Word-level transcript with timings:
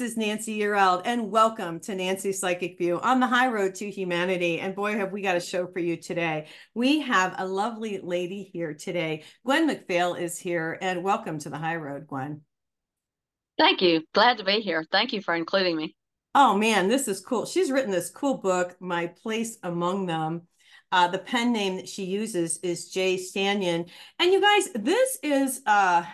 Hi, 0.00 0.04
this 0.04 0.12
is 0.12 0.16
Nancy 0.16 0.58
Yearout, 0.58 1.02
and 1.04 1.30
welcome 1.30 1.78
to 1.80 1.94
Nancy's 1.94 2.40
Psychic 2.40 2.78
View 2.78 2.98
on 3.00 3.20
the 3.20 3.26
high 3.26 3.48
road 3.48 3.74
to 3.74 3.90
humanity. 3.90 4.58
And 4.58 4.74
boy, 4.74 4.96
have 4.96 5.12
we 5.12 5.20
got 5.20 5.36
a 5.36 5.40
show 5.40 5.66
for 5.66 5.78
you 5.78 5.98
today. 5.98 6.46
We 6.74 7.00
have 7.00 7.34
a 7.36 7.46
lovely 7.46 8.00
lady 8.02 8.48
here 8.50 8.72
today. 8.72 9.24
Gwen 9.44 9.68
McPhail 9.68 10.18
is 10.18 10.38
here, 10.38 10.78
and 10.80 11.04
welcome 11.04 11.38
to 11.40 11.50
the 11.50 11.58
high 11.58 11.76
road, 11.76 12.06
Gwen. 12.06 12.40
Thank 13.58 13.82
you. 13.82 14.00
Glad 14.14 14.38
to 14.38 14.44
be 14.44 14.60
here. 14.60 14.86
Thank 14.90 15.12
you 15.12 15.20
for 15.20 15.34
including 15.34 15.76
me. 15.76 15.94
Oh 16.34 16.56
man, 16.56 16.88
this 16.88 17.06
is 17.06 17.20
cool. 17.20 17.44
She's 17.44 17.70
written 17.70 17.90
this 17.90 18.08
cool 18.08 18.38
book, 18.38 18.76
My 18.80 19.08
Place 19.08 19.58
Among 19.62 20.06
Them. 20.06 20.46
Uh, 20.90 21.08
the 21.08 21.18
pen 21.18 21.52
name 21.52 21.76
that 21.76 21.88
she 21.90 22.04
uses 22.04 22.58
is 22.62 22.88
Jay 22.88 23.16
Stanion. 23.16 23.90
And 24.18 24.32
you 24.32 24.40
guys, 24.40 24.70
this 24.74 25.18
is 25.22 25.60
uh 25.66 26.04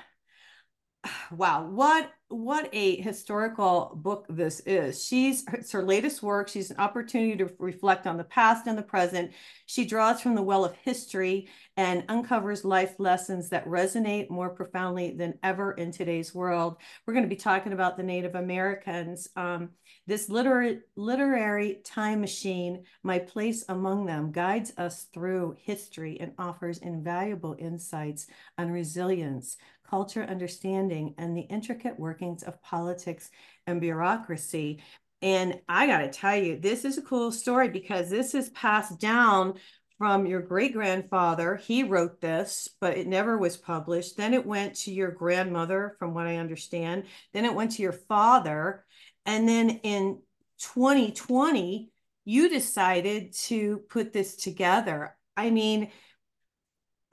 wow, 1.30 1.66
what 1.66 2.12
what 2.28 2.68
a 2.72 3.00
historical 3.00 3.92
book 4.02 4.26
this 4.28 4.58
is. 4.60 5.04
She's 5.04 5.44
it's 5.52 5.70
her 5.70 5.84
latest 5.84 6.22
work. 6.24 6.48
She's 6.48 6.72
an 6.72 6.78
opportunity 6.78 7.36
to 7.36 7.50
reflect 7.58 8.06
on 8.06 8.16
the 8.16 8.24
past 8.24 8.66
and 8.66 8.76
the 8.76 8.82
present. 8.82 9.30
She 9.66 9.84
draws 9.84 10.20
from 10.20 10.34
the 10.34 10.42
well 10.42 10.64
of 10.64 10.74
history 10.76 11.48
and 11.76 12.04
uncovers 12.08 12.64
life 12.64 12.94
lessons 12.98 13.48
that 13.50 13.66
resonate 13.66 14.28
more 14.28 14.50
profoundly 14.50 15.12
than 15.12 15.38
ever 15.44 15.72
in 15.72 15.92
today's 15.92 16.34
world. 16.34 16.78
We're 17.06 17.14
going 17.14 17.24
to 17.24 17.28
be 17.28 17.36
talking 17.36 17.72
about 17.72 17.96
the 17.96 18.02
Native 18.02 18.34
Americans. 18.34 19.28
Um, 19.36 19.70
this 20.08 20.28
literary, 20.28 20.80
literary 20.96 21.80
time 21.84 22.20
machine, 22.20 22.84
My 23.02 23.18
Place 23.18 23.64
Among 23.68 24.06
Them, 24.06 24.32
guides 24.32 24.72
us 24.78 25.06
through 25.12 25.56
history 25.60 26.18
and 26.18 26.32
offers 26.38 26.78
invaluable 26.78 27.56
insights 27.58 28.26
on 28.56 28.70
resilience, 28.70 29.56
culture 29.88 30.22
understanding, 30.22 31.14
and 31.18 31.36
the 31.36 31.42
intricate 31.42 31.98
workings 31.98 32.42
of 32.42 32.62
politics 32.62 33.30
and 33.66 33.80
bureaucracy. 33.80 34.82
And 35.22 35.60
I 35.68 35.86
got 35.86 35.98
to 35.98 36.10
tell 36.10 36.36
you, 36.36 36.58
this 36.58 36.84
is 36.84 36.98
a 36.98 37.02
cool 37.02 37.32
story 37.32 37.68
because 37.68 38.10
this 38.10 38.34
is 38.34 38.50
passed 38.50 39.00
down 39.00 39.54
from 39.98 40.26
your 40.26 40.42
great 40.42 40.74
grandfather. 40.74 41.56
He 41.56 41.82
wrote 41.82 42.20
this, 42.20 42.68
but 42.80 42.98
it 42.98 43.06
never 43.06 43.38
was 43.38 43.56
published. 43.56 44.16
Then 44.16 44.34
it 44.34 44.44
went 44.44 44.74
to 44.80 44.92
your 44.92 45.10
grandmother, 45.10 45.96
from 45.98 46.12
what 46.12 46.26
I 46.26 46.36
understand. 46.36 47.04
Then 47.32 47.46
it 47.46 47.54
went 47.54 47.72
to 47.72 47.82
your 47.82 47.92
father. 47.92 48.84
And 49.24 49.48
then 49.48 49.70
in 49.82 50.20
2020, 50.58 51.90
you 52.26 52.48
decided 52.48 53.32
to 53.34 53.78
put 53.88 54.12
this 54.12 54.36
together. 54.36 55.16
I 55.36 55.50
mean, 55.50 55.90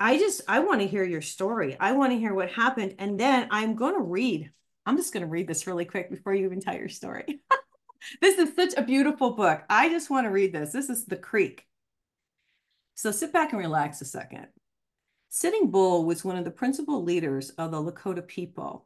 I 0.04 0.18
just 0.18 0.42
I 0.50 0.60
want 0.60 0.82
to 0.82 0.88
hear 0.88 1.06
your 1.06 1.22
story. 1.22 1.78
I 1.80 1.94
want 1.94 2.12
to 2.12 2.20
hear 2.20 2.34
what 2.34 2.52
happened 2.52 2.96
and 3.00 3.18
then 3.18 3.48
I'm 3.52 3.74
going 3.74 3.94
to 3.94 4.02
read. 4.02 4.52
I'm 4.86 4.98
just 4.98 5.14
going 5.14 5.24
to 5.24 5.30
read 5.30 5.48
this 5.48 5.66
really 5.66 5.86
quick 5.86 6.12
before 6.12 6.36
you 6.36 6.44
even 6.44 6.60
tell 6.60 6.76
your 6.76 6.90
story. 6.90 7.40
this 8.22 8.38
is 8.38 8.54
such 8.54 8.74
a 8.76 8.82
beautiful 8.82 9.32
book. 9.32 9.64
I 9.70 9.88
just 9.88 10.10
want 10.10 10.26
to 10.26 10.30
read 10.30 10.54
this. 10.54 10.74
This 10.74 10.90
is 10.90 11.06
The 11.06 11.16
Creek. 11.16 11.66
So 12.96 13.12
sit 13.12 13.32
back 13.32 13.54
and 13.54 13.62
relax 13.62 14.02
a 14.02 14.06
second. 14.06 14.48
Sitting 15.30 15.72
Bull 15.72 16.04
was 16.04 16.26
one 16.26 16.36
of 16.36 16.44
the 16.44 16.52
principal 16.52 17.02
leaders 17.02 17.52
of 17.52 17.72
the 17.72 17.82
Lakota 17.82 18.28
people. 18.28 18.86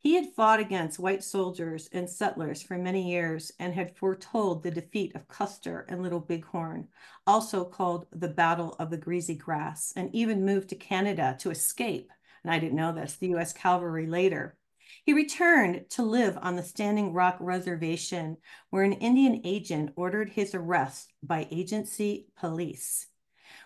He 0.00 0.14
had 0.14 0.32
fought 0.32 0.60
against 0.60 1.00
white 1.00 1.24
soldiers 1.24 1.88
and 1.92 2.08
settlers 2.08 2.62
for 2.62 2.78
many 2.78 3.10
years 3.10 3.50
and 3.58 3.74
had 3.74 3.96
foretold 3.96 4.62
the 4.62 4.70
defeat 4.70 5.14
of 5.16 5.26
Custer 5.26 5.86
and 5.88 6.02
Little 6.02 6.20
Bighorn, 6.20 6.86
also 7.26 7.64
called 7.64 8.06
the 8.12 8.28
Battle 8.28 8.76
of 8.78 8.90
the 8.90 8.96
Greasy 8.96 9.34
Grass, 9.34 9.92
and 9.96 10.14
even 10.14 10.44
moved 10.44 10.68
to 10.68 10.76
Canada 10.76 11.36
to 11.40 11.50
escape. 11.50 12.12
And 12.44 12.52
I 12.52 12.60
didn't 12.60 12.76
know 12.76 12.92
this, 12.92 13.16
the 13.16 13.34
US 13.34 13.52
cavalry 13.52 14.06
later. 14.06 14.56
He 15.04 15.12
returned 15.12 15.90
to 15.90 16.02
live 16.04 16.38
on 16.40 16.54
the 16.54 16.62
Standing 16.62 17.12
Rock 17.12 17.36
Reservation, 17.40 18.36
where 18.70 18.84
an 18.84 18.92
Indian 18.92 19.40
agent 19.42 19.92
ordered 19.96 20.30
his 20.30 20.54
arrest 20.54 21.12
by 21.24 21.48
agency 21.50 22.28
police. 22.38 23.08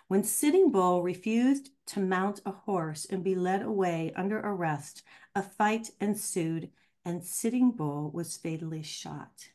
When 0.07 0.23
Sitting 0.23 0.71
Bull 0.71 1.03
refused 1.03 1.69
to 1.87 1.99
mount 1.99 2.41
a 2.45 2.51
horse 2.51 3.05
and 3.05 3.23
be 3.23 3.35
led 3.35 3.61
away 3.61 4.11
under 4.15 4.39
arrest, 4.39 5.03
a 5.35 5.41
fight 5.41 5.89
ensued 5.99 6.69
and 7.05 7.23
Sitting 7.23 7.71
Bull 7.71 8.11
was 8.11 8.37
fatally 8.37 8.83
shot. 8.83 9.49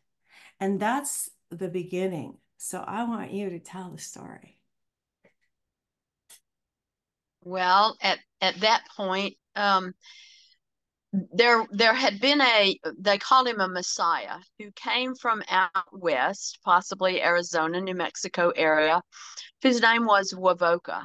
And 0.60 0.78
that's 0.78 1.30
the 1.50 1.68
beginning. 1.68 2.38
So 2.58 2.84
I 2.86 3.04
want 3.04 3.32
you 3.32 3.50
to 3.50 3.58
tell 3.58 3.90
the 3.90 3.98
story. 3.98 4.58
Well, 7.42 7.96
at, 8.02 8.18
at 8.40 8.60
that 8.60 8.84
point, 8.96 9.34
um, 9.56 9.94
there 11.32 11.64
there 11.70 11.94
had 11.94 12.20
been 12.20 12.40
a 12.42 12.78
they 12.98 13.16
called 13.16 13.48
him 13.48 13.60
a 13.60 13.68
messiah 13.68 14.36
who 14.58 14.70
came 14.72 15.14
from 15.14 15.42
out 15.48 15.70
west 15.90 16.58
possibly 16.62 17.22
arizona 17.22 17.80
new 17.80 17.94
mexico 17.94 18.50
area 18.50 19.00
his 19.60 19.82
name 19.82 20.06
was 20.06 20.32
Wovoka. 20.32 21.04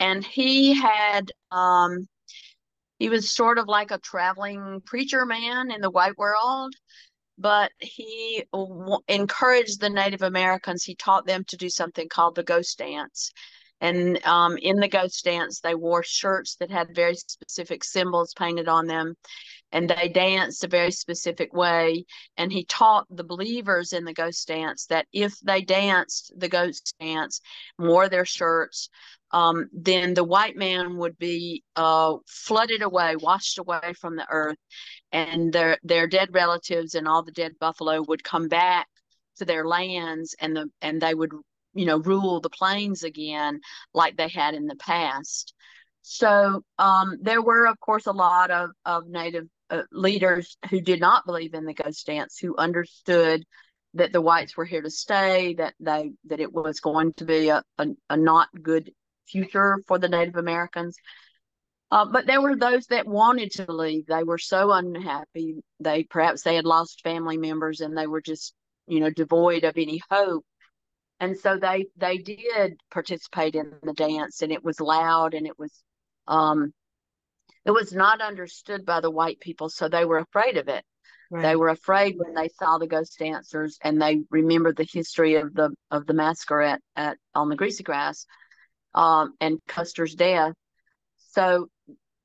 And 0.00 0.24
he 0.24 0.74
had, 0.74 1.30
um, 1.50 2.06
he 2.98 3.08
was 3.08 3.30
sort 3.30 3.58
of 3.58 3.68
like 3.68 3.90
a 3.90 3.98
traveling 3.98 4.80
preacher 4.84 5.24
man 5.24 5.70
in 5.70 5.80
the 5.80 5.90
white 5.90 6.18
world, 6.18 6.74
but 7.38 7.70
he 7.78 8.44
w- 8.52 8.98
encouraged 9.08 9.80
the 9.80 9.90
Native 9.90 10.22
Americans. 10.22 10.84
He 10.84 10.94
taught 10.94 11.26
them 11.26 11.44
to 11.48 11.56
do 11.56 11.70
something 11.70 12.08
called 12.08 12.34
the 12.34 12.42
ghost 12.42 12.78
dance. 12.78 13.30
And 13.80 14.24
um, 14.26 14.56
in 14.58 14.76
the 14.76 14.88
ghost 14.88 15.24
dance, 15.24 15.60
they 15.60 15.76
wore 15.76 16.02
shirts 16.02 16.56
that 16.56 16.70
had 16.70 16.94
very 16.94 17.14
specific 17.14 17.84
symbols 17.84 18.34
painted 18.36 18.68
on 18.68 18.86
them 18.86 19.14
and 19.72 19.88
they 19.88 20.08
danced 20.08 20.64
a 20.64 20.68
very 20.68 20.90
specific 20.90 21.52
way. 21.52 22.04
And 22.36 22.52
he 22.52 22.64
taught 22.64 23.06
the 23.10 23.24
believers 23.24 23.92
in 23.92 24.04
the 24.04 24.14
ghost 24.14 24.48
dance 24.48 24.86
that 24.86 25.06
if 25.12 25.38
they 25.40 25.62
danced 25.62 26.32
the 26.36 26.48
ghost 26.48 26.94
dance, 27.00 27.40
wore 27.78 28.08
their 28.08 28.24
shirts, 28.24 28.88
um, 29.30 29.68
then 29.72 30.14
the 30.14 30.24
white 30.24 30.56
man 30.56 30.96
would 30.96 31.18
be 31.18 31.62
uh, 31.76 32.16
flooded 32.26 32.82
away, 32.82 33.16
washed 33.16 33.58
away 33.58 33.92
from 34.00 34.16
the 34.16 34.26
earth, 34.30 34.56
and 35.12 35.52
their 35.52 35.78
their 35.82 36.06
dead 36.06 36.30
relatives 36.32 36.94
and 36.94 37.06
all 37.06 37.22
the 37.22 37.32
dead 37.32 37.52
buffalo 37.60 38.02
would 38.08 38.24
come 38.24 38.48
back 38.48 38.86
to 39.38 39.44
their 39.44 39.66
lands, 39.66 40.34
and 40.40 40.56
the 40.56 40.70
and 40.80 41.00
they 41.00 41.14
would 41.14 41.32
you 41.74 41.86
know 41.86 41.98
rule 41.98 42.40
the 42.40 42.50
plains 42.50 43.02
again 43.02 43.60
like 43.94 44.16
they 44.16 44.28
had 44.28 44.54
in 44.54 44.66
the 44.66 44.76
past. 44.76 45.54
So 46.02 46.62
um, 46.78 47.18
there 47.20 47.42
were, 47.42 47.66
of 47.66 47.78
course, 47.80 48.06
a 48.06 48.12
lot 48.12 48.50
of, 48.50 48.70
of 48.86 49.06
Native 49.08 49.46
uh, 49.68 49.82
leaders 49.92 50.56
who 50.70 50.80
did 50.80 51.00
not 51.00 51.26
believe 51.26 51.52
in 51.52 51.66
the 51.66 51.74
ghost 51.74 52.06
dance, 52.06 52.38
who 52.38 52.56
understood 52.56 53.44
that 53.94 54.12
the 54.12 54.20
whites 54.20 54.56
were 54.56 54.64
here 54.64 54.80
to 54.80 54.90
stay, 54.90 55.54
that 55.54 55.74
they 55.80 56.12
that 56.26 56.40
it 56.40 56.52
was 56.52 56.80
going 56.80 57.12
to 57.14 57.24
be 57.24 57.48
a, 57.50 57.62
a, 57.78 57.88
a 58.08 58.16
not 58.16 58.48
good 58.62 58.90
future 59.28 59.78
for 59.86 59.98
the 59.98 60.08
Native 60.08 60.36
Americans. 60.36 60.96
Uh, 61.90 62.04
but 62.04 62.26
there 62.26 62.42
were 62.42 62.56
those 62.56 62.86
that 62.86 63.06
wanted 63.06 63.50
to 63.52 63.72
leave. 63.72 64.06
They 64.06 64.22
were 64.22 64.38
so 64.38 64.72
unhappy. 64.72 65.56
They 65.80 66.04
perhaps 66.04 66.42
they 66.42 66.56
had 66.56 66.66
lost 66.66 67.02
family 67.02 67.38
members 67.38 67.80
and 67.80 67.96
they 67.96 68.06
were 68.06 68.20
just, 68.20 68.54
you 68.86 69.00
know, 69.00 69.10
devoid 69.10 69.64
of 69.64 69.78
any 69.78 70.00
hope. 70.10 70.44
And 71.20 71.36
so 71.36 71.56
they 71.56 71.86
they 71.96 72.18
did 72.18 72.74
participate 72.90 73.54
in 73.54 73.72
the 73.82 73.94
dance, 73.94 74.42
and 74.42 74.52
it 74.52 74.62
was 74.62 74.80
loud 74.80 75.34
and 75.34 75.46
it 75.46 75.58
was 75.58 75.72
um, 76.28 76.72
it 77.64 77.72
was 77.72 77.92
not 77.92 78.20
understood 78.20 78.84
by 78.84 79.00
the 79.00 79.10
white 79.10 79.40
people, 79.40 79.68
so 79.68 79.88
they 79.88 80.04
were 80.04 80.18
afraid 80.18 80.56
of 80.56 80.68
it. 80.68 80.84
Right. 81.30 81.42
They 81.42 81.56
were 81.56 81.68
afraid 81.68 82.14
when 82.16 82.34
they 82.34 82.48
saw 82.48 82.78
the 82.78 82.86
ghost 82.86 83.18
dancers, 83.18 83.78
and 83.82 84.00
they 84.00 84.22
remembered 84.30 84.76
the 84.76 84.88
history 84.90 85.34
of 85.34 85.54
the 85.54 85.70
of 85.90 86.06
the 86.06 86.14
massacre 86.14 86.62
at, 86.62 86.80
at 86.96 87.18
on 87.34 87.48
the 87.48 87.56
Greasy 87.56 87.82
Grass, 87.82 88.26
um, 88.94 89.34
and 89.40 89.58
Custer's 89.66 90.14
death. 90.14 90.54
So 91.30 91.68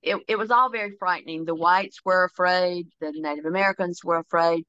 it, 0.02 0.18
it 0.28 0.38
was 0.38 0.52
all 0.52 0.70
very 0.70 0.94
frightening. 0.98 1.46
The 1.46 1.56
whites 1.56 2.00
were 2.04 2.26
afraid, 2.26 2.88
the 3.00 3.12
Native 3.14 3.46
Americans 3.46 4.02
were 4.04 4.20
afraid, 4.20 4.66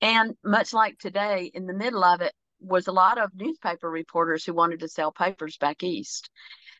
and 0.00 0.34
much 0.44 0.72
like 0.72 0.98
today, 0.98 1.50
in 1.54 1.66
the 1.66 1.74
middle 1.74 2.02
of 2.02 2.20
it 2.20 2.32
was 2.60 2.86
a 2.86 2.92
lot 2.92 3.18
of 3.18 3.30
newspaper 3.34 3.90
reporters 3.90 4.44
who 4.44 4.54
wanted 4.54 4.80
to 4.80 4.88
sell 4.88 5.12
papers 5.12 5.56
back 5.56 5.82
east. 5.82 6.30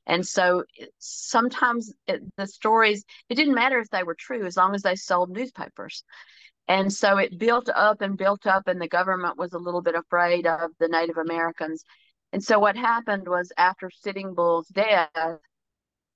And 0.07 0.27
so 0.27 0.65
sometimes 0.99 1.93
it, 2.09 2.21
the 2.37 2.47
stories, 2.47 3.05
it 3.29 3.37
didn't 3.37 3.55
matter 3.55 3.79
if 3.79 3.89
they 3.91 4.03
were 4.03 4.17
true 4.19 4.45
as 4.47 4.57
long 4.57 4.75
as 4.75 4.83
they 4.83 4.97
sold 4.97 5.31
newspapers. 5.31 6.03
And 6.69 6.93
so 6.93 7.19
it 7.19 7.39
built 7.39 7.69
up 7.69 8.01
and 8.01 8.17
built 8.17 8.47
up, 8.47 8.69
and 8.69 8.81
the 8.81 8.89
government 8.89 9.37
was 9.37 9.53
a 9.53 9.59
little 9.59 9.83
bit 9.83 9.95
afraid 9.95 10.47
of 10.47 10.71
the 10.79 10.89
Native 10.89 11.19
Americans. 11.19 11.85
And 12.33 12.43
so 12.43 12.59
what 12.59 12.77
happened 12.77 13.29
was 13.29 13.53
after 13.57 13.91
Sitting 13.91 14.35
Bull's 14.35 14.69
death, 14.69 15.11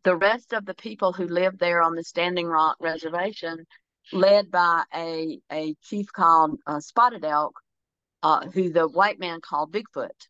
the 0.04 0.16
rest 0.16 0.52
of 0.52 0.64
the 0.64 0.74
people 0.74 1.12
who 1.12 1.26
lived 1.26 1.58
there 1.58 1.82
on 1.82 1.94
the 1.94 2.04
Standing 2.04 2.46
Rock 2.46 2.76
Reservation, 2.80 3.66
led 4.12 4.50
by 4.50 4.84
a, 4.94 5.38
a 5.52 5.74
chief 5.82 6.06
called 6.12 6.58
uh, 6.66 6.80
Spotted 6.80 7.24
Elk, 7.24 7.54
uh, 8.22 8.46
who 8.48 8.70
the 8.70 8.88
white 8.88 9.18
man 9.18 9.40
called 9.40 9.72
Bigfoot, 9.72 10.28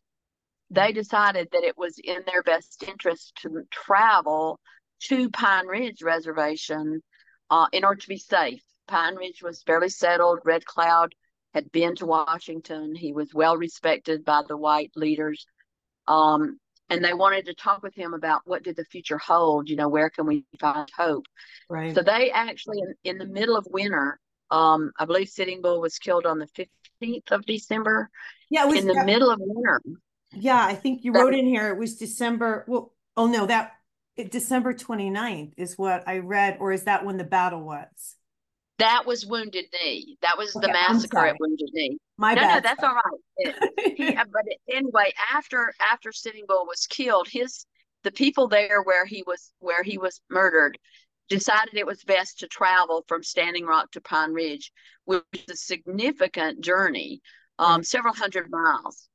they 0.69 0.91
decided 0.91 1.47
that 1.51 1.63
it 1.63 1.77
was 1.77 1.97
in 2.03 2.23
their 2.25 2.43
best 2.43 2.83
interest 2.87 3.33
to 3.41 3.63
travel 3.71 4.59
to 5.03 5.29
Pine 5.29 5.67
Ridge 5.67 6.01
Reservation 6.01 7.01
uh, 7.49 7.67
in 7.71 7.85
order 7.85 8.01
to 8.01 8.09
be 8.09 8.17
safe 8.17 8.61
Pine 8.87 9.15
Ridge 9.15 9.43
was 9.43 9.63
fairly 9.63 9.89
settled. 9.89 10.39
Red 10.45 10.65
Cloud 10.65 11.13
had 11.53 11.71
been 11.71 11.95
to 11.97 12.05
Washington. 12.05 12.95
He 12.95 13.13
was 13.13 13.33
well 13.33 13.57
respected 13.57 14.23
by 14.23 14.43
the 14.47 14.57
white 14.57 14.91
leaders. 14.95 15.45
Um, 16.07 16.59
and 16.89 17.03
they 17.03 17.13
wanted 17.13 17.45
to 17.47 17.53
talk 17.53 17.83
with 17.83 17.93
him 17.95 18.13
about 18.13 18.41
what 18.45 18.63
did 18.63 18.77
the 18.77 18.85
future 18.85 19.17
hold, 19.17 19.69
you 19.69 19.75
know, 19.75 19.89
where 19.89 20.09
can 20.09 20.25
we 20.25 20.45
find 20.59 20.89
hope? 20.95 21.25
Right. 21.69 21.93
So 21.93 22.01
they 22.01 22.31
actually, 22.31 22.79
in, 22.79 22.93
in 23.03 23.17
the 23.17 23.25
middle 23.25 23.57
of 23.57 23.67
winter, 23.69 24.19
um, 24.51 24.91
I 24.97 25.05
believe 25.05 25.27
Sitting 25.27 25.61
Bull 25.61 25.81
was 25.81 25.99
killed 25.99 26.25
on 26.25 26.39
the 26.39 26.69
15th 27.01 27.31
of 27.31 27.45
December. 27.45 28.09
Yeah, 28.49 28.65
it 28.65 28.69
was 28.69 28.79
in 28.79 28.87
the 28.87 28.93
yeah, 28.93 29.03
middle 29.03 29.29
of 29.29 29.39
winter. 29.41 29.81
Yeah, 30.31 30.63
I 30.63 30.75
think 30.75 31.03
you 31.03 31.11
wrote 31.11 31.33
in 31.33 31.45
here 31.45 31.69
it 31.69 31.77
was 31.77 31.97
December. 31.97 32.63
Well, 32.67 32.93
oh 33.15 33.27
no, 33.27 33.45
that 33.45 33.73
it, 34.15 34.31
December 34.31 34.73
29th 34.73 35.53
is 35.57 35.77
what 35.77 36.07
I 36.07 36.19
read, 36.19 36.57
or 36.59 36.71
is 36.71 36.83
that 36.83 37.05
when 37.05 37.17
the 37.17 37.23
battle 37.23 37.61
was? 37.61 38.16
That 38.79 39.05
was 39.05 39.25
Wounded 39.25 39.65
Knee. 39.73 40.17
That 40.21 40.37
was 40.37 40.53
the 40.53 40.59
Okay, 40.59 40.73
I'm 40.77 40.93
massacre 40.93 41.25
at 41.25 41.35
Wounded 41.39 41.69
Knee. 41.73 41.97
My 42.17 42.33
no, 42.33 42.41
no, 42.41 42.47
bad. 42.47 42.63
that's 42.63 42.83
all 42.83 42.93
right. 42.93 43.55
He, 43.95 44.11
but 44.15 44.45
anyway, 44.69 45.13
after 45.33 45.73
after 45.91 46.11
Sitting 46.11 46.45
Bull 46.47 46.65
was 46.67 46.85
killed, 46.87 47.27
his 47.29 47.65
the 48.03 48.11
people 48.11 48.47
there 48.47 48.81
where 48.83 49.05
he 49.05 49.23
was 49.25 49.51
where 49.59 49.83
he 49.83 49.97
was 49.97 50.21
murdered 50.29 50.77
decided 51.29 51.73
it 51.73 51.85
was 51.85 52.03
best 52.03 52.39
to 52.39 52.47
travel 52.47 53.03
from 53.07 53.23
Standing 53.23 53.65
Rock 53.65 53.91
to 53.91 54.01
Pine 54.01 54.31
Ridge, 54.31 54.71
which 55.05 55.23
is 55.33 55.43
a 55.49 55.55
significant 55.55 56.61
journey, 56.61 57.21
um, 57.59 57.83
several 57.83 58.13
hundred 58.13 58.49
miles. 58.49 59.09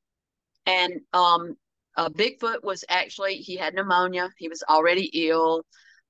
And 0.67 1.01
um, 1.13 1.57
uh, 1.97 2.09
Bigfoot 2.09 2.63
was 2.63 2.85
actually 2.89 3.37
he 3.37 3.57
had 3.57 3.75
pneumonia. 3.75 4.31
He 4.39 4.49
was 4.49 4.63
already 4.69 5.11
ill. 5.29 5.65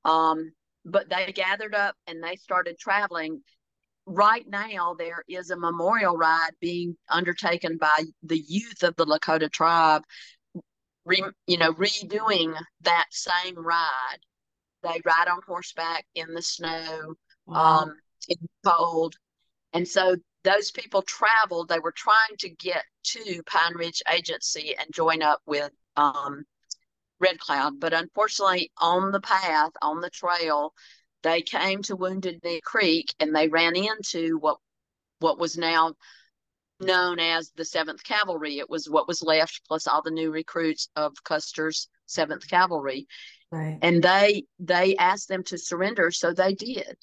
Um, 0.04 0.52
but 0.84 1.08
they 1.08 1.32
gathered 1.32 1.74
up 1.74 1.94
and 2.06 2.22
they 2.22 2.36
started 2.36 2.78
traveling 2.78 3.42
right 4.06 4.44
now 4.48 4.94
there 4.98 5.22
is 5.28 5.50
a 5.50 5.56
memorial 5.56 6.16
ride 6.16 6.50
being 6.60 6.96
undertaken 7.08 7.76
by 7.78 8.04
the 8.22 8.38
youth 8.48 8.82
of 8.82 8.96
the 8.96 9.06
Lakota 9.06 9.50
tribe, 9.50 10.02
re, 11.04 11.22
you 11.46 11.58
know, 11.58 11.72
redoing 11.74 12.54
that 12.82 13.06
same 13.10 13.54
ride. 13.56 14.18
They 14.82 15.00
ride 15.04 15.28
on 15.28 15.40
horseback 15.46 16.04
in 16.14 16.34
the 16.34 16.42
snow, 16.42 17.14
Wow. 17.46 17.82
um, 17.82 17.96
in 18.28 18.36
the 18.40 18.70
cold, 18.70 19.14
and 19.72 19.86
so 19.86 20.16
those 20.44 20.72
people 20.72 21.02
traveled. 21.02 21.68
They 21.68 21.78
were 21.78 21.94
trying 21.96 22.36
to 22.40 22.48
get 22.50 22.84
to 23.04 23.42
Pine 23.46 23.74
Ridge 23.74 24.02
Agency 24.12 24.74
and 24.76 24.92
join 24.92 25.22
up 25.22 25.40
with 25.46 25.70
um, 25.96 26.44
Red 27.22 27.38
Cloud, 27.38 27.80
but 27.80 27.94
unfortunately, 27.94 28.70
on 28.78 29.12
the 29.12 29.20
path, 29.20 29.70
on 29.80 30.00
the 30.00 30.10
trail, 30.10 30.74
they 31.22 31.40
came 31.40 31.82
to 31.82 31.96
Wounded 31.96 32.40
Knee 32.42 32.60
Creek 32.62 33.14
and 33.20 33.34
they 33.34 33.48
ran 33.48 33.76
into 33.76 34.38
what 34.38 34.58
what 35.20 35.38
was 35.38 35.56
now 35.56 35.94
known 36.80 37.20
as 37.20 37.52
the 37.54 37.64
Seventh 37.64 38.02
Cavalry. 38.02 38.58
It 38.58 38.68
was 38.68 38.90
what 38.90 39.06
was 39.06 39.22
left 39.22 39.62
plus 39.68 39.86
all 39.86 40.02
the 40.02 40.10
new 40.10 40.32
recruits 40.32 40.88
of 40.96 41.14
Custer's 41.22 41.88
Seventh 42.06 42.48
Cavalry, 42.48 43.06
right. 43.52 43.78
and 43.82 44.02
they 44.02 44.44
they 44.58 44.96
asked 44.96 45.28
them 45.28 45.44
to 45.44 45.58
surrender, 45.58 46.10
so 46.10 46.32
they 46.32 46.54
did. 46.54 46.96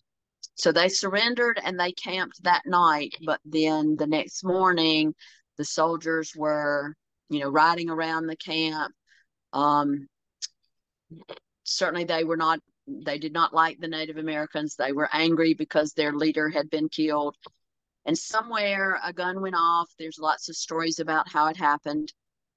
So 0.55 0.73
they 0.73 0.89
surrendered 0.89 1.59
and 1.63 1.79
they 1.79 1.93
camped 1.93 2.43
that 2.43 2.63
night. 2.65 3.15
But 3.25 3.39
then 3.45 3.95
the 3.95 4.07
next 4.07 4.43
morning, 4.43 5.15
the 5.57 5.63
soldiers 5.63 6.33
were, 6.35 6.95
you 7.29 7.39
know, 7.39 7.49
riding 7.49 7.89
around 7.89 8.27
the 8.27 8.35
camp. 8.35 8.93
Um, 9.53 10.07
certainly, 11.63 12.03
they 12.03 12.23
were 12.23 12.37
not. 12.37 12.59
They 12.87 13.19
did 13.19 13.33
not 13.33 13.53
like 13.53 13.79
the 13.79 13.87
Native 13.87 14.17
Americans. 14.17 14.75
They 14.75 14.91
were 14.91 15.09
angry 15.13 15.53
because 15.53 15.93
their 15.93 16.13
leader 16.13 16.49
had 16.49 16.69
been 16.69 16.89
killed. 16.89 17.35
And 18.05 18.17
somewhere 18.17 18.99
a 19.03 19.13
gun 19.13 19.41
went 19.41 19.55
off. 19.55 19.89
There's 19.99 20.17
lots 20.17 20.49
of 20.49 20.55
stories 20.55 20.99
about 20.99 21.29
how 21.29 21.47
it 21.47 21.57
happened. 21.57 22.11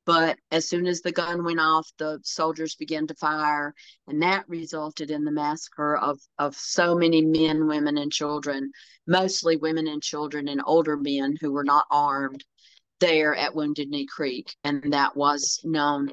But 0.05 0.39
as 0.51 0.69
soon 0.69 0.87
as 0.87 1.01
the 1.01 1.13
gun 1.13 1.45
went 1.45 1.61
off, 1.61 1.89
the 1.97 2.19
soldiers 2.25 2.75
began 2.75 3.07
to 3.07 3.15
fire, 3.15 3.73
and 4.09 4.21
that 4.23 4.49
resulted 4.49 5.13
in 5.13 5.25
the 5.25 5.31
massacre 5.31 5.97
of, 5.97 6.19
of 6.39 6.57
so 6.57 6.97
many 6.97 7.23
men, 7.23 7.69
women, 7.69 7.97
and 7.99 8.11
children, 8.11 8.73
mostly 9.07 9.57
women 9.57 9.87
and 9.87 10.03
children 10.03 10.49
and 10.49 10.61
older 10.67 10.97
men 10.97 11.37
who 11.41 11.53
were 11.53 11.63
not 11.63 11.87
armed 11.89 12.45
there 12.99 13.35
at 13.35 13.55
Wounded 13.55 13.91
Knee 13.91 14.07
Creek. 14.07 14.57
And 14.65 14.93
that 14.93 15.17
was 15.17 15.61
known. 15.63 16.13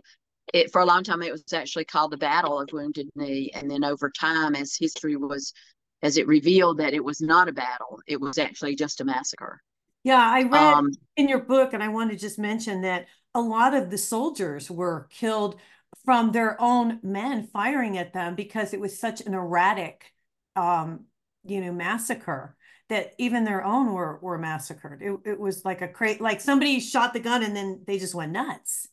It, 0.53 0.71
for 0.71 0.81
a 0.81 0.85
long 0.85 1.03
time, 1.03 1.21
it 1.21 1.31
was 1.31 1.43
actually 1.53 1.85
called 1.85 2.11
the 2.11 2.17
Battle 2.17 2.59
of 2.59 2.69
Wounded 2.73 3.09
Knee. 3.15 3.51
And 3.53 3.69
then 3.69 3.83
over 3.83 4.09
time, 4.09 4.55
as 4.55 4.75
history 4.75 5.15
was, 5.15 5.53
as 6.01 6.17
it 6.17 6.27
revealed 6.27 6.77
that 6.79 6.93
it 6.93 7.03
was 7.03 7.21
not 7.21 7.49
a 7.49 7.53
battle, 7.53 7.99
it 8.07 8.19
was 8.19 8.37
actually 8.37 8.75
just 8.75 9.01
a 9.01 9.05
massacre. 9.05 9.61
Yeah, 10.03 10.17
I 10.19 10.43
read 10.43 10.77
Um, 10.77 10.91
in 11.17 11.27
your 11.29 11.39
book, 11.39 11.73
and 11.73 11.83
I 11.83 11.89
want 11.89 12.11
to 12.11 12.17
just 12.17 12.39
mention 12.39 12.81
that 12.81 13.07
a 13.35 13.41
lot 13.41 13.73
of 13.73 13.89
the 13.89 13.97
soldiers 13.97 14.71
were 14.71 15.07
killed 15.11 15.59
from 16.05 16.31
their 16.31 16.59
own 16.61 16.99
men 17.03 17.47
firing 17.47 17.97
at 17.97 18.13
them 18.13 18.35
because 18.35 18.73
it 18.73 18.79
was 18.79 18.97
such 18.99 19.21
an 19.21 19.33
erratic, 19.33 20.13
um, 20.55 21.05
you 21.43 21.61
know, 21.61 21.71
massacre 21.73 22.55
that 22.89 23.13
even 23.17 23.43
their 23.43 23.63
own 23.63 23.93
were 23.93 24.17
were 24.21 24.37
massacred. 24.37 25.01
It 25.01 25.19
it 25.25 25.39
was 25.39 25.65
like 25.65 25.81
a 25.81 25.87
crate, 25.87 26.21
like 26.21 26.41
somebody 26.41 26.79
shot 26.79 27.13
the 27.13 27.19
gun 27.19 27.43
and 27.43 27.55
then 27.55 27.83
they 27.85 27.99
just 27.99 28.15
went 28.15 28.31
nuts. 28.31 28.87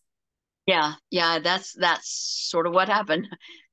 Yeah, 0.67 0.95
yeah, 1.11 1.39
that's 1.39 1.73
that's 1.75 2.11
sort 2.51 2.67
of 2.67 2.73
what 2.73 2.89
happened. 2.89 3.29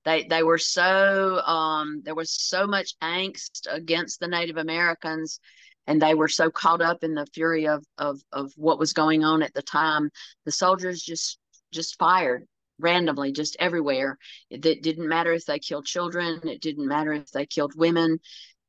They 0.05 0.23
they 0.23 0.43
were 0.43 0.57
so 0.57 1.39
um 1.39 2.01
there 2.03 2.15
was 2.15 2.31
so 2.31 2.67
much 2.67 2.93
angst 3.01 3.67
against 3.69 4.19
the 4.19 4.27
Native 4.27 4.57
Americans 4.57 5.39
and 5.87 6.01
they 6.01 6.13
were 6.13 6.27
so 6.27 6.49
caught 6.49 6.81
up 6.81 7.03
in 7.03 7.13
the 7.15 7.25
fury 7.33 7.67
of 7.67 7.83
of 7.97 8.21
of 8.31 8.51
what 8.55 8.79
was 8.79 8.93
going 8.93 9.23
on 9.23 9.41
at 9.43 9.53
the 9.53 9.61
time. 9.61 10.09
The 10.45 10.51
soldiers 10.51 11.01
just 11.01 11.39
just 11.71 11.97
fired 11.97 12.45
randomly 12.79 13.31
just 13.31 13.55
everywhere. 13.59 14.17
It, 14.49 14.65
it 14.65 14.83
didn't 14.83 15.07
matter 15.07 15.33
if 15.33 15.45
they 15.45 15.59
killed 15.59 15.85
children, 15.85 16.47
it 16.47 16.61
didn't 16.61 16.87
matter 16.87 17.13
if 17.13 17.31
they 17.31 17.45
killed 17.45 17.73
women. 17.75 18.19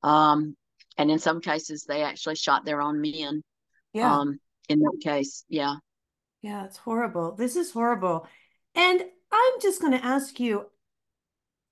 Um 0.02 0.56
and 0.96 1.10
in 1.10 1.18
some 1.18 1.40
cases 1.40 1.84
they 1.84 2.02
actually 2.02 2.36
shot 2.36 2.64
their 2.64 2.80
own 2.80 3.00
men. 3.00 3.42
Yeah. 3.92 4.20
Um 4.20 4.38
in 4.68 4.78
that 4.78 5.00
case, 5.02 5.44
yeah. 5.48 5.74
Yeah, 6.44 6.66
it's 6.66 6.76
horrible. 6.76 7.34
This 7.34 7.56
is 7.56 7.72
horrible. 7.72 8.28
And 8.74 9.02
I'm 9.32 9.60
just 9.62 9.80
going 9.80 9.98
to 9.98 10.04
ask 10.04 10.38
you, 10.38 10.66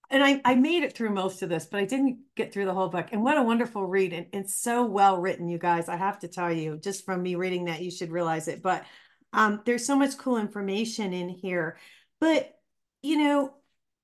and 0.08 0.24
I, 0.24 0.40
I 0.46 0.54
made 0.54 0.82
it 0.82 0.94
through 0.96 1.10
most 1.10 1.42
of 1.42 1.50
this, 1.50 1.66
but 1.66 1.78
I 1.78 1.84
didn't 1.84 2.20
get 2.36 2.54
through 2.54 2.64
the 2.64 2.72
whole 2.72 2.88
book. 2.88 3.08
And 3.12 3.22
what 3.22 3.36
a 3.36 3.42
wonderful 3.42 3.84
read. 3.84 4.14
And 4.14 4.28
it's 4.32 4.54
so 4.54 4.86
well 4.86 5.18
written, 5.18 5.46
you 5.46 5.58
guys. 5.58 5.90
I 5.90 5.96
have 5.96 6.20
to 6.20 6.28
tell 6.28 6.50
you, 6.50 6.78
just 6.78 7.04
from 7.04 7.22
me 7.22 7.34
reading 7.34 7.66
that, 7.66 7.82
you 7.82 7.90
should 7.90 8.10
realize 8.10 8.48
it. 8.48 8.62
But 8.62 8.86
um, 9.34 9.60
there's 9.66 9.84
so 9.84 9.94
much 9.94 10.16
cool 10.16 10.38
information 10.38 11.12
in 11.12 11.28
here. 11.28 11.76
But, 12.18 12.54
you 13.02 13.18
know, 13.18 13.52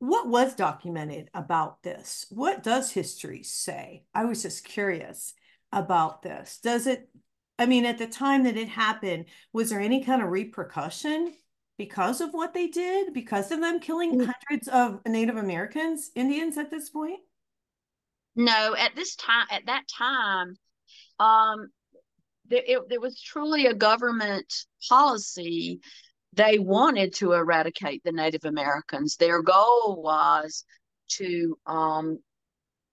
what 0.00 0.28
was 0.28 0.54
documented 0.54 1.30
about 1.32 1.82
this? 1.82 2.26
What 2.28 2.62
does 2.62 2.90
history 2.90 3.42
say? 3.42 4.04
I 4.14 4.26
was 4.26 4.42
just 4.42 4.66
curious 4.66 5.32
about 5.72 6.20
this. 6.20 6.58
Does 6.62 6.86
it, 6.86 7.08
I 7.58 7.66
mean, 7.66 7.84
at 7.84 7.98
the 7.98 8.06
time 8.06 8.44
that 8.44 8.56
it 8.56 8.68
happened, 8.68 9.26
was 9.52 9.70
there 9.70 9.80
any 9.80 10.04
kind 10.04 10.22
of 10.22 10.28
repercussion 10.30 11.34
because 11.76 12.20
of 12.20 12.32
what 12.32 12.54
they 12.54 12.68
did, 12.68 13.12
because 13.12 13.50
of 13.52 13.60
them 13.60 13.80
killing 13.80 14.14
Mm. 14.14 14.26
hundreds 14.26 14.68
of 14.68 15.00
Native 15.06 15.36
Americans, 15.36 16.10
Indians 16.14 16.56
at 16.58 16.70
this 16.70 16.90
point? 16.90 17.20
No, 18.36 18.74
at 18.76 18.94
this 18.94 19.16
time, 19.16 19.46
at 19.50 19.66
that 19.66 19.84
time, 19.88 20.56
um, 21.18 21.68
there, 22.46 22.62
it, 22.66 22.88
there 22.88 23.00
was 23.00 23.20
truly 23.20 23.66
a 23.66 23.74
government 23.74 24.52
policy. 24.88 25.80
They 26.34 26.58
wanted 26.58 27.14
to 27.14 27.32
eradicate 27.32 28.04
the 28.04 28.12
Native 28.12 28.44
Americans. 28.44 29.16
Their 29.16 29.42
goal 29.42 30.00
was 30.02 30.64
to 31.12 31.58
um, 31.66 32.18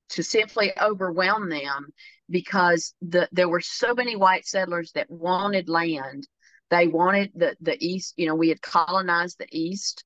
to 0.09 0.23
simply 0.23 0.71
overwhelm 0.79 1.49
them 1.49 1.89
because 2.29 2.93
the, 3.01 3.27
there 3.31 3.49
were 3.49 3.61
so 3.61 3.93
many 3.93 4.15
white 4.15 4.45
settlers 4.45 4.91
that 4.93 5.09
wanted 5.09 5.69
land. 5.69 6.27
They 6.69 6.87
wanted 6.87 7.31
the 7.35 7.55
the 7.61 7.77
east. 7.85 8.13
You 8.17 8.27
know, 8.27 8.35
we 8.35 8.49
had 8.49 8.61
colonized 8.61 9.37
the 9.37 9.47
east, 9.51 10.03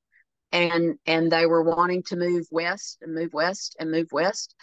and 0.52 0.96
and 1.06 1.32
they 1.32 1.46
were 1.46 1.64
wanting 1.64 2.04
to 2.04 2.16
move 2.16 2.46
west 2.52 2.98
and 3.02 3.14
move 3.14 3.34
west 3.34 3.76
and 3.80 3.92
move 3.92 4.08
west 4.12 4.56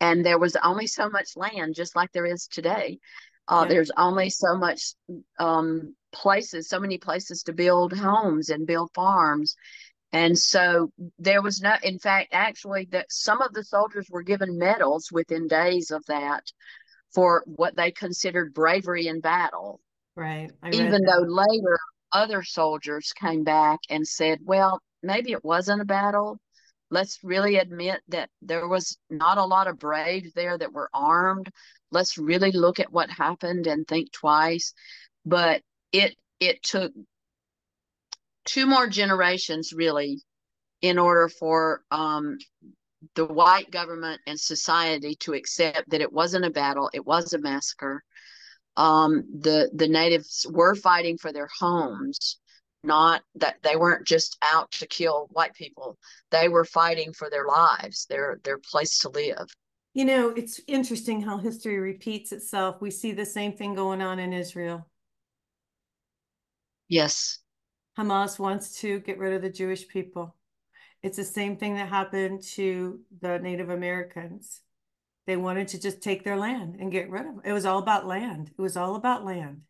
and 0.00 0.24
there 0.24 0.38
was 0.38 0.56
only 0.62 0.86
so 0.86 1.08
much 1.08 1.30
land 1.36 1.74
just 1.74 1.96
like 1.96 2.10
there 2.12 2.26
is 2.26 2.46
today 2.46 2.98
uh, 3.48 3.62
Yeah. 3.62 3.68
there's 3.68 3.90
only 3.96 4.30
so 4.30 4.56
much 4.56 4.94
um, 5.38 5.94
places 6.12 6.68
so 6.68 6.78
many 6.80 6.98
places 6.98 7.42
to 7.44 7.52
build 7.52 7.92
homes 7.92 8.48
and 8.48 8.66
build 8.66 8.90
farms 8.94 9.56
and 10.12 10.38
so 10.38 10.92
there 11.18 11.42
was 11.42 11.60
no 11.60 11.74
in 11.82 11.98
fact 11.98 12.28
actually 12.32 12.86
that 12.92 13.06
some 13.10 13.42
of 13.42 13.52
the 13.52 13.64
soldiers 13.64 14.06
were 14.10 14.22
given 14.22 14.58
medals 14.58 15.10
within 15.12 15.48
days 15.48 15.90
of 15.90 16.04
that 16.06 16.44
for 17.14 17.42
what 17.46 17.76
they 17.76 17.90
considered 17.90 18.54
bravery 18.54 19.06
in 19.06 19.20
battle 19.20 19.80
Right. 20.16 20.52
Even 20.70 21.02
that. 21.02 21.02
though 21.06 21.26
later 21.26 21.78
other 22.12 22.44
soldiers 22.44 23.12
came 23.20 23.42
back 23.42 23.80
and 23.90 24.06
said 24.06 24.38
well 24.44 24.80
maybe 25.02 25.32
it 25.32 25.44
wasn't 25.44 25.80
a 25.80 25.84
battle 25.84 26.38
let's 26.94 27.18
really 27.24 27.56
admit 27.56 28.00
that 28.08 28.30
there 28.40 28.68
was 28.68 28.96
not 29.10 29.36
a 29.36 29.44
lot 29.44 29.66
of 29.66 29.78
braves 29.78 30.32
there 30.34 30.56
that 30.56 30.72
were 30.72 30.88
armed. 30.94 31.50
Let's 31.90 32.16
really 32.16 32.52
look 32.52 32.78
at 32.80 32.92
what 32.92 33.10
happened 33.10 33.66
and 33.66 33.86
think 33.86 34.12
twice. 34.12 34.72
But 35.26 35.62
it 35.92 36.14
it 36.40 36.62
took 36.62 36.92
two 38.44 38.66
more 38.66 38.86
generations 38.86 39.72
really 39.72 40.22
in 40.82 40.98
order 40.98 41.28
for 41.28 41.80
um, 41.90 42.38
the 43.14 43.26
white 43.26 43.70
government 43.70 44.20
and 44.26 44.38
society 44.38 45.14
to 45.16 45.34
accept 45.34 45.90
that 45.90 46.00
it 46.00 46.12
wasn't 46.12 46.44
a 46.44 46.50
battle, 46.50 46.90
it 46.92 47.04
was 47.04 47.32
a 47.32 47.38
massacre. 47.38 48.02
Um, 48.76 49.24
the 49.40 49.70
the 49.72 49.88
natives 49.88 50.46
were 50.50 50.74
fighting 50.74 51.16
for 51.16 51.32
their 51.32 51.48
homes, 51.60 52.38
not 52.82 53.22
that 53.36 53.56
they 53.62 53.76
weren't 53.76 54.06
just 54.06 54.36
out 54.42 54.70
to 54.72 54.86
kill 54.86 55.28
white 55.30 55.54
people. 55.54 55.96
They 56.30 56.48
were 56.48 56.64
fighting 56.64 57.12
for 57.12 57.30
their 57.30 57.46
lives, 57.46 58.06
their 58.06 58.40
their 58.42 58.58
place 58.58 58.98
to 59.00 59.10
live. 59.10 59.46
You 59.94 60.04
know, 60.04 60.30
it's 60.30 60.60
interesting 60.66 61.22
how 61.22 61.38
history 61.38 61.78
repeats 61.78 62.32
itself. 62.32 62.80
We 62.80 62.90
see 62.90 63.12
the 63.12 63.24
same 63.24 63.52
thing 63.52 63.74
going 63.74 64.02
on 64.02 64.18
in 64.18 64.32
Israel. 64.32 64.88
Yes. 66.88 67.38
Hamas 67.96 68.40
wants 68.40 68.80
to 68.80 68.98
get 69.00 69.18
rid 69.18 69.34
of 69.34 69.42
the 69.42 69.50
Jewish 69.50 69.86
people. 69.86 70.34
It's 71.04 71.18
the 71.18 71.24
same 71.24 71.58
thing 71.58 71.74
that 71.74 71.90
happened 71.90 72.42
to 72.54 72.98
the 73.20 73.38
Native 73.38 73.68
Americans. 73.68 74.62
They 75.26 75.36
wanted 75.36 75.68
to 75.68 75.78
just 75.78 76.00
take 76.00 76.24
their 76.24 76.38
land 76.38 76.76
and 76.80 76.90
get 76.90 77.10
rid 77.10 77.26
of 77.26 77.36
it. 77.36 77.50
It 77.50 77.52
was 77.52 77.66
all 77.66 77.78
about 77.78 78.06
land. 78.06 78.50
It 78.56 78.62
was 78.62 78.74
all 78.74 78.94
about 78.94 79.22
land. 79.22 79.60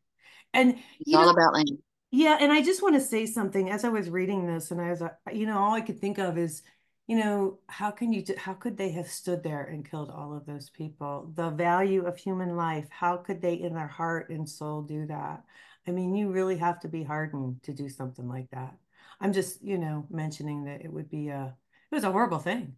And 0.53 0.79
it's 1.01 1.13
all 1.13 1.25
know, 1.25 1.31
about 1.31 1.55
land. 1.55 1.79
Yeah, 2.13 2.39
and 2.41 2.53
I 2.53 2.63
just 2.63 2.83
want 2.83 2.95
to 2.95 3.01
say 3.01 3.27
something 3.27 3.69
as 3.69 3.85
I 3.85 3.89
was 3.89 4.09
reading 4.11 4.47
this, 4.47 4.71
and 4.71 4.81
I 4.81 4.91
was, 4.91 5.03
you 5.33 5.47
know, 5.47 5.59
all 5.59 5.75
I 5.75 5.81
could 5.81 6.01
think 6.01 6.19
of 6.19 6.39
is, 6.39 6.63
you 7.09 7.17
know, 7.17 7.59
how 7.67 7.91
can 7.91 8.13
you, 8.13 8.23
how 8.39 8.55
could 8.55 8.77
they 8.77 8.93
have 8.93 9.09
stood 9.09 9.43
there 9.43 9.65
and 9.65 9.91
killed 9.91 10.11
all 10.11 10.37
of 10.37 10.47
those 10.47 10.71
people? 10.71 11.33
The 11.35 11.51
value 11.51 12.07
of 12.07 12.17
human 12.17 12.55
life, 12.55 12.87
how 12.91 13.17
could 13.17 13.43
they 13.43 13.55
in 13.55 13.75
their 13.75 13.89
heart 13.89 14.31
and 14.31 14.49
soul 14.49 14.83
do 14.83 15.05
that? 15.09 15.43
I 15.89 15.91
mean, 15.91 16.15
you 16.15 16.31
really 16.31 16.59
have 16.59 16.79
to 16.81 16.89
be 16.89 17.03
hardened 17.03 17.65
to 17.65 17.73
do 17.73 17.89
something 17.89 18.29
like 18.29 18.51
that. 18.53 18.77
I'm 19.21 19.33
just, 19.33 19.63
you 19.63 19.79
know, 19.79 20.07
mentioning 20.11 20.65
that 20.65 20.85
it 20.85 20.93
would 20.93 21.11
be 21.11 21.29
a, 21.29 21.57
it 21.91 21.95
was 21.95 22.05
a 22.05 22.13
horrible 22.13 22.39
thing. 22.39 22.75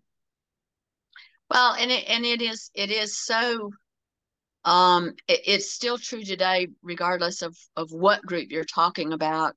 Well, 1.50 1.74
and 1.74 1.90
it, 1.90 2.04
and 2.08 2.24
it 2.24 2.42
is, 2.42 2.70
it 2.74 2.90
is 2.90 3.18
so, 3.18 3.70
um, 4.64 5.14
it, 5.28 5.40
it's 5.46 5.72
still 5.72 5.98
true 5.98 6.24
today, 6.24 6.68
regardless 6.82 7.42
of, 7.42 7.56
of 7.76 7.90
what 7.90 8.22
group 8.22 8.50
you're 8.50 8.64
talking 8.64 9.12
about. 9.12 9.54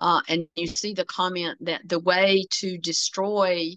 Uh, 0.00 0.20
and 0.28 0.46
you 0.54 0.66
see 0.66 0.92
the 0.92 1.04
comment 1.04 1.58
that 1.60 1.80
the 1.88 2.00
way 2.00 2.44
to 2.50 2.78
destroy, 2.78 3.70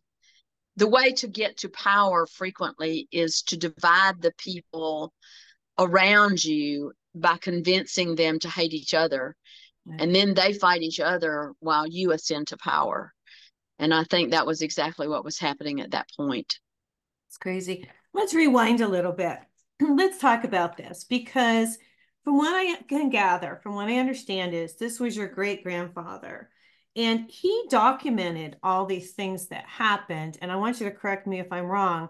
the 0.76 0.88
way 0.88 1.12
to 1.14 1.28
get 1.28 1.58
to 1.58 1.70
power 1.70 2.28
frequently 2.28 3.08
is 3.12 3.44
to 3.44 3.58
divide 3.58 4.22
the 4.22 4.34
people 4.38 5.14
around 5.80 6.44
you 6.44 6.92
by 7.14 7.38
convincing 7.38 8.16
them 8.16 8.40
to 8.40 8.50
hate 8.50 8.74
each 8.74 8.94
other. 8.94 9.36
And 10.00 10.14
then 10.14 10.34
they 10.34 10.54
fight 10.54 10.82
each 10.82 11.00
other 11.00 11.54
while 11.60 11.88
you 11.88 12.12
ascend 12.12 12.48
to 12.48 12.58
power. 12.58 13.14
And 13.80 13.94
I 13.94 14.04
think 14.06 14.32
that 14.32 14.46
was 14.46 14.62
exactly 14.62 15.08
what 15.08 15.24
was 15.24 15.40
happening 15.40 15.82
at 15.82 15.92
that 15.92 16.10
point. 16.16 16.60
It's 17.30 17.38
crazy. 17.38 17.88
Let's 18.14 18.34
rewind 18.34 18.82
a 18.82 18.88
little 18.88 19.12
bit. 19.12 19.40
Let's 19.82 20.20
talk 20.20 20.44
about 20.44 20.78
this 20.78 21.04
because 21.04 21.78
from 22.24 22.38
what 22.38 22.54
I 22.54 22.82
can 22.84 23.10
gather, 23.10 23.60
from 23.62 23.76
what 23.76 23.88
I 23.88 23.98
understand 23.98 24.54
is 24.54 24.76
this 24.76 25.00
was 25.00 25.16
your 25.16 25.28
great 25.28 25.64
grandfather 25.64 26.50
and 26.98 27.30
he 27.30 27.66
documented 27.70 28.58
all 28.64 28.88
these 28.88 29.12
things 29.12 29.48
that 29.48 29.66
happened. 29.66 30.38
And 30.42 30.52
I 30.52 30.56
want 30.56 30.80
you 30.80 30.90
to 30.90 30.96
correct 30.96 31.28
me 31.28 31.40
if 31.40 31.52
I'm 31.52 31.68
wrong, 31.68 32.10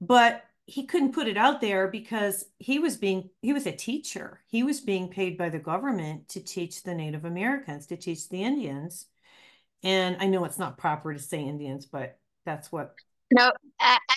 but 0.00 0.42
he 0.68 0.84
couldn't 0.84 1.14
put 1.14 1.26
it 1.26 1.38
out 1.38 1.62
there 1.62 1.88
because 1.88 2.44
he 2.58 2.78
was 2.78 2.98
being 2.98 3.30
he 3.40 3.54
was 3.54 3.66
a 3.66 3.72
teacher. 3.72 4.42
He 4.48 4.62
was 4.62 4.80
being 4.80 5.08
paid 5.08 5.38
by 5.38 5.48
the 5.48 5.58
government 5.58 6.28
to 6.30 6.40
teach 6.40 6.82
the 6.82 6.94
native 6.94 7.24
americans 7.24 7.86
to 7.86 7.96
teach 7.96 8.28
the 8.28 8.44
indians. 8.44 9.06
And 9.82 10.18
i 10.20 10.26
know 10.26 10.44
it's 10.44 10.58
not 10.58 10.76
proper 10.76 11.14
to 11.14 11.18
say 11.18 11.40
indians 11.40 11.86
but 11.86 12.18
that's 12.44 12.70
what 12.70 12.94
no 13.32 13.50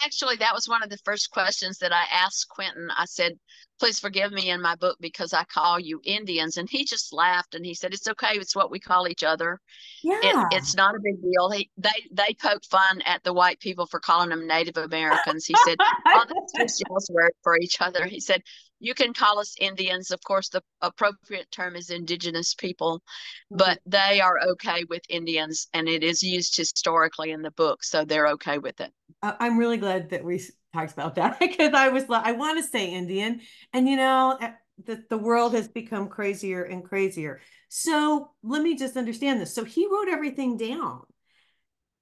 actually 0.04 0.36
that 0.38 0.54
was 0.54 0.68
one 0.68 0.84
of 0.84 0.90
the 0.90 0.98
first 1.04 1.32
questions 1.32 1.78
that 1.78 1.92
i 1.92 2.04
asked 2.12 2.48
quentin 2.50 2.90
i 2.98 3.06
said 3.06 3.34
please 3.82 4.00
forgive 4.00 4.32
me 4.32 4.52
in 4.52 4.62
my 4.62 4.76
book 4.76 4.96
because 5.02 5.34
I 5.34 5.44
call 5.46 5.80
you 5.80 6.00
Indians. 6.04 6.58
And 6.58 6.70
he 6.70 6.86
just 6.86 7.12
laughed 7.12 7.56
and 7.56 7.66
he 7.66 7.74
said, 7.74 7.96
it's 7.96 8.08
okay. 8.08 8.34
It's 8.34 8.56
what 8.56 8.70
we 8.70 8.80
call 8.80 9.08
each 9.08 9.24
other. 9.24 9.60
Yeah. 10.04 10.20
It, 10.22 10.58
it's 10.58 10.76
not 10.76 10.94
a 10.94 11.00
big 11.04 11.20
deal. 11.20 11.50
He, 11.50 11.72
they, 11.78 11.90
they 12.12 12.36
poked 12.40 12.68
fun 12.68 13.02
at 13.08 13.24
the 13.24 13.34
white 13.34 13.60
people 13.60 13.88
for 13.88 14.00
calling 14.00 14.30
them 14.30 14.46
Native 14.46 14.78
Americans. 14.78 15.48
He 15.48 15.56
said, 15.66 15.78
oh, 15.80 16.26
that's 16.30 16.54
just 16.56 16.84
y'all's 16.88 17.10
word 17.12 17.32
for 17.42 17.58
each 17.58 17.82
other. 17.82 18.06
He 18.06 18.20
said, 18.20 18.44
you 18.82 18.96
can 18.96 19.14
call 19.14 19.40
us 19.40 19.56
Indians. 19.60 20.12
Of 20.12 20.22
course, 20.24 20.50
the 20.50 20.62
appropriate 20.82 21.50
term 21.52 21.76
is 21.76 21.90
indigenous 21.90 22.56
people, 22.56 23.02
but 23.50 23.78
mm-hmm. 23.80 23.92
they 23.92 24.20
are 24.20 24.40
okay 24.52 24.84
with 24.90 25.04
Indians 25.08 25.68
and 25.74 25.88
it 25.88 26.04
is 26.04 26.24
used 26.24 26.58
historically 26.58 27.32
in 27.32 27.44
the 27.44 27.52
book. 27.52 27.84
So 27.84 28.04
they're 28.04 28.28
okay 28.30 28.58
with 28.58 28.82
it. 28.82 28.92
I'm 29.22 29.58
really 29.58 29.78
glad 29.78 30.10
that 30.10 30.24
we 30.24 30.42
talked 30.74 30.94
about 30.94 31.16
that 31.16 31.40
because 31.40 31.74
I 31.74 31.90
was 31.90 32.10
like, 32.10 32.26
I 32.26 32.32
want 32.32 32.58
to 32.58 32.64
stay 32.64 32.92
Indian. 32.92 33.42
And, 33.72 33.88
you 33.88 33.98
know, 33.98 34.38
eh, 34.42 34.52
the, 34.86 35.04
the 35.10 35.18
world 35.18 35.54
has 35.54 35.68
become 35.68 36.10
crazier 36.10 36.64
and 36.64 36.84
crazier. 36.84 37.40
So 37.70 38.32
let 38.44 38.64
me 38.64 38.76
just 38.76 38.98
understand 38.98 39.40
this. 39.40 39.54
So 39.54 39.64
he 39.64 39.88
wrote 39.88 40.10
everything 40.10 40.58
down. 40.58 41.04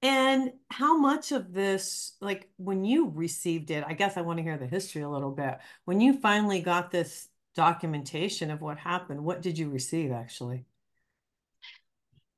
And 0.01 0.53
how 0.69 0.97
much 0.97 1.33
of 1.33 1.53
this, 1.53 2.13
like 2.21 2.49
when 2.57 2.85
you 2.85 3.09
received 3.09 3.69
it, 3.69 3.83
I 3.85 3.93
guess 3.93 4.15
I 4.15 4.21
want 4.21 4.37
to 4.37 4.43
hear 4.43 4.57
the 4.57 4.65
history 4.65 5.01
a 5.01 5.09
little 5.09 5.31
bit. 5.31 5.57
When 5.85 5.99
you 5.99 6.17
finally 6.19 6.61
got 6.61 6.89
this 6.89 7.27
documentation 7.55 8.49
of 8.49 8.61
what 8.61 8.77
happened, 8.77 9.23
what 9.23 9.41
did 9.41 9.57
you 9.57 9.69
receive 9.69 10.11
actually? 10.11 10.63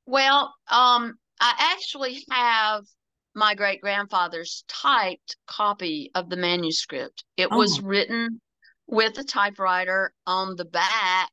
Well, 0.06 0.54
um, 0.68 1.14
I 1.40 1.54
actually 1.76 2.24
have 2.30 2.84
my 3.34 3.54
great 3.54 3.80
grandfather's 3.80 4.64
typed 4.66 5.36
copy 5.46 6.10
of 6.14 6.28
the 6.28 6.36
manuscript. 6.36 7.24
It 7.36 7.48
oh. 7.50 7.56
was 7.56 7.80
written 7.80 8.40
with 8.86 9.16
a 9.18 9.24
typewriter 9.24 10.12
on 10.26 10.56
the 10.56 10.64
back 10.64 11.30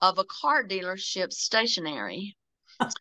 of 0.00 0.18
a 0.18 0.24
car 0.24 0.64
dealership 0.64 1.32
stationery. 1.32 2.36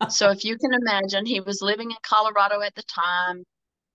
So 0.09 0.29
if 0.29 0.43
you 0.43 0.57
can 0.57 0.71
imagine, 0.73 1.25
he 1.25 1.39
was 1.39 1.61
living 1.61 1.91
in 1.91 1.97
Colorado 2.03 2.61
at 2.61 2.75
the 2.75 2.83
time 2.83 3.43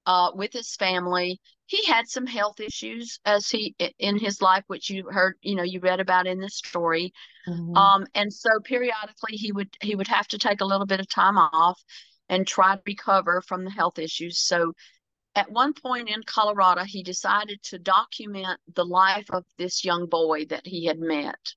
uh, 0.07 0.31
with 0.35 0.52
his 0.52 0.75
family. 0.76 1.40
He 1.66 1.85
had 1.85 2.09
some 2.09 2.26
health 2.26 2.61
issues 2.61 3.19
as 3.25 3.50
he 3.50 3.75
in 3.99 4.19
his 4.19 4.40
life, 4.40 4.64
which 4.69 4.88
you 4.88 5.09
heard, 5.11 5.35
you 5.43 5.57
know, 5.57 5.64
you 5.64 5.81
read 5.81 5.99
about 6.00 6.26
in 6.26 6.38
this 6.38 6.59
story. 6.59 7.12
Mm-hmm. 7.49 7.76
Um, 7.76 8.07
and 8.14 8.33
so 8.33 8.50
periodically 8.64 9.37
he 9.37 9.52
would 9.52 9.76
he 9.81 9.97
would 9.97 10.09
have 10.09 10.28
to 10.28 10.38
take 10.38 10.61
a 10.61 10.64
little 10.64 10.87
bit 10.87 11.00
of 11.00 11.09
time 11.09 11.38
off 11.38 11.81
and 12.28 12.47
try 12.47 12.76
to 12.76 12.83
recover 12.87 13.40
from 13.40 13.64
the 13.64 13.71
health 13.71 13.99
issues. 13.99 14.38
So 14.38 14.73
at 15.35 15.50
one 15.50 15.75
point 15.75 16.09
in 16.09 16.23
Colorado, 16.25 16.85
he 16.85 17.02
decided 17.02 17.62
to 17.64 17.78
document 17.78 18.59
the 18.75 18.85
life 18.85 19.26
of 19.31 19.45
this 19.59 19.85
young 19.85 20.07
boy 20.07 20.47
that 20.47 20.66
he 20.66 20.87
had 20.87 20.99
met. 20.99 21.55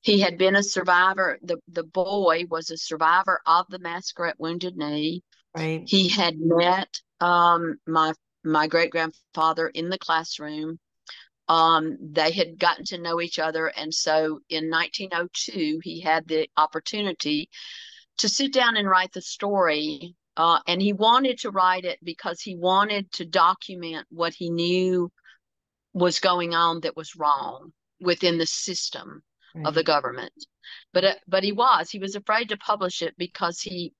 He 0.00 0.20
had 0.20 0.38
been 0.38 0.56
a 0.56 0.62
survivor. 0.62 1.38
The, 1.42 1.58
the 1.68 1.84
boy 1.84 2.44
was 2.48 2.70
a 2.70 2.76
survivor 2.76 3.40
of 3.46 3.66
the 3.68 3.78
massacre 3.78 4.26
at 4.26 4.40
Wounded 4.40 4.76
Knee. 4.76 5.22
Right. 5.56 5.82
He 5.86 6.08
had 6.08 6.36
met 6.38 7.00
um, 7.20 7.76
my 7.86 8.12
my 8.44 8.66
great 8.66 8.90
grandfather 8.90 9.68
in 9.68 9.88
the 9.88 9.98
classroom. 9.98 10.78
Um, 11.48 11.96
they 12.00 12.30
had 12.30 12.58
gotten 12.58 12.84
to 12.86 12.98
know 12.98 13.20
each 13.20 13.38
other, 13.38 13.66
and 13.66 13.92
so 13.92 14.40
in 14.48 14.70
1902, 14.70 15.80
he 15.82 16.00
had 16.00 16.28
the 16.28 16.48
opportunity 16.56 17.48
to 18.18 18.28
sit 18.28 18.52
down 18.52 18.76
and 18.76 18.88
write 18.88 19.12
the 19.12 19.22
story. 19.22 20.14
Uh, 20.36 20.60
and 20.68 20.80
he 20.80 20.92
wanted 20.92 21.38
to 21.38 21.50
write 21.50 21.84
it 21.84 21.98
because 22.04 22.40
he 22.40 22.54
wanted 22.54 23.10
to 23.10 23.24
document 23.24 24.06
what 24.10 24.32
he 24.34 24.50
knew 24.50 25.10
was 25.94 26.20
going 26.20 26.54
on 26.54 26.80
that 26.80 26.96
was 26.96 27.16
wrong 27.16 27.72
within 28.00 28.38
the 28.38 28.46
system 28.46 29.22
right. 29.58 29.66
of 29.66 29.74
the 29.74 29.84
government. 29.84 30.32
But 30.92 31.04
uh, 31.04 31.14
but 31.26 31.44
he 31.44 31.52
was 31.52 31.90
he 31.90 31.98
was 31.98 32.14
afraid 32.14 32.48
to 32.48 32.56
publish 32.56 33.02
it 33.02 33.14
because 33.18 33.60
he 33.60 33.92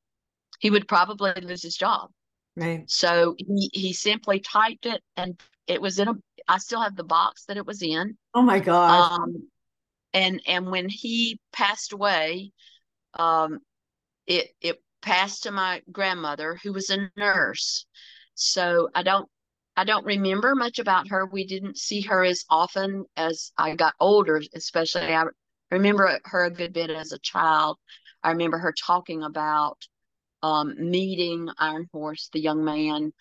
he 0.58 0.70
would 0.70 0.88
probably 0.88 1.32
lose 1.42 1.62
his 1.62 1.76
job. 1.76 2.10
Right. 2.56 2.84
So 2.90 3.34
he 3.38 3.70
he 3.72 3.92
simply 3.92 4.40
typed 4.40 4.86
it 4.86 5.02
and 5.16 5.40
it 5.66 5.80
was 5.80 5.98
in 5.98 6.08
a 6.08 6.14
I 6.48 6.58
still 6.58 6.80
have 6.80 6.96
the 6.96 7.04
box 7.04 7.44
that 7.44 7.56
it 7.56 7.66
was 7.66 7.82
in. 7.82 8.16
Oh 8.34 8.42
my 8.42 8.58
god. 8.58 9.12
Um, 9.12 9.48
and 10.14 10.40
and 10.46 10.70
when 10.70 10.88
he 10.88 11.40
passed 11.52 11.92
away, 11.92 12.52
um, 13.14 13.60
it 14.26 14.50
it 14.60 14.82
passed 15.02 15.44
to 15.44 15.50
my 15.50 15.82
grandmother 15.90 16.58
who 16.62 16.72
was 16.72 16.90
a 16.90 17.10
nurse 17.16 17.86
so 18.34 18.88
i 18.94 19.02
don't 19.02 19.28
i 19.76 19.84
don't 19.84 20.04
remember 20.04 20.54
much 20.54 20.78
about 20.78 21.08
her 21.08 21.26
we 21.26 21.46
didn't 21.46 21.78
see 21.78 22.00
her 22.00 22.24
as 22.24 22.44
often 22.50 23.04
as 23.16 23.52
i 23.56 23.74
got 23.74 23.94
older 24.00 24.42
especially 24.54 25.14
i 25.14 25.24
remember 25.70 26.18
her 26.24 26.44
a 26.44 26.50
good 26.50 26.72
bit 26.72 26.90
as 26.90 27.12
a 27.12 27.18
child 27.18 27.78
i 28.22 28.30
remember 28.30 28.58
her 28.58 28.72
talking 28.72 29.22
about 29.22 29.78
um, 30.42 30.74
meeting 30.78 31.48
iron 31.58 31.88
horse 31.92 32.30
the 32.32 32.40
young 32.40 32.64
man 32.64 33.12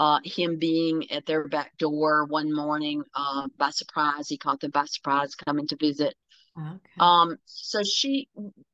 uh, 0.00 0.18
him 0.24 0.58
being 0.58 1.10
at 1.12 1.26
their 1.26 1.46
back 1.46 1.76
door 1.76 2.24
one 2.24 2.52
morning 2.52 3.02
uh, 3.14 3.46
by 3.58 3.68
surprise. 3.68 4.28
He 4.28 4.38
caught 4.38 4.58
them 4.60 4.70
by 4.70 4.86
surprise 4.86 5.34
coming 5.34 5.66
to 5.68 5.76
visit. 5.76 6.14
Okay. 6.58 6.78
Um, 6.98 7.36
so 7.44 7.82
she, 7.82 8.28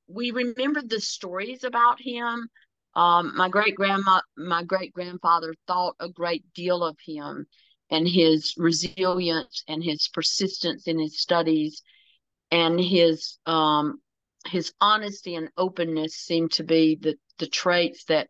we 0.06 0.30
remembered 0.30 0.88
the 0.88 1.00
stories 1.00 1.64
about 1.64 2.00
him. 2.00 2.48
Um, 2.94 3.32
my 3.36 3.48
great 3.48 3.74
grandma, 3.74 4.20
my 4.36 4.62
great 4.62 4.92
grandfather 4.92 5.52
thought 5.66 5.96
a 5.98 6.08
great 6.08 6.44
deal 6.54 6.84
of 6.84 6.96
him 7.04 7.46
and 7.90 8.08
his 8.08 8.54
resilience 8.56 9.64
and 9.66 9.82
his 9.82 10.08
persistence 10.14 10.86
in 10.86 11.00
his 11.00 11.20
studies 11.20 11.82
and 12.50 12.80
his 12.80 13.38
um, 13.46 14.00
his 14.46 14.72
honesty 14.80 15.34
and 15.34 15.50
openness 15.56 16.14
seemed 16.14 16.52
to 16.52 16.64
be 16.64 16.98
the 17.00 17.16
the 17.38 17.46
traits 17.46 18.04
that 18.04 18.28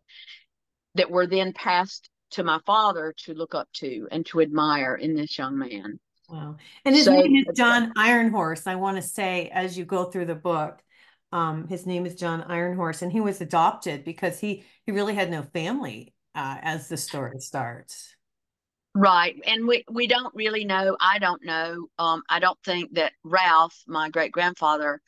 that 0.95 1.11
were 1.11 1.27
then 1.27 1.53
passed 1.53 2.09
to 2.31 2.43
my 2.43 2.59
father 2.67 3.15
to 3.25 3.35
look 3.35 3.55
up 3.55 3.69
to 3.75 4.09
and 4.11 4.27
to 4.27 4.41
admire 4.41 4.95
in 4.95 5.15
this 5.15 5.39
young 5.39 5.59
man. 5.59 6.01
Wow. 6.29 6.57
And 6.85 6.95
his 6.95 7.05
so, 7.05 7.13
name 7.13 7.37
is 7.37 7.57
John 7.57 7.93
Iron 7.97 8.31
Horse. 8.31 8.67
I 8.67 8.75
want 8.75 8.97
to 8.97 9.03
say 9.03 9.49
as 9.53 9.79
you 9.79 9.85
go 9.85 10.07
through 10.07 10.27
the 10.27 10.35
book, 10.35 10.83
um, 11.31 11.69
his 11.69 11.87
name 11.87 12.07
is 12.07 12.17
John 12.17 12.43
Iron 12.43 12.77
Horse, 12.77 13.03
and 13.03 13.13
he 13.13 13.21
was 13.21 13.41
adopted 13.41 14.05
because 14.05 14.41
he 14.41 14.65
he 14.85 14.93
really 14.93 15.15
had 15.15 15.31
no 15.31 15.43
family 15.43 16.15
uh, 16.35 16.57
as 16.63 16.89
the 16.89 16.97
story 16.97 17.39
starts. 17.39 18.16
Right. 18.99 19.37
And 19.47 19.69
we, 19.69 19.85
we 19.91 20.07
don't 20.07 20.35
really 20.35 20.65
know. 20.65 20.97
I 20.99 21.19
don't 21.19 21.45
know. 21.45 21.87
Um, 21.99 22.23
I 22.31 22.38
don't 22.38 22.59
think 22.65 22.95
that 22.95 23.12
Ralph, 23.25 23.76
my 23.87 24.09
great 24.09 24.33
grandfather, 24.33 25.03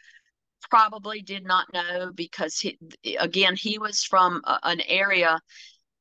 probably 0.68 1.22
did 1.22 1.46
not 1.46 1.72
know 1.72 2.12
because 2.14 2.58
he, 2.58 2.78
again, 3.18 3.56
he 3.56 3.78
was 3.78 4.04
from 4.04 4.42
a, 4.44 4.58
an 4.64 4.82
area 4.82 5.40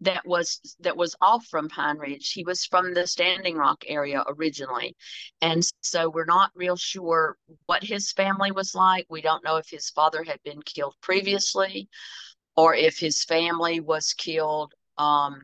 that 0.01 0.22
was 0.25 0.60
that 0.82 0.98
was 0.98 1.15
off 1.22 1.46
from 1.46 1.70
Pine 1.70 1.98
Ridge. 1.98 2.34
He 2.34 2.44
was 2.44 2.65
from 2.65 2.94
the 2.94 3.08
Standing 3.08 3.56
Rock 3.56 3.86
area 3.88 4.22
originally. 4.27 4.98
And 5.41 5.63
so 5.82 6.10
we're 6.10 6.25
not 6.25 6.51
real 6.56 6.75
sure 6.75 7.38
what 7.67 7.86
his 7.86 8.12
family 8.12 8.51
was 8.51 8.75
like. 8.75 9.06
We 9.10 9.22
don't 9.22 9.46
know 9.46 9.56
if 9.56 9.70
his 9.70 9.89
father 9.91 10.25
had 10.25 10.39
been 10.44 10.62
killed 10.62 10.96
previously 11.01 11.88
or 12.58 12.75
if 12.75 13.00
his 13.00 13.24
family 13.24 13.79
was 13.79 14.13
killed 14.13 14.74
um, 14.98 15.44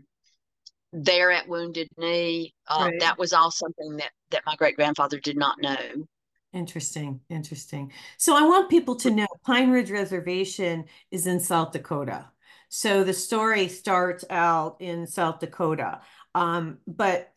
there 0.93 1.31
at 1.31 1.47
Wounded 1.47 1.89
Knee. 1.97 2.53
Uh, 2.67 2.89
right. 2.89 2.99
That 2.99 3.17
was 3.17 3.34
all 3.34 3.51
something 3.51 3.97
that 3.97 4.12
that 4.29 4.43
my 4.45 4.56
great 4.56 4.75
grandfather 4.75 5.19
did 5.19 5.38
not 5.38 5.60
know. 5.60 6.06
Interesting, 6.53 7.19
interesting. 7.29 7.91
So 8.17 8.36
I 8.38 8.43
want 8.43 8.69
people 8.69 8.95
to 8.97 9.10
know 9.10 9.25
Pine 9.43 9.71
Ridge 9.71 9.89
Reservation 9.89 10.86
is 11.10 11.25
in 11.25 11.39
South 11.39 11.71
Dakota. 11.71 12.29
So 12.69 13.03
the 13.03 13.13
story 13.13 13.67
starts 13.67 14.23
out 14.29 14.77
in 14.79 15.08
South 15.08 15.39
Dakota. 15.39 16.01
Um, 16.36 16.77
but 16.88 17.34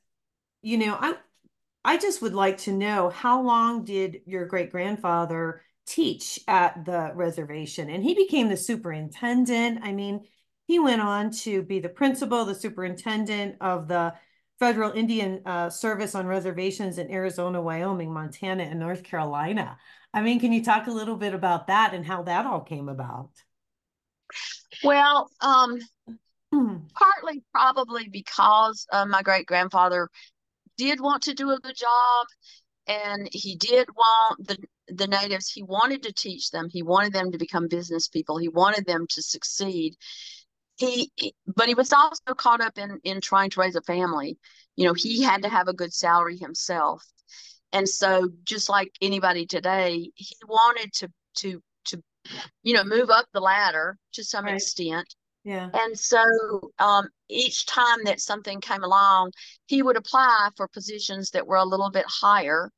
you 0.62 0.78
know, 0.78 0.96
I 1.00 1.14
I 1.84 1.98
just 1.98 2.20
would 2.20 2.34
like 2.34 2.58
to 2.58 2.72
know 2.72 3.10
how 3.10 3.42
long 3.42 3.84
did 3.84 4.22
your 4.26 4.44
great 4.44 4.70
grandfather 4.70 5.62
teach 5.86 6.40
at 6.48 6.84
the 6.84 7.12
reservation? 7.14 7.88
And 7.88 8.02
he 8.02 8.14
became 8.14 8.48
the 8.48 8.56
superintendent. 8.56 9.80
I 9.82 9.92
mean, 9.92 10.26
he 10.66 10.78
went 10.78 11.00
on 11.00 11.30
to 11.30 11.62
be 11.62 11.78
the 11.78 11.88
principal, 11.88 12.44
the 12.44 12.54
superintendent 12.54 13.56
of 13.60 13.88
the 13.88 14.14
Federal 14.58 14.92
Indian 14.92 15.42
uh, 15.46 15.70
Service 15.70 16.14
on 16.14 16.26
reservations 16.26 16.98
in 16.98 17.10
Arizona, 17.10 17.60
Wyoming, 17.60 18.12
Montana, 18.12 18.64
and 18.64 18.80
North 18.80 19.02
Carolina. 19.02 19.78
I 20.14 20.22
mean, 20.22 20.40
can 20.40 20.52
you 20.52 20.64
talk 20.64 20.86
a 20.86 20.92
little 20.92 21.16
bit 21.16 21.34
about 21.34 21.66
that 21.66 21.92
and 21.92 22.04
how 22.06 22.22
that 22.22 22.46
all 22.46 22.62
came 22.62 22.88
about? 22.88 23.30
Well, 24.82 25.30
um, 25.40 25.78
partly 26.94 27.42
probably 27.52 28.08
because 28.08 28.86
uh, 28.92 29.06
my 29.06 29.22
great 29.22 29.46
grandfather 29.46 30.08
did 30.76 31.00
want 31.00 31.22
to 31.24 31.34
do 31.34 31.50
a 31.50 31.60
good 31.60 31.76
job 31.76 32.26
and 32.86 33.28
he 33.32 33.56
did 33.56 33.88
want 33.96 34.46
the 34.46 34.56
the 34.88 35.06
natives 35.06 35.50
he 35.50 35.62
wanted 35.64 36.02
to 36.02 36.12
teach 36.12 36.50
them 36.50 36.68
he 36.70 36.82
wanted 36.82 37.12
them 37.12 37.32
to 37.32 37.38
become 37.38 37.66
business 37.66 38.06
people 38.06 38.38
he 38.38 38.48
wanted 38.48 38.86
them 38.86 39.04
to 39.08 39.20
succeed 39.20 39.96
he 40.76 41.10
but 41.46 41.68
he 41.68 41.74
was 41.74 41.92
also 41.92 42.34
caught 42.36 42.60
up 42.60 42.78
in 42.78 43.00
in 43.04 43.20
trying 43.20 43.50
to 43.50 43.60
raise 43.60 43.76
a 43.76 43.82
family 43.82 44.38
you 44.76 44.86
know 44.86 44.94
he 44.94 45.22
had 45.22 45.42
to 45.42 45.48
have 45.48 45.68
a 45.68 45.72
good 45.72 45.92
salary 45.92 46.36
himself 46.36 47.02
and 47.72 47.88
so 47.88 48.28
just 48.44 48.68
like 48.68 48.92
anybody 49.00 49.46
today 49.46 50.10
he 50.14 50.36
wanted 50.46 50.92
to 50.92 51.08
to 51.34 51.62
to 51.84 52.02
you 52.62 52.74
know, 52.74 52.84
move 52.84 53.10
up 53.10 53.26
the 53.32 53.40
ladder 53.40 53.98
to 54.12 54.24
some 54.24 54.44
right. 54.44 54.54
extent. 54.54 55.14
Yeah. 55.44 55.70
And 55.72 55.98
so 55.98 56.24
um, 56.78 57.08
each 57.28 57.66
time 57.66 57.98
that 58.04 58.20
something 58.20 58.60
came 58.60 58.82
along, 58.82 59.32
he 59.66 59.82
would 59.82 59.96
apply 59.96 60.50
for 60.56 60.66
positions 60.68 61.30
that 61.30 61.46
were 61.46 61.56
a 61.56 61.64
little 61.64 61.90
bit 61.90 62.04
higher. 62.08 62.70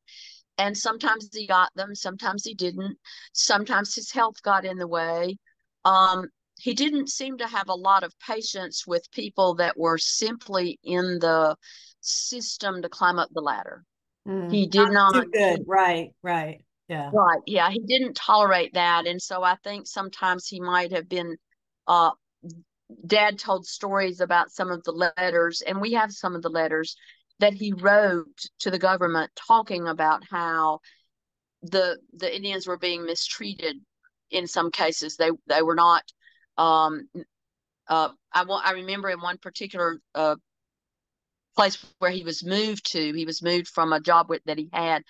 And 0.58 0.76
sometimes 0.76 1.30
he 1.32 1.46
got 1.46 1.70
them, 1.76 1.94
sometimes 1.94 2.44
he 2.44 2.54
didn't. 2.54 2.98
Sometimes 3.32 3.94
his 3.94 4.10
health 4.10 4.42
got 4.42 4.64
in 4.64 4.76
the 4.76 4.88
way. 4.88 5.38
Um, 5.84 6.28
he 6.58 6.74
didn't 6.74 7.08
seem 7.08 7.38
to 7.38 7.46
have 7.46 7.68
a 7.68 7.74
lot 7.74 8.02
of 8.02 8.18
patience 8.18 8.86
with 8.86 9.10
people 9.12 9.54
that 9.56 9.78
were 9.78 9.98
simply 9.98 10.78
in 10.82 11.18
the 11.20 11.56
system 12.00 12.82
to 12.82 12.88
climb 12.88 13.18
up 13.18 13.28
the 13.32 13.40
ladder. 13.40 13.84
Mm, 14.26 14.50
he 14.50 14.66
did 14.66 14.90
not. 14.90 15.14
Too 15.14 15.30
good. 15.32 15.62
Right, 15.66 16.10
right. 16.22 16.64
Yeah. 16.88 17.10
Right. 17.12 17.40
Yeah. 17.46 17.70
He 17.70 17.80
didn't 17.80 18.14
tolerate 18.14 18.74
that. 18.74 19.06
And 19.06 19.20
so 19.20 19.42
I 19.42 19.56
think 19.62 19.86
sometimes 19.86 20.46
he 20.46 20.60
might 20.60 20.92
have 20.92 21.08
been, 21.08 21.36
uh, 21.86 22.10
dad 23.06 23.38
told 23.38 23.66
stories 23.66 24.20
about 24.20 24.50
some 24.50 24.70
of 24.70 24.82
the 24.84 24.92
letters, 24.92 25.60
and 25.60 25.80
we 25.80 25.92
have 25.92 26.10
some 26.12 26.34
of 26.34 26.42
the 26.42 26.48
letters 26.48 26.96
that 27.40 27.52
he 27.52 27.72
wrote 27.72 28.40
to 28.60 28.70
the 28.70 28.78
government 28.78 29.30
talking 29.46 29.86
about 29.86 30.22
how 30.30 30.80
the 31.62 31.98
the 32.14 32.34
Indians 32.34 32.66
were 32.66 32.78
being 32.78 33.04
mistreated 33.04 33.76
in 34.30 34.46
some 34.46 34.70
cases. 34.70 35.16
They 35.16 35.30
they 35.46 35.62
were 35.62 35.74
not 35.74 36.02
um 36.58 37.08
uh 37.88 38.10
I 38.32 38.42
I 38.42 38.72
remember 38.72 39.10
in 39.10 39.20
one 39.20 39.38
particular 39.38 40.00
uh 40.14 40.36
place 41.56 41.84
where 41.98 42.10
he 42.10 42.22
was 42.22 42.44
moved 42.44 42.92
to, 42.92 43.12
he 43.14 43.24
was 43.24 43.42
moved 43.42 43.68
from 43.68 43.92
a 43.92 44.00
job 44.00 44.28
with, 44.28 44.42
that 44.44 44.58
he 44.58 44.68
had 44.72 45.02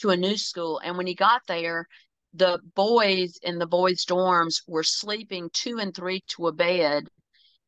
to 0.00 0.10
a 0.10 0.16
new 0.16 0.36
school. 0.36 0.80
And 0.84 0.98
when 0.98 1.06
he 1.06 1.14
got 1.14 1.42
there, 1.48 1.86
the 2.34 2.58
boys 2.74 3.38
in 3.42 3.58
the 3.58 3.66
boys' 3.66 4.04
dorms 4.04 4.62
were 4.66 4.82
sleeping 4.82 5.48
two 5.52 5.78
and 5.78 5.94
three 5.94 6.22
to 6.28 6.48
a 6.48 6.52
bed. 6.52 7.04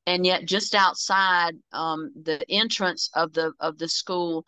And 0.07 0.27
yet, 0.27 0.45
just 0.45 0.75
outside 0.75 1.55
um, 1.73 2.13
the 2.23 2.45
entrance 2.51 3.11
of 3.15 3.33
the 3.33 3.53
of 3.59 3.79
the 3.79 3.89
school, 3.89 4.45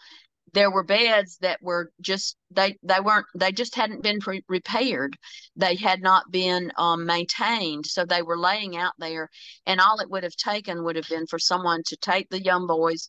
there 0.54 0.70
were 0.70 0.84
beds 0.84 1.38
that 1.38 1.60
were 1.62 1.90
just 2.00 2.36
they 2.50 2.76
they 2.82 3.00
weren't 3.00 3.26
they 3.34 3.52
just 3.52 3.74
hadn't 3.74 4.02
been 4.02 4.20
pre- 4.20 4.44
repaired 4.48 5.16
they 5.56 5.74
had 5.74 6.00
not 6.00 6.30
been 6.30 6.72
um, 6.76 7.04
maintained 7.04 7.86
so 7.86 8.04
they 8.04 8.22
were 8.22 8.38
laying 8.38 8.76
out 8.76 8.94
there 8.98 9.28
and 9.66 9.80
all 9.80 9.98
it 10.00 10.10
would 10.10 10.22
have 10.22 10.36
taken 10.36 10.84
would 10.84 10.96
have 10.96 11.08
been 11.08 11.26
for 11.26 11.38
someone 11.38 11.82
to 11.86 11.96
take 11.96 12.28
the 12.30 12.42
young 12.42 12.66
boys 12.66 13.08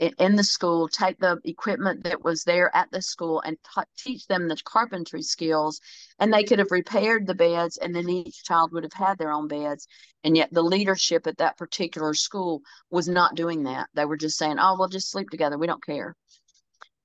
in 0.00 0.36
the 0.36 0.44
school, 0.44 0.88
take 0.88 1.18
the 1.18 1.38
equipment 1.44 2.04
that 2.04 2.24
was 2.24 2.44
there 2.44 2.74
at 2.74 2.90
the 2.90 3.02
school 3.02 3.42
and 3.44 3.58
t- 3.74 3.82
teach 3.98 4.26
them 4.26 4.48
the 4.48 4.56
carpentry 4.64 5.20
skills. 5.20 5.80
And 6.18 6.32
they 6.32 6.42
could 6.42 6.58
have 6.58 6.70
repaired 6.70 7.26
the 7.26 7.34
beds, 7.34 7.76
and 7.76 7.94
then 7.94 8.08
each 8.08 8.42
child 8.44 8.72
would 8.72 8.84
have 8.84 8.94
had 8.94 9.18
their 9.18 9.30
own 9.30 9.46
beds. 9.46 9.86
And 10.24 10.36
yet, 10.36 10.52
the 10.52 10.62
leadership 10.62 11.26
at 11.26 11.36
that 11.38 11.58
particular 11.58 12.14
school 12.14 12.62
was 12.90 13.08
not 13.08 13.34
doing 13.34 13.64
that. 13.64 13.88
They 13.94 14.06
were 14.06 14.16
just 14.16 14.38
saying, 14.38 14.56
"Oh, 14.58 14.76
we'll 14.78 14.88
just 14.88 15.10
sleep 15.10 15.28
together. 15.28 15.58
We 15.58 15.66
don't 15.66 15.84
care." 15.84 16.16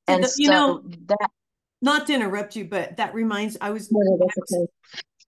And 0.08 0.24
the, 0.24 0.34
you 0.38 0.48
so 0.48 0.54
know, 0.54 0.84
that. 1.08 1.30
Not 1.82 2.08
to 2.08 2.13
interrupt 2.13 2.56
you, 2.56 2.65
but 2.65 2.98
that 2.98 3.13
reminds 3.13 3.58
I 3.62 3.70
was. 3.70 3.91
No, 3.91 4.00
okay. 4.24 4.65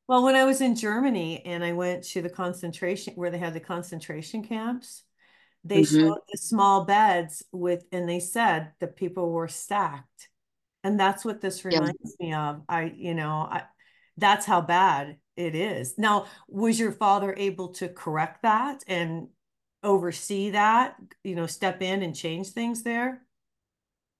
Well, 0.07 0.23
when 0.23 0.35
I 0.35 0.45
was 0.45 0.61
in 0.61 0.75
Germany 0.75 1.45
and 1.45 1.63
I 1.63 1.73
went 1.73 2.03
to 2.05 2.21
the 2.21 2.29
concentration 2.29 3.13
where 3.15 3.29
they 3.29 3.37
had 3.37 3.53
the 3.53 3.59
concentration 3.59 4.43
camps, 4.43 5.03
they 5.67 5.81
mm-hmm. 5.81 6.07
showed 6.07 6.19
the 6.31 6.37
small 6.37 6.85
beds 6.85 7.43
with 7.51 7.83
and 7.91 8.07
they 8.07 8.19
said 8.19 8.71
the 8.79 8.87
people 8.87 9.31
were 9.31 9.47
stacked 9.47 10.29
and 10.83 10.99
that's 10.99 11.25
what 11.25 11.41
this 11.41 11.65
reminds 11.65 12.15
yeah. 12.19 12.27
me 12.27 12.33
of 12.33 12.61
i 12.69 12.93
you 12.95 13.13
know 13.13 13.47
i 13.49 13.63
that's 14.17 14.45
how 14.45 14.61
bad 14.61 15.17
it 15.35 15.55
is 15.55 15.97
now 15.97 16.25
was 16.47 16.79
your 16.79 16.91
father 16.91 17.33
able 17.37 17.69
to 17.69 17.87
correct 17.87 18.43
that 18.43 18.83
and 18.87 19.27
oversee 19.83 20.51
that 20.51 20.95
you 21.23 21.35
know 21.35 21.45
step 21.45 21.81
in 21.81 22.01
and 22.01 22.15
change 22.15 22.49
things 22.49 22.83
there 22.83 23.21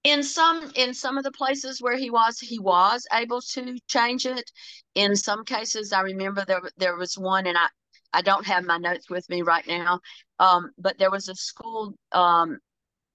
in 0.07 0.23
some 0.23 0.71
in 0.75 0.93
some 0.93 1.17
of 1.17 1.23
the 1.23 1.31
places 1.31 1.81
where 1.81 1.97
he 1.97 2.09
was 2.09 2.39
he 2.39 2.59
was 2.59 3.05
able 3.11 3.41
to 3.41 3.77
change 3.87 4.25
it 4.25 4.49
in 4.95 5.15
some 5.15 5.43
cases 5.43 5.91
i 5.91 6.01
remember 6.01 6.45
there 6.45 6.61
there 6.77 6.95
was 6.95 7.17
one 7.17 7.45
and 7.47 7.57
i 7.57 7.67
I 8.13 8.21
don't 8.21 8.47
have 8.47 8.63
my 8.63 8.77
notes 8.77 9.09
with 9.09 9.29
me 9.29 9.41
right 9.41 9.67
now, 9.67 9.99
um, 10.39 10.71
but 10.77 10.97
there 10.97 11.11
was 11.11 11.27
a 11.27 11.35
school 11.35 11.93
um, 12.13 12.57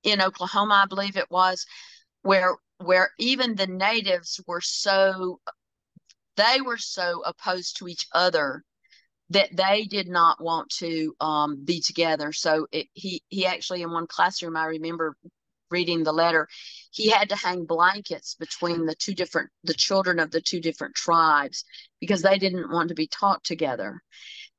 in 0.05 0.21
Oklahoma, 0.21 0.83
I 0.85 0.87
believe 0.87 1.17
it 1.17 1.31
was, 1.31 1.65
where 2.23 2.57
where 2.79 3.11
even 3.19 3.55
the 3.55 3.67
natives 3.67 4.41
were 4.47 4.61
so 4.61 5.41
they 6.37 6.61
were 6.61 6.79
so 6.79 7.23
opposed 7.25 7.79
to 7.79 7.89
each 7.89 8.07
other 8.13 8.63
that 9.31 9.57
they 9.57 9.85
did 9.85 10.09
not 10.09 10.43
want 10.43 10.69
to 10.79 11.15
um, 11.21 11.65
be 11.65 11.81
together. 11.81 12.33
So 12.33 12.67
it, 12.71 12.87
he 12.93 13.23
he 13.29 13.47
actually 13.47 13.83
in 13.83 13.91
one 13.91 14.07
classroom, 14.07 14.57
I 14.57 14.67
remember 14.67 15.17
reading 15.73 16.05
the 16.05 16.13
letter, 16.13 16.47
he 16.93 17.11
had 17.11 17.31
to 17.31 17.37
hang 17.37 17.65
blankets 17.65 18.37
between 18.37 18.87
the 18.87 18.95
two 18.95 19.15
different 19.15 19.51
the 19.65 19.75
children 19.75 20.21
of 20.21 20.31
the 20.31 20.41
two 20.41 20.61
different 20.61 20.95
tribes 20.95 21.65
because 22.01 22.23
they 22.23 22.39
didn't 22.39 22.71
want 22.71 22.91
to 22.91 22.95
be 22.95 23.09
taught 23.09 23.43
together. 23.43 24.01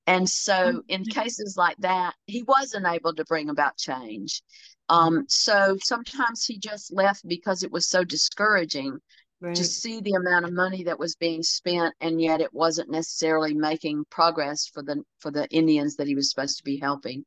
And 0.05 0.29
so 0.29 0.83
in 0.89 1.03
mm-hmm. 1.03 1.19
cases 1.21 1.55
like 1.57 1.77
that, 1.77 2.15
he 2.25 2.43
wasn't 2.43 2.87
able 2.87 3.13
to 3.15 3.23
bring 3.25 3.49
about 3.49 3.77
change. 3.77 4.41
Um, 4.89 5.25
so 5.29 5.77
sometimes 5.81 6.45
he 6.45 6.57
just 6.57 6.91
left 6.91 7.25
because 7.25 7.63
it 7.63 7.71
was 7.71 7.87
so 7.87 8.03
discouraging 8.03 8.99
right. 9.39 9.55
to 9.55 9.63
see 9.63 10.01
the 10.01 10.13
amount 10.13 10.45
of 10.45 10.53
money 10.53 10.83
that 10.83 10.99
was 10.99 11.15
being 11.15 11.41
spent 11.41 11.93
and 12.01 12.21
yet 12.21 12.41
it 12.41 12.53
wasn't 12.53 12.91
necessarily 12.91 13.53
making 13.53 14.03
progress 14.09 14.67
for 14.67 14.83
the 14.83 15.03
for 15.19 15.31
the 15.31 15.47
Indians 15.49 15.95
that 15.95 16.07
he 16.07 16.15
was 16.15 16.29
supposed 16.29 16.57
to 16.57 16.63
be 16.63 16.77
helping. 16.77 17.23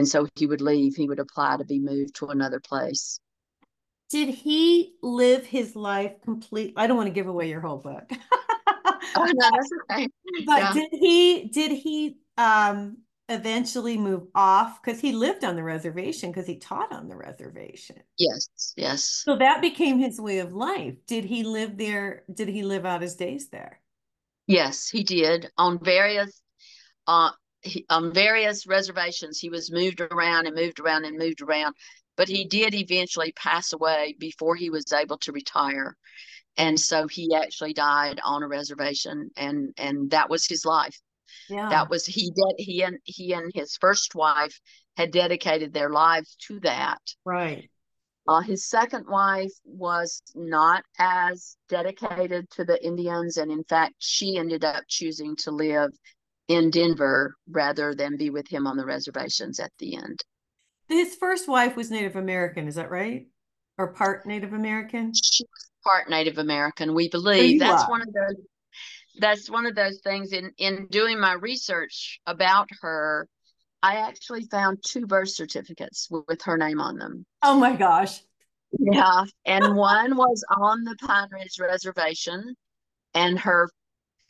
And 0.00 0.08
so 0.08 0.26
he 0.34 0.46
would 0.46 0.62
leave, 0.62 0.96
he 0.96 1.06
would 1.06 1.18
apply 1.18 1.58
to 1.58 1.64
be 1.66 1.78
moved 1.78 2.14
to 2.14 2.28
another 2.28 2.58
place. 2.58 3.20
Did 4.08 4.30
he 4.30 4.94
live 5.02 5.44
his 5.44 5.76
life 5.76 6.14
complete? 6.24 6.72
I 6.74 6.86
don't 6.86 6.96
want 6.96 7.08
to 7.08 7.12
give 7.12 7.26
away 7.26 7.50
your 7.50 7.60
whole 7.60 7.76
book. 7.76 8.10
oh, 8.34 8.96
no, 9.14 9.50
that's 9.52 9.70
okay. 9.90 10.08
But 10.46 10.58
yeah. 10.58 10.72
did 10.72 10.88
he 10.92 11.48
did 11.48 11.72
he 11.72 12.16
um 12.38 12.96
eventually 13.28 13.98
move 13.98 14.22
off 14.34 14.80
because 14.82 15.02
he 15.02 15.12
lived 15.12 15.44
on 15.44 15.54
the 15.54 15.62
reservation 15.62 16.30
because 16.30 16.46
he 16.46 16.56
taught 16.56 16.92
on 16.92 17.08
the 17.08 17.16
reservation. 17.16 17.96
Yes, 18.16 18.72
yes. 18.78 19.04
So 19.04 19.36
that 19.36 19.60
became 19.60 19.98
his 19.98 20.18
way 20.18 20.38
of 20.38 20.54
life. 20.54 20.94
Did 21.06 21.26
he 21.26 21.42
live 21.42 21.76
there? 21.76 22.22
Did 22.32 22.48
he 22.48 22.62
live 22.62 22.86
out 22.86 23.02
his 23.02 23.16
days 23.16 23.50
there? 23.50 23.80
Yes, 24.46 24.88
he 24.88 25.04
did 25.04 25.50
on 25.58 25.78
various 25.78 26.40
uh 27.06 27.32
he, 27.62 27.84
on 27.90 28.12
various 28.12 28.66
reservations. 28.66 29.38
He 29.38 29.50
was 29.50 29.72
moved 29.72 30.00
around 30.00 30.46
and 30.46 30.56
moved 30.56 30.80
around 30.80 31.04
and 31.04 31.18
moved 31.18 31.42
around, 31.42 31.74
but 32.16 32.28
he 32.28 32.44
did 32.44 32.74
eventually 32.74 33.32
pass 33.32 33.72
away 33.72 34.14
before 34.18 34.56
he 34.56 34.70
was 34.70 34.92
able 34.92 35.18
to 35.18 35.32
retire. 35.32 35.96
And 36.56 36.78
so 36.78 37.06
he 37.06 37.34
actually 37.34 37.72
died 37.72 38.20
on 38.24 38.42
a 38.42 38.48
reservation, 38.48 39.30
and 39.36 39.72
and 39.76 40.10
that 40.10 40.28
was 40.28 40.46
his 40.46 40.64
life. 40.64 40.98
Yeah. 41.48 41.68
That 41.68 41.88
was 41.88 42.04
he 42.04 42.30
did 42.30 42.54
he 42.58 42.82
and 42.82 42.98
he 43.04 43.32
and 43.32 43.52
his 43.54 43.76
first 43.80 44.14
wife 44.14 44.60
had 44.96 45.12
dedicated 45.12 45.72
their 45.72 45.90
lives 45.90 46.36
to 46.48 46.60
that. 46.60 47.00
Right. 47.24 47.70
Uh, 48.28 48.40
his 48.40 48.68
second 48.68 49.06
wife 49.08 49.52
was 49.64 50.22
not 50.34 50.84
as 50.98 51.56
dedicated 51.68 52.50
to 52.50 52.64
the 52.64 52.84
Indians, 52.84 53.38
and 53.38 53.50
in 53.50 53.64
fact, 53.64 53.94
she 53.98 54.36
ended 54.36 54.64
up 54.64 54.84
choosing 54.88 55.36
to 55.36 55.50
live 55.50 55.90
in 56.50 56.68
Denver 56.68 57.36
rather 57.48 57.94
than 57.94 58.16
be 58.16 58.28
with 58.28 58.48
him 58.48 58.66
on 58.66 58.76
the 58.76 58.84
reservations 58.84 59.60
at 59.60 59.70
the 59.78 59.94
end. 59.94 60.24
His 60.88 61.14
first 61.14 61.46
wife 61.48 61.76
was 61.76 61.92
Native 61.92 62.16
American, 62.16 62.66
is 62.66 62.74
that 62.74 62.90
right? 62.90 63.28
Or 63.78 63.92
part 63.92 64.26
Native 64.26 64.52
American? 64.52 65.12
She 65.14 65.44
was 65.44 65.70
part 65.84 66.10
Native 66.10 66.38
American, 66.38 66.92
we 66.92 67.08
believe. 67.08 67.60
That's 67.60 67.84
are. 67.84 67.90
one 67.90 68.02
of 68.02 68.12
those 68.12 68.36
that's 69.18 69.50
one 69.50 69.66
of 69.66 69.76
those 69.76 70.00
things 70.02 70.32
in 70.32 70.50
in 70.58 70.88
doing 70.90 71.20
my 71.20 71.34
research 71.34 72.20
about 72.26 72.68
her 72.80 73.28
I 73.82 73.96
actually 73.96 74.42
found 74.50 74.78
two 74.84 75.06
birth 75.06 75.30
certificates 75.30 76.08
with, 76.10 76.24
with 76.26 76.42
her 76.42 76.58
name 76.58 76.80
on 76.80 76.98
them. 76.98 77.24
Oh 77.42 77.58
my 77.58 77.76
gosh. 77.76 78.20
Yeah, 78.72 79.24
and 79.46 79.76
one 79.76 80.16
was 80.16 80.44
on 80.60 80.82
the 80.82 80.96
Pine 80.96 81.28
Ridge 81.30 81.58
Reservation 81.60 82.56
and 83.14 83.38
her 83.38 83.68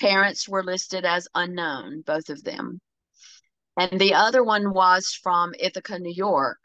parents 0.00 0.48
were 0.48 0.64
listed 0.64 1.04
as 1.04 1.28
unknown, 1.34 2.02
both 2.02 2.28
of 2.30 2.42
them. 2.42 2.80
And 3.76 4.00
the 4.00 4.14
other 4.14 4.42
one 4.42 4.72
was 4.72 5.18
from 5.22 5.54
Ithaca, 5.58 5.98
New 5.98 6.12
York, 6.12 6.58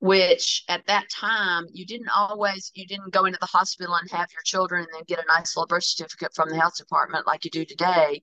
which 0.00 0.64
at 0.68 0.86
that 0.86 1.10
time 1.10 1.66
you 1.72 1.84
didn't 1.84 2.08
always 2.08 2.70
you 2.74 2.86
didn't 2.86 3.12
go 3.12 3.24
into 3.24 3.38
the 3.40 3.46
hospital 3.46 3.94
and 3.94 4.10
have 4.10 4.28
your 4.32 4.42
children 4.44 4.84
and 4.84 4.90
then 4.92 5.04
get 5.06 5.24
a 5.24 5.26
nice 5.28 5.56
little 5.56 5.66
birth 5.66 5.84
certificate 5.84 6.34
from 6.34 6.48
the 6.48 6.58
health 6.58 6.76
department 6.76 7.26
like 7.26 7.44
you 7.44 7.50
do 7.50 7.64
today. 7.64 8.22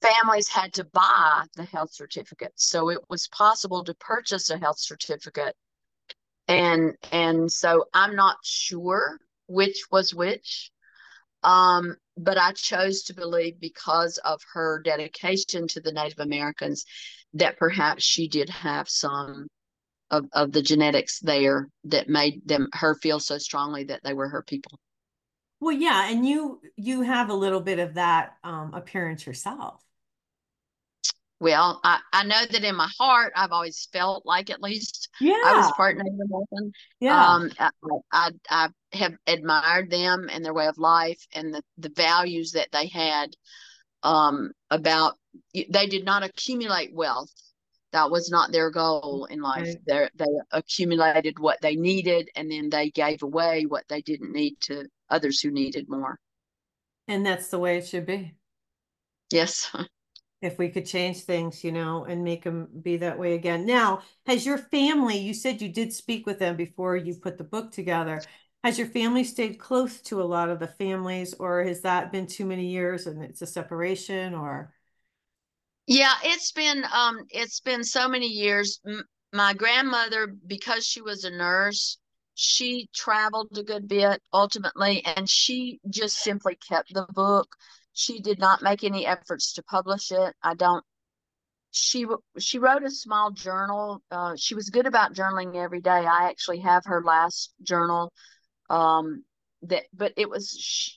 Families 0.00 0.48
had 0.48 0.72
to 0.74 0.84
buy 0.84 1.44
the 1.56 1.64
health 1.64 1.92
certificate. 1.92 2.52
So 2.56 2.90
it 2.90 3.00
was 3.08 3.28
possible 3.28 3.82
to 3.84 3.94
purchase 3.94 4.50
a 4.50 4.58
health 4.58 4.78
certificate. 4.78 5.56
And 6.48 6.94
and 7.10 7.50
so 7.50 7.86
i'm 7.92 8.14
not 8.14 8.36
sure 8.44 9.18
which 9.48 9.84
was 9.90 10.14
which 10.14 10.70
um, 11.42 11.96
but 12.16 12.38
I 12.38 12.52
chose 12.52 13.02
to 13.04 13.14
believe 13.14 13.60
because 13.60 14.18
of 14.18 14.40
her 14.54 14.80
dedication 14.82 15.68
to 15.68 15.80
the 15.80 15.92
Native 15.92 16.20
Americans 16.20 16.84
that 17.34 17.58
perhaps 17.58 18.04
she 18.04 18.28
did 18.28 18.48
have 18.48 18.88
some 18.88 19.46
of, 20.10 20.26
of 20.32 20.52
the 20.52 20.62
genetics 20.62 21.20
there 21.20 21.68
that 21.84 22.08
made 22.08 22.46
them 22.46 22.68
her 22.72 22.94
feel 22.94 23.20
so 23.20 23.38
strongly 23.38 23.84
that 23.84 24.02
they 24.02 24.14
were 24.14 24.28
her 24.28 24.42
people. 24.42 24.78
Well, 25.60 25.74
yeah, 25.74 26.10
and 26.10 26.26
you 26.26 26.60
you 26.76 27.02
have 27.02 27.30
a 27.30 27.34
little 27.34 27.60
bit 27.60 27.78
of 27.78 27.94
that 27.94 28.36
um, 28.44 28.74
appearance 28.74 29.26
yourself. 29.26 29.82
Well, 31.38 31.80
I, 31.84 32.00
I 32.12 32.24
know 32.24 32.44
that 32.50 32.64
in 32.64 32.76
my 32.76 32.88
heart, 32.98 33.32
I've 33.36 33.52
always 33.52 33.88
felt 33.92 34.24
like 34.24 34.48
at 34.48 34.62
least 34.62 35.08
yeah. 35.20 35.34
I 35.44 35.56
was 35.56 35.70
part 35.72 35.96
Native 35.96 36.14
American. 36.14 36.72
Yeah. 36.98 37.26
Um, 37.26 37.50
I, 37.58 37.70
I, 38.10 38.30
I 38.48 38.68
have 38.96 39.14
admired 39.26 39.90
them 39.90 40.28
and 40.30 40.44
their 40.44 40.54
way 40.54 40.66
of 40.66 40.78
life 40.78 41.24
and 41.34 41.54
the, 41.54 41.62
the 41.78 41.90
values 41.90 42.52
that 42.52 42.68
they 42.72 42.88
had 42.88 43.30
um, 44.02 44.52
about 44.70 45.14
they 45.54 45.86
did 45.86 46.04
not 46.04 46.22
accumulate 46.22 46.94
wealth. 46.94 47.32
That 47.92 48.10
was 48.10 48.30
not 48.30 48.52
their 48.52 48.70
goal 48.70 49.26
in 49.30 49.40
life. 49.40 49.74
They 49.86 50.08
they 50.14 50.26
accumulated 50.50 51.38
what 51.38 51.60
they 51.62 51.76
needed 51.76 52.28
and 52.36 52.50
then 52.50 52.68
they 52.68 52.90
gave 52.90 53.22
away 53.22 53.64
what 53.66 53.84
they 53.88 54.02
didn't 54.02 54.32
need 54.32 54.56
to 54.62 54.86
others 55.08 55.40
who 55.40 55.50
needed 55.50 55.88
more. 55.88 56.18
And 57.08 57.24
that's 57.24 57.48
the 57.48 57.58
way 57.58 57.78
it 57.78 57.86
should 57.86 58.06
be. 58.06 58.34
Yes. 59.30 59.70
if 60.42 60.58
we 60.58 60.68
could 60.68 60.86
change 60.86 61.22
things, 61.22 61.64
you 61.64 61.72
know, 61.72 62.04
and 62.04 62.22
make 62.22 62.44
them 62.44 62.68
be 62.82 62.98
that 62.98 63.18
way 63.18 63.34
again. 63.34 63.64
Now, 63.64 64.02
has 64.26 64.44
your 64.44 64.58
family, 64.58 65.16
you 65.16 65.32
said 65.32 65.62
you 65.62 65.68
did 65.68 65.92
speak 65.92 66.26
with 66.26 66.38
them 66.38 66.56
before 66.56 66.96
you 66.96 67.14
put 67.14 67.38
the 67.38 67.44
book 67.44 67.72
together. 67.72 68.22
Has 68.66 68.80
your 68.80 68.88
family 68.88 69.22
stayed 69.22 69.60
close 69.60 70.00
to 70.00 70.20
a 70.20 70.24
lot 70.24 70.48
of 70.48 70.58
the 70.58 70.66
families, 70.66 71.34
or 71.34 71.62
has 71.62 71.82
that 71.82 72.10
been 72.10 72.26
too 72.26 72.44
many 72.44 72.66
years 72.66 73.06
and 73.06 73.22
it's 73.22 73.40
a 73.40 73.46
separation 73.46 74.34
or? 74.34 74.72
Yeah, 75.86 76.14
it's 76.24 76.50
been 76.50 76.84
um 76.92 77.26
it's 77.30 77.60
been 77.60 77.84
so 77.84 78.08
many 78.08 78.26
years. 78.26 78.80
M- 78.84 79.04
my 79.32 79.54
grandmother, 79.54 80.26
because 80.26 80.84
she 80.84 81.00
was 81.00 81.22
a 81.22 81.30
nurse, 81.30 81.98
she 82.34 82.88
traveled 82.92 83.56
a 83.56 83.62
good 83.62 83.86
bit 83.86 84.20
ultimately, 84.32 85.00
and 85.06 85.30
she 85.30 85.78
just 85.88 86.16
simply 86.16 86.56
kept 86.68 86.92
the 86.92 87.06
book 87.14 87.46
she 87.92 88.20
did 88.20 88.40
not 88.40 88.62
make 88.62 88.82
any 88.82 89.06
efforts 89.06 89.52
to 89.52 89.62
publish 89.62 90.10
it. 90.10 90.34
I 90.42 90.54
don't. 90.54 90.84
She 91.70 92.04
she 92.40 92.58
wrote 92.58 92.82
a 92.82 92.90
small 92.90 93.30
journal. 93.30 94.02
Uh, 94.10 94.34
she 94.36 94.56
was 94.56 94.70
good 94.70 94.86
about 94.86 95.14
journaling 95.14 95.54
every 95.54 95.80
day. 95.80 96.04
I 96.04 96.28
actually 96.30 96.62
have 96.62 96.82
her 96.86 97.00
last 97.04 97.54
journal. 97.62 98.12
Um, 98.68 99.24
that 99.62 99.84
but 99.94 100.12
it 100.16 100.28
was, 100.28 100.50
she, 100.50 100.92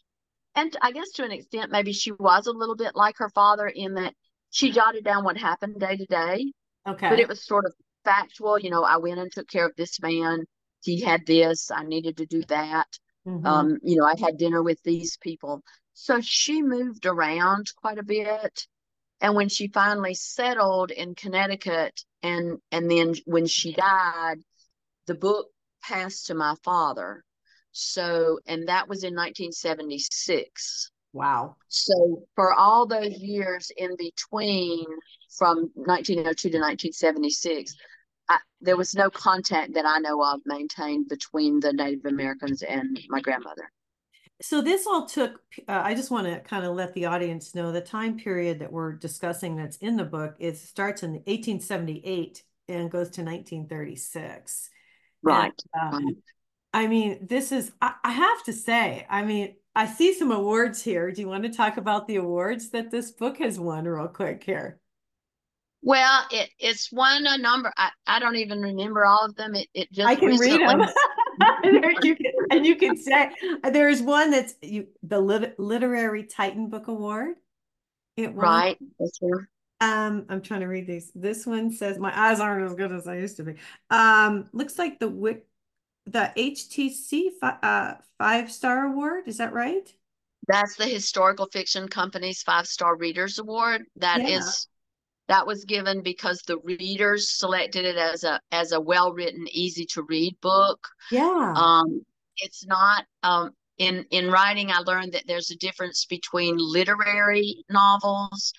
and 0.55 0.75
I 0.81 0.91
guess 0.91 1.09
to 1.15 1.23
an 1.23 1.31
extent 1.31 1.71
maybe 1.71 1.93
she 1.93 2.11
was 2.11 2.47
a 2.47 2.51
little 2.51 2.75
bit 2.75 2.95
like 2.95 3.15
her 3.17 3.29
father 3.29 3.67
in 3.67 3.95
that 3.95 4.13
she 4.49 4.71
jotted 4.71 5.03
down 5.03 5.23
what 5.23 5.37
happened 5.37 5.79
day 5.79 5.95
to 5.95 6.05
day. 6.05 6.51
Okay. 6.87 7.09
But 7.09 7.19
it 7.19 7.27
was 7.27 7.45
sort 7.45 7.65
of 7.65 7.73
factual. 8.03 8.57
You 8.59 8.69
know, 8.69 8.83
I 8.83 8.97
went 8.97 9.19
and 9.19 9.31
took 9.31 9.47
care 9.47 9.65
of 9.65 9.75
this 9.77 10.01
man. 10.01 10.45
He 10.83 11.01
had 11.01 11.25
this. 11.25 11.71
I 11.71 11.83
needed 11.83 12.17
to 12.17 12.25
do 12.25 12.43
that. 12.47 12.87
Mm-hmm. 13.27 13.45
Um, 13.45 13.77
you 13.83 13.97
know, 13.97 14.05
I 14.05 14.15
had 14.19 14.37
dinner 14.37 14.63
with 14.63 14.81
these 14.83 15.17
people. 15.17 15.61
So 15.93 16.21
she 16.21 16.61
moved 16.61 17.05
around 17.05 17.71
quite 17.81 17.97
a 17.97 18.03
bit. 18.03 18.67
And 19.21 19.35
when 19.35 19.49
she 19.49 19.67
finally 19.67 20.13
settled 20.13 20.91
in 20.91 21.13
Connecticut, 21.13 22.01
and 22.23 22.59
and 22.71 22.89
then 22.89 23.15
when 23.25 23.47
she 23.47 23.73
died, 23.73 24.37
the 25.07 25.15
book 25.15 25.47
passed 25.83 26.27
to 26.27 26.35
my 26.35 26.55
father. 26.63 27.23
So, 27.79 28.39
and 28.45 28.67
that 28.67 28.87
was 28.87 29.03
in 29.03 29.15
1976. 29.15 30.91
Wow. 31.13 31.55
So, 31.67 32.23
for 32.35 32.53
all 32.53 32.85
those 32.85 33.17
years 33.17 33.71
in 33.77 33.95
between 33.97 34.85
from 35.37 35.71
1902 35.75 36.49
to 36.49 36.57
1976, 36.57 37.75
I, 38.29 38.37
there 38.61 38.77
was 38.77 38.93
no 38.93 39.09
contact 39.09 39.73
that 39.73 39.85
I 39.85 39.99
know 39.99 40.23
of 40.23 40.41
maintained 40.45 41.07
between 41.09 41.59
the 41.59 41.73
Native 41.73 42.05
Americans 42.05 42.61
and 42.61 42.99
my 43.09 43.21
grandmother 43.21 43.71
so 44.41 44.61
this 44.61 44.87
all 44.87 45.05
took 45.05 45.41
uh, 45.67 45.81
i 45.83 45.93
just 45.93 46.11
want 46.11 46.25
to 46.25 46.39
kind 46.41 46.65
of 46.65 46.75
let 46.75 46.93
the 46.93 47.05
audience 47.05 47.53
know 47.53 47.71
the 47.71 47.81
time 47.81 48.17
period 48.17 48.59
that 48.59 48.71
we're 48.71 48.93
discussing 48.93 49.55
that's 49.55 49.77
in 49.77 49.97
the 49.97 50.03
book 50.03 50.35
it 50.39 50.57
starts 50.57 51.03
in 51.03 51.11
1878 51.11 52.43
and 52.67 52.91
goes 52.91 53.09
to 53.09 53.21
1936 53.21 54.69
right, 55.23 55.51
and, 55.73 55.93
uh, 55.93 56.19
i 56.73 56.87
mean 56.87 57.25
this 57.27 57.51
is 57.51 57.71
I, 57.81 57.93
I, 58.03 58.11
have 58.11 58.43
to 58.43 58.53
say 58.53 59.05
i 59.09 59.23
mean 59.23 59.55
I 59.75 59.85
see 59.85 60.13
some 60.13 60.31
awards 60.31 60.81
here. 60.81 61.11
Do 61.11 61.21
you 61.21 61.29
want 61.29 61.43
to 61.43 61.49
talk 61.49 61.77
about 61.77 62.05
the 62.05 62.17
awards 62.17 62.69
that 62.71 62.91
this 62.91 63.11
book 63.11 63.37
has 63.37 63.59
won 63.59 63.85
real 63.85 64.09
quick 64.09 64.43
here? 64.43 64.79
Well, 65.81 66.25
it, 66.31 66.49
it's 66.59 66.91
won 66.91 67.25
a 67.25 67.37
number. 67.37 67.71
I, 67.77 67.91
I 68.05 68.19
don't 68.19 68.35
even 68.35 68.61
remember 68.61 69.05
all 69.05 69.23
of 69.25 69.35
them. 69.35 69.55
It, 69.55 69.69
it 69.73 69.91
just 69.93 70.07
I 70.07 70.15
can 70.15 70.29
recently... 70.29 70.59
read 70.59 70.69
them. 70.69 70.89
you 72.03 72.15
can, 72.17 72.31
and 72.51 72.65
you 72.65 72.75
can 72.75 72.97
say 72.97 73.29
there's 73.71 74.01
one 74.01 74.31
that's 74.31 74.55
you 74.61 74.87
the 75.03 75.19
Lit- 75.19 75.57
Literary 75.57 76.25
Titan 76.25 76.69
Book 76.69 76.89
Award. 76.89 77.35
It 78.17 78.33
won. 78.33 78.45
Right. 78.45 78.77
Um, 79.79 80.25
I'm 80.27 80.41
trying 80.41 80.59
to 80.59 80.67
read 80.67 80.87
these. 80.87 81.09
This 81.15 81.45
one 81.45 81.71
says 81.71 81.97
my 81.97 82.11
eyes 82.13 82.41
aren't 82.41 82.69
as 82.69 82.75
good 82.75 82.91
as 82.91 83.07
I 83.07 83.15
used 83.15 83.37
to 83.37 83.43
be. 83.43 83.55
Um, 83.89 84.49
looks 84.51 84.77
like 84.77 84.99
the 84.99 85.07
Wick 85.07 85.47
the 86.11 86.31
HFC 86.35 87.29
fi- 87.39 87.57
uh, 87.61 87.95
five 88.17 88.51
star 88.51 88.85
award. 88.85 89.23
Is 89.27 89.37
that 89.37 89.53
right? 89.53 89.91
That's 90.47 90.75
the 90.75 90.85
Historical 90.85 91.47
Fiction 91.51 91.87
Company's 91.87 92.41
five 92.41 92.65
star 92.65 92.95
readers 92.97 93.39
award. 93.39 93.83
That 93.97 94.21
yeah. 94.21 94.39
is 94.39 94.67
that 95.27 95.45
was 95.45 95.63
given 95.65 96.01
because 96.01 96.41
the 96.47 96.57
readers 96.63 97.29
selected 97.29 97.85
it 97.85 97.97
as 97.97 98.23
a 98.23 98.39
as 98.51 98.71
a 98.71 98.81
well 98.81 99.13
written, 99.13 99.45
easy 99.51 99.85
to 99.93 100.03
read 100.03 100.35
book. 100.41 100.79
Yeah. 101.11 101.53
Um, 101.55 102.01
it's 102.37 102.65
not 102.65 103.05
um 103.23 103.51
in 103.77 104.05
in 104.09 104.31
writing. 104.31 104.71
I 104.71 104.79
learned 104.79 105.13
that 105.13 105.27
there's 105.27 105.51
a 105.51 105.57
difference 105.57 106.05
between 106.05 106.57
literary 106.57 107.63
novels 107.69 108.53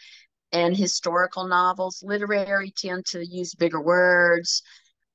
and 0.52 0.76
historical 0.76 1.46
novels. 1.46 2.02
Literary 2.06 2.72
tend 2.76 3.06
to 3.06 3.26
use 3.26 3.54
bigger 3.54 3.80
words 3.80 4.62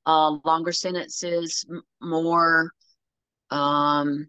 uh, 0.06 0.36
longer 0.44 0.72
sentences, 0.72 1.64
m- 1.68 1.82
more, 2.00 2.70
um, 3.50 4.28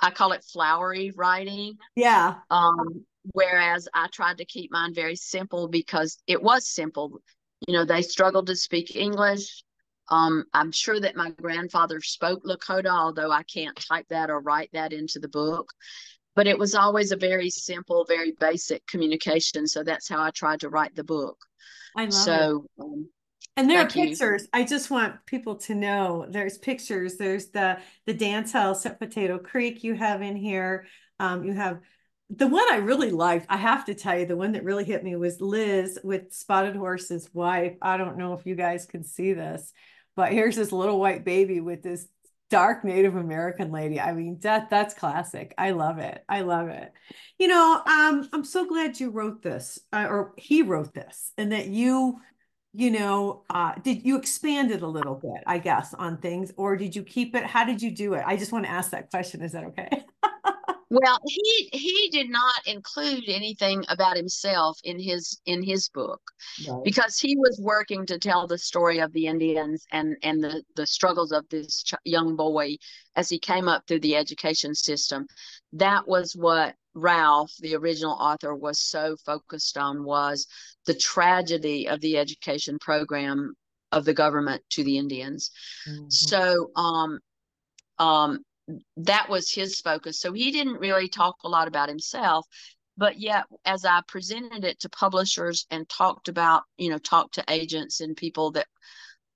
I 0.00 0.10
call 0.10 0.32
it 0.32 0.44
flowery 0.44 1.12
writing. 1.14 1.76
Yeah. 1.96 2.36
Um, 2.50 3.04
whereas 3.32 3.88
I 3.92 4.08
tried 4.08 4.38
to 4.38 4.44
keep 4.44 4.72
mine 4.72 4.94
very 4.94 5.16
simple 5.16 5.68
because 5.68 6.18
it 6.26 6.42
was 6.42 6.68
simple. 6.68 7.20
You 7.66 7.74
know, 7.74 7.84
they 7.84 8.02
struggled 8.02 8.46
to 8.46 8.56
speak 8.56 8.96
English. 8.96 9.62
Um, 10.08 10.44
I'm 10.54 10.72
sure 10.72 10.98
that 11.00 11.16
my 11.16 11.30
grandfather 11.30 12.00
spoke 12.00 12.44
Lakota, 12.44 12.90
although 12.90 13.30
I 13.30 13.42
can't 13.44 13.76
type 13.76 14.06
that 14.08 14.30
or 14.30 14.40
write 14.40 14.70
that 14.72 14.92
into 14.92 15.18
the 15.18 15.28
book. 15.28 15.72
But 16.34 16.46
it 16.46 16.58
was 16.58 16.74
always 16.74 17.12
a 17.12 17.16
very 17.16 17.50
simple, 17.50 18.04
very 18.08 18.32
basic 18.40 18.86
communication. 18.86 19.66
So 19.66 19.82
that's 19.84 20.08
how 20.08 20.22
I 20.22 20.30
tried 20.30 20.60
to 20.60 20.68
write 20.68 20.94
the 20.94 21.04
book. 21.04 21.36
I 21.96 22.04
love 22.04 22.12
so, 22.12 22.66
it. 22.78 22.82
Um, 22.82 23.08
and 23.60 23.70
there 23.70 23.78
Thank 23.78 23.90
are 23.90 24.08
pictures. 24.08 24.42
You. 24.42 24.48
I 24.54 24.64
just 24.64 24.90
want 24.90 25.24
people 25.26 25.56
to 25.56 25.74
know 25.74 26.26
there's 26.28 26.58
pictures. 26.58 27.16
There's 27.16 27.48
the 27.48 27.78
the 28.06 28.14
dance 28.14 28.52
house 28.52 28.86
at 28.86 28.98
Potato 28.98 29.38
Creek 29.38 29.84
you 29.84 29.94
have 29.94 30.22
in 30.22 30.34
here. 30.34 30.86
Um, 31.18 31.44
you 31.44 31.52
have 31.52 31.80
the 32.30 32.46
one 32.46 32.64
I 32.72 32.76
really 32.76 33.10
liked. 33.10 33.46
I 33.48 33.58
have 33.58 33.84
to 33.86 33.94
tell 33.94 34.18
you, 34.18 34.24
the 34.24 34.36
one 34.36 34.52
that 34.52 34.64
really 34.64 34.84
hit 34.84 35.04
me 35.04 35.14
was 35.16 35.40
Liz 35.40 35.98
with 36.02 36.32
Spotted 36.32 36.74
Horse's 36.74 37.28
wife. 37.34 37.76
I 37.82 37.98
don't 37.98 38.16
know 38.16 38.32
if 38.32 38.46
you 38.46 38.54
guys 38.54 38.86
can 38.86 39.04
see 39.04 39.34
this, 39.34 39.72
but 40.16 40.32
here's 40.32 40.56
this 40.56 40.72
little 40.72 40.98
white 40.98 41.24
baby 41.24 41.60
with 41.60 41.82
this 41.82 42.08
dark 42.48 42.84
Native 42.84 43.16
American 43.16 43.70
lady. 43.70 44.00
I 44.00 44.12
mean, 44.12 44.38
that 44.40 44.70
that's 44.70 44.94
classic. 44.94 45.54
I 45.58 45.72
love 45.72 45.98
it. 45.98 46.24
I 46.28 46.40
love 46.40 46.68
it. 46.68 46.92
You 47.38 47.48
know, 47.48 47.82
um, 47.86 48.28
I'm 48.32 48.44
so 48.44 48.66
glad 48.66 48.98
you 48.98 49.10
wrote 49.10 49.42
this, 49.42 49.78
uh, 49.92 50.06
or 50.08 50.32
he 50.36 50.62
wrote 50.62 50.94
this, 50.94 51.32
and 51.36 51.52
that 51.52 51.68
you 51.68 52.20
you 52.72 52.90
know, 52.90 53.42
uh, 53.50 53.74
did 53.82 54.04
you 54.04 54.16
expand 54.16 54.70
it 54.70 54.82
a 54.82 54.86
little 54.86 55.16
bit, 55.16 55.42
I 55.46 55.58
guess, 55.58 55.92
on 55.94 56.18
things, 56.18 56.52
or 56.56 56.76
did 56.76 56.94
you 56.94 57.02
keep 57.02 57.34
it? 57.34 57.44
How 57.44 57.64
did 57.64 57.82
you 57.82 57.90
do 57.90 58.14
it? 58.14 58.22
I 58.24 58.36
just 58.36 58.52
want 58.52 58.64
to 58.64 58.70
ask 58.70 58.90
that 58.92 59.10
question. 59.10 59.42
Is 59.42 59.52
that 59.52 59.64
okay? 59.64 60.04
well, 60.90 61.18
he 61.26 61.68
he 61.72 62.08
did 62.12 62.30
not 62.30 62.66
include 62.66 63.24
anything 63.26 63.84
about 63.88 64.16
himself 64.16 64.78
in 64.84 65.00
his 65.00 65.40
in 65.46 65.64
his 65.64 65.88
book 65.88 66.20
right. 66.68 66.84
because 66.84 67.18
he 67.18 67.36
was 67.36 67.60
working 67.60 68.06
to 68.06 68.20
tell 68.20 68.46
the 68.46 68.58
story 68.58 69.00
of 69.00 69.12
the 69.12 69.26
Indians 69.26 69.84
and 69.90 70.16
and 70.22 70.42
the 70.42 70.62
the 70.76 70.86
struggles 70.86 71.32
of 71.32 71.48
this 71.48 71.82
ch- 71.82 71.94
young 72.04 72.36
boy 72.36 72.76
as 73.16 73.28
he 73.28 73.38
came 73.38 73.66
up 73.66 73.86
through 73.88 74.00
the 74.00 74.14
education 74.14 74.76
system. 74.76 75.26
That 75.72 76.08
was 76.08 76.34
what 76.34 76.74
Ralph, 76.94 77.52
the 77.60 77.76
original 77.76 78.12
author, 78.12 78.54
was 78.54 78.80
so 78.80 79.16
focused 79.24 79.78
on 79.78 80.04
was 80.04 80.46
the 80.86 80.94
tragedy 80.94 81.88
of 81.88 82.00
the 82.00 82.18
education 82.18 82.78
program 82.80 83.54
of 83.92 84.04
the 84.04 84.14
government 84.14 84.62
to 84.70 84.84
the 84.84 84.98
Indians. 84.98 85.50
Mm-hmm. 85.88 86.08
So 86.08 86.70
um, 86.76 87.18
um, 87.98 88.38
that 88.96 89.28
was 89.28 89.52
his 89.52 89.80
focus. 89.80 90.20
So 90.20 90.32
he 90.32 90.50
didn't 90.50 90.80
really 90.80 91.08
talk 91.08 91.36
a 91.44 91.48
lot 91.48 91.68
about 91.68 91.88
himself. 91.88 92.46
But 92.96 93.18
yet, 93.18 93.44
as 93.64 93.84
I 93.84 94.02
presented 94.06 94.64
it 94.64 94.80
to 94.80 94.88
publishers 94.90 95.66
and 95.70 95.88
talked 95.88 96.28
about, 96.28 96.64
you 96.76 96.90
know, 96.90 96.98
talked 96.98 97.34
to 97.34 97.44
agents 97.48 98.00
and 98.00 98.16
people 98.16 98.50
that 98.52 98.66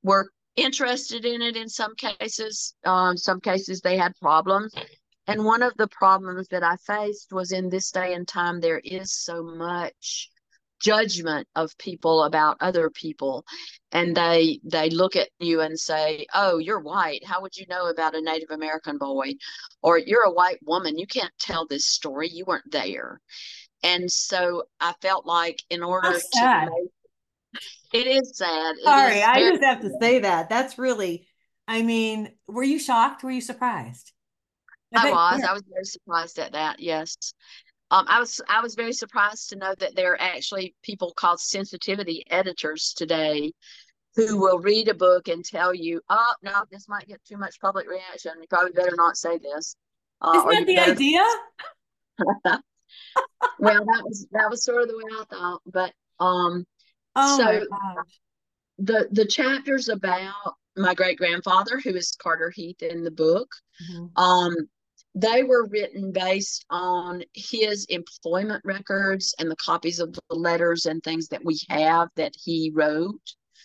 were 0.03 0.29
interested 0.57 1.25
in 1.25 1.41
it 1.41 1.57
in 1.57 1.69
some 1.69 1.95
cases, 1.95 2.75
um, 2.85 3.17
some 3.17 3.41
cases 3.41 3.81
they 3.81 3.97
had 3.97 4.13
problems 4.21 4.75
and 5.27 5.45
one 5.45 5.63
of 5.63 5.73
the 5.77 5.89
problems 5.89 6.49
that 6.49 6.63
I 6.63 6.77
faced 6.77 7.33
was 7.33 7.53
in 7.53 7.71
this 7.71 7.91
day 7.91 8.13
and 8.15 8.29
time, 8.29 8.61
there 8.61 8.81
is 8.85 9.13
so 9.13 9.43
much 9.43 10.29
judgment 10.81 11.49
of 11.57 11.77
people 11.79 12.25
about 12.25 12.59
other 12.61 12.91
people. 12.91 13.45
And 13.91 14.15
they 14.15 14.61
they 14.65 14.91
look 14.91 15.17
at 15.17 15.31
you 15.39 15.61
and 15.61 15.79
say 15.79 16.27
oh 16.35 16.59
you're 16.59 16.81
white. 16.81 17.25
How 17.25 17.41
would 17.41 17.57
you 17.57 17.65
know 17.69 17.87
about 17.87 18.15
a 18.15 18.21
native 18.21 18.51
american 18.51 18.99
boy? 18.99 19.35
Or 19.83 19.99
you're 19.99 20.25
a 20.25 20.33
white 20.33 20.59
woman. 20.63 20.99
You 20.99 21.07
can't 21.07 21.33
tell 21.41 21.67
this 21.67 21.87
story. 21.87 22.29
You 22.31 22.45
weren't 22.47 22.71
there. 22.71 23.21
And 23.83 24.11
so 24.11 24.65
i 24.81 24.93
felt 25.01 25.25
like 25.27 25.63
in 25.71 25.83
order 25.83 26.11
That's 26.13 26.29
to 26.31 26.69
it 27.93 28.07
is 28.07 28.37
sad. 28.37 28.75
Sorry 28.83 29.19
is 29.19 29.25
i 29.27 29.39
just 29.39 29.65
have 29.65 29.81
to 29.81 29.91
say 30.01 30.19
that. 30.19 30.51
That's 30.51 30.77
really 30.77 31.27
i 31.67 31.83
mean 31.83 32.31
were 32.47 32.65
you 32.65 32.79
shocked? 32.79 33.23
Were 33.23 33.31
you 33.31 33.41
surprised 33.41 34.13
I, 34.95 35.11
was. 35.11 35.41
Yeah. 35.41 35.51
I 35.51 35.53
was 35.53 35.63
very 35.69 35.85
surprised 35.85 36.39
at 36.39 36.53
that. 36.53 36.81
Yes. 36.81 37.17
Um, 37.91 38.07
I 38.09 38.19
was 38.19 38.41
I 38.49 38.61
was 38.61 38.75
very 38.75 38.93
surprised 38.93 39.51
to 39.51 39.57
know 39.57 39.75
that 39.79 39.95
there 39.95 40.13
are 40.13 40.21
actually 40.21 40.75
people 40.83 41.13
called 41.17 41.41
sensitivity 41.41 42.25
editors 42.31 42.95
today 42.97 43.53
who 44.17 44.39
will 44.39 44.59
read 44.59 44.89
a 44.89 44.95
book 44.95 45.29
and 45.29 45.45
tell 45.45 45.75
you, 45.75 46.01
oh 46.09 46.33
no, 46.43 46.65
this 46.71 46.89
might 46.89 47.07
get 47.07 47.21
too 47.25 47.37
much 47.37 47.61
public 47.61 47.89
reaction. 47.89 48.33
You 48.41 48.47
probably 48.49 48.73
better 48.73 48.95
not 48.97 49.17
say 49.17 49.39
this. 49.39 49.77
Uh, 50.21 50.45
Isn't 50.51 50.67
that 50.67 50.67
the 50.67 50.77
better... 50.77 50.93
idea? 50.93 51.25
well, 53.59 53.85
that 53.85 54.03
was 54.05 54.27
that 54.33 54.51
was 54.51 54.65
sort 54.65 54.83
of 54.83 54.89
the 54.89 54.97
way 54.97 55.05
I 55.13 55.25
thought. 55.25 55.61
But 55.67 55.93
um 56.21 56.65
oh 57.17 57.39
so 57.39 57.67
the 58.79 59.09
the 59.11 59.27
chapters 59.27 59.89
about 59.89 60.55
my 60.77 60.95
great 60.95 61.19
grandfather, 61.19 61.81
who 61.81 61.95
is 61.95 62.17
Carter 62.21 62.51
Heath 62.51 62.83
in 62.83 63.05
the 63.05 63.11
book, 63.11 63.49
mm-hmm. 63.83 64.07
um, 64.23 64.55
they 65.15 65.45
were 65.45 65.67
written 65.67 66.13
based 66.13 66.65
on 66.71 67.23
his 67.35 67.85
employment 67.87 68.63
records 68.65 69.35
and 69.39 69.51
the 69.51 69.57
copies 69.57 70.01
of 70.01 70.13
the 70.13 70.35
letters 70.35 70.87
and 70.87 71.03
things 71.03 71.29
that 71.29 71.45
we 71.45 71.61
have 71.69 72.09
that 72.17 72.35
he 72.43 72.73
wrote. 72.75 73.21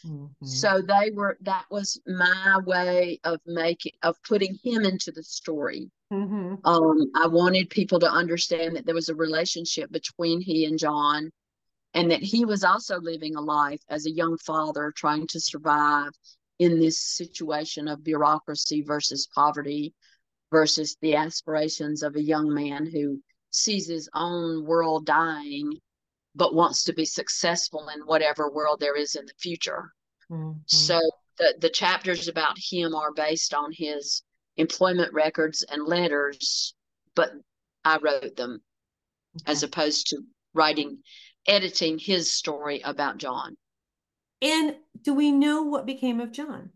Mm-hmm. 0.06 0.46
So 0.46 0.82
they 0.82 1.12
were 1.12 1.38
that 1.42 1.66
was 1.70 2.00
my 2.08 2.60
way 2.66 3.20
of 3.24 3.40
making 3.46 3.94
of 4.04 4.16
putting 4.24 4.58
him 4.64 4.86
into 4.86 5.12
the 5.12 5.24
story. 5.24 5.90
Mm-hmm. 6.14 6.56
Um, 6.66 7.12
I 7.16 7.28
wanted 7.28 7.70
people 7.70 8.00
to 8.00 8.10
understand 8.10 8.76
that 8.76 8.86
there 8.86 8.96
was 8.96 9.10
a 9.10 9.16
relationship 9.16 9.92
between 9.92 10.42
he 10.42 10.66
and 10.66 10.80
John, 10.80 11.32
and 11.94 12.12
that 12.12 12.22
he 12.22 12.46
was 12.46 12.64
also 12.64 13.00
living 13.00 13.36
a 13.36 13.42
life 13.42 13.82
as 13.90 14.06
a 14.06 14.12
young 14.12 14.38
father 14.38 14.94
trying 14.96 15.28
to 15.28 15.40
survive 15.40 16.12
in 16.60 16.80
this 16.80 17.02
situation 17.02 17.88
of 17.88 18.04
bureaucracy 18.04 18.84
versus 18.84 19.28
poverty 19.34 19.94
versus 20.52 20.98
the 21.02 21.16
aspirations 21.16 22.04
of 22.04 22.16
a 22.16 22.22
young 22.22 22.54
man 22.54 22.86
who 22.86 23.22
sees 23.52 23.88
his 23.88 24.10
own 24.14 24.66
world 24.66 25.06
dying 25.06 25.72
but 26.36 26.54
wants 26.54 26.84
to 26.86 26.94
be 26.94 27.06
successful 27.06 27.90
in 27.90 28.02
whatever 28.02 28.52
world 28.52 28.80
there 28.80 28.96
is 28.96 29.16
in 29.16 29.26
the 29.26 29.34
future. 29.40 29.92
Mm-hmm. 30.32 30.60
So 30.68 31.00
the, 31.38 31.56
the 31.60 31.70
chapters 31.70 32.28
about 32.28 32.58
him 32.58 32.94
are 32.96 33.12
based 33.12 33.54
on 33.54 33.72
his 33.72 34.24
employment 34.58 35.14
records 35.14 35.64
and 35.70 35.84
letters, 35.86 36.76
but 37.16 37.32
I 37.84 37.98
wrote 37.98 38.36
them 38.36 38.62
okay. 39.36 39.52
as 39.52 39.64
opposed 39.64 40.08
to 40.08 40.22
writing, 40.54 41.00
editing 41.48 41.98
his 41.98 42.32
story 42.32 42.82
about 42.84 43.18
John. 43.18 43.58
And 44.42 44.76
do 45.02 45.14
we 45.14 45.32
know 45.32 45.64
what 45.64 45.86
became 45.86 46.20
of 46.20 46.32
John? 46.32 46.72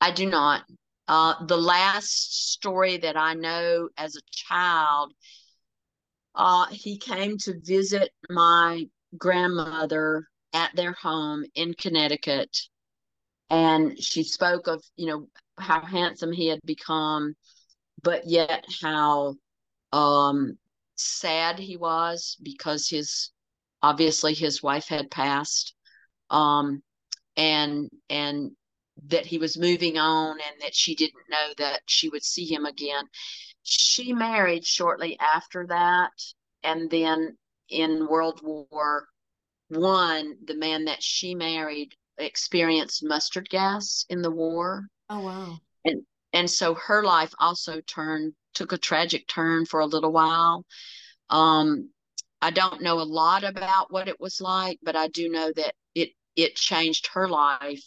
I 0.00 0.10
do 0.10 0.26
not. 0.26 0.64
Uh, 1.06 1.44
the 1.46 1.56
last 1.56 2.52
story 2.52 2.96
that 2.96 3.16
I 3.16 3.34
know 3.34 3.88
as 3.96 4.16
a 4.16 4.22
child, 4.30 5.12
uh, 6.34 6.66
he 6.66 6.98
came 6.98 7.38
to 7.38 7.60
visit 7.60 8.10
my 8.30 8.88
grandmother 9.16 10.26
at 10.52 10.74
their 10.74 10.92
home 10.92 11.44
in 11.54 11.74
Connecticut. 11.74 12.56
And 13.50 14.02
she 14.02 14.22
spoke 14.24 14.66
of, 14.66 14.82
you 14.96 15.06
know, 15.06 15.28
how 15.58 15.80
handsome 15.84 16.32
he 16.32 16.48
had 16.48 16.60
become, 16.64 17.34
but 18.02 18.26
yet 18.26 18.64
how 18.82 19.34
um, 19.92 20.58
sad 20.96 21.58
he 21.58 21.76
was 21.76 22.36
because 22.42 22.88
his 22.88 23.30
obviously 23.82 24.34
his 24.34 24.62
wife 24.62 24.88
had 24.88 25.10
passed 25.10 25.74
um, 26.30 26.82
and 27.36 27.90
and 28.08 28.52
that 29.08 29.26
he 29.26 29.38
was 29.38 29.58
moving 29.58 29.98
on 29.98 30.32
and 30.32 30.60
that 30.60 30.74
she 30.74 30.94
didn't 30.94 31.28
know 31.28 31.52
that 31.58 31.80
she 31.86 32.08
would 32.08 32.24
see 32.24 32.46
him 32.46 32.64
again. 32.64 33.04
She 33.62 34.12
married 34.12 34.66
shortly 34.66 35.18
after 35.18 35.66
that. 35.68 36.12
And 36.62 36.90
then 36.90 37.36
in 37.68 38.06
world 38.06 38.40
war 38.42 39.08
one 39.68 40.36
the 40.44 40.54
man 40.54 40.84
that 40.84 41.02
she 41.02 41.34
married 41.34 41.94
experienced 42.18 43.02
mustard 43.02 43.48
gas 43.48 44.04
in 44.08 44.22
the 44.22 44.30
war. 44.30 44.86
Oh 45.10 45.20
wow. 45.20 45.58
And 45.84 46.02
and 46.32 46.50
so 46.50 46.74
her 46.74 47.02
life 47.02 47.32
also 47.38 47.80
turned 47.80 48.34
took 48.54 48.72
a 48.72 48.78
tragic 48.78 49.26
turn 49.26 49.66
for 49.66 49.80
a 49.80 49.86
little 49.86 50.12
while. 50.12 50.64
Um 51.30 51.90
i 52.42 52.50
don't 52.50 52.82
know 52.82 53.00
a 53.00 53.02
lot 53.02 53.42
about 53.44 53.90
what 53.90 54.08
it 54.08 54.20
was 54.20 54.40
like 54.40 54.78
but 54.82 54.94
i 54.94 55.08
do 55.08 55.30
know 55.30 55.50
that 55.56 55.74
it 55.94 56.10
it 56.36 56.54
changed 56.56 57.08
her 57.14 57.26
life 57.28 57.82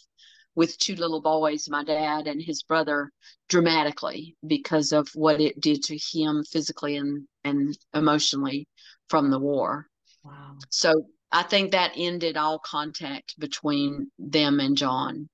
with 0.58 0.76
two 0.78 0.96
little 0.96 1.20
boys, 1.20 1.68
my 1.70 1.84
dad 1.84 2.26
and 2.26 2.42
his 2.42 2.64
brother, 2.64 3.12
dramatically 3.48 4.34
because 4.44 4.90
of 4.90 5.08
what 5.14 5.40
it 5.40 5.60
did 5.60 5.84
to 5.84 5.96
him 5.96 6.42
physically 6.42 6.96
and, 6.96 7.28
and 7.44 7.78
emotionally 7.94 8.66
from 9.08 9.30
the 9.30 9.38
war. 9.38 9.86
Wow. 10.24 10.56
So 10.70 11.04
I 11.30 11.44
think 11.44 11.70
that 11.70 11.92
ended 11.96 12.36
all 12.36 12.58
contact 12.58 13.38
between 13.38 14.10
them 14.18 14.58
and 14.58 14.76
John. 14.76 15.28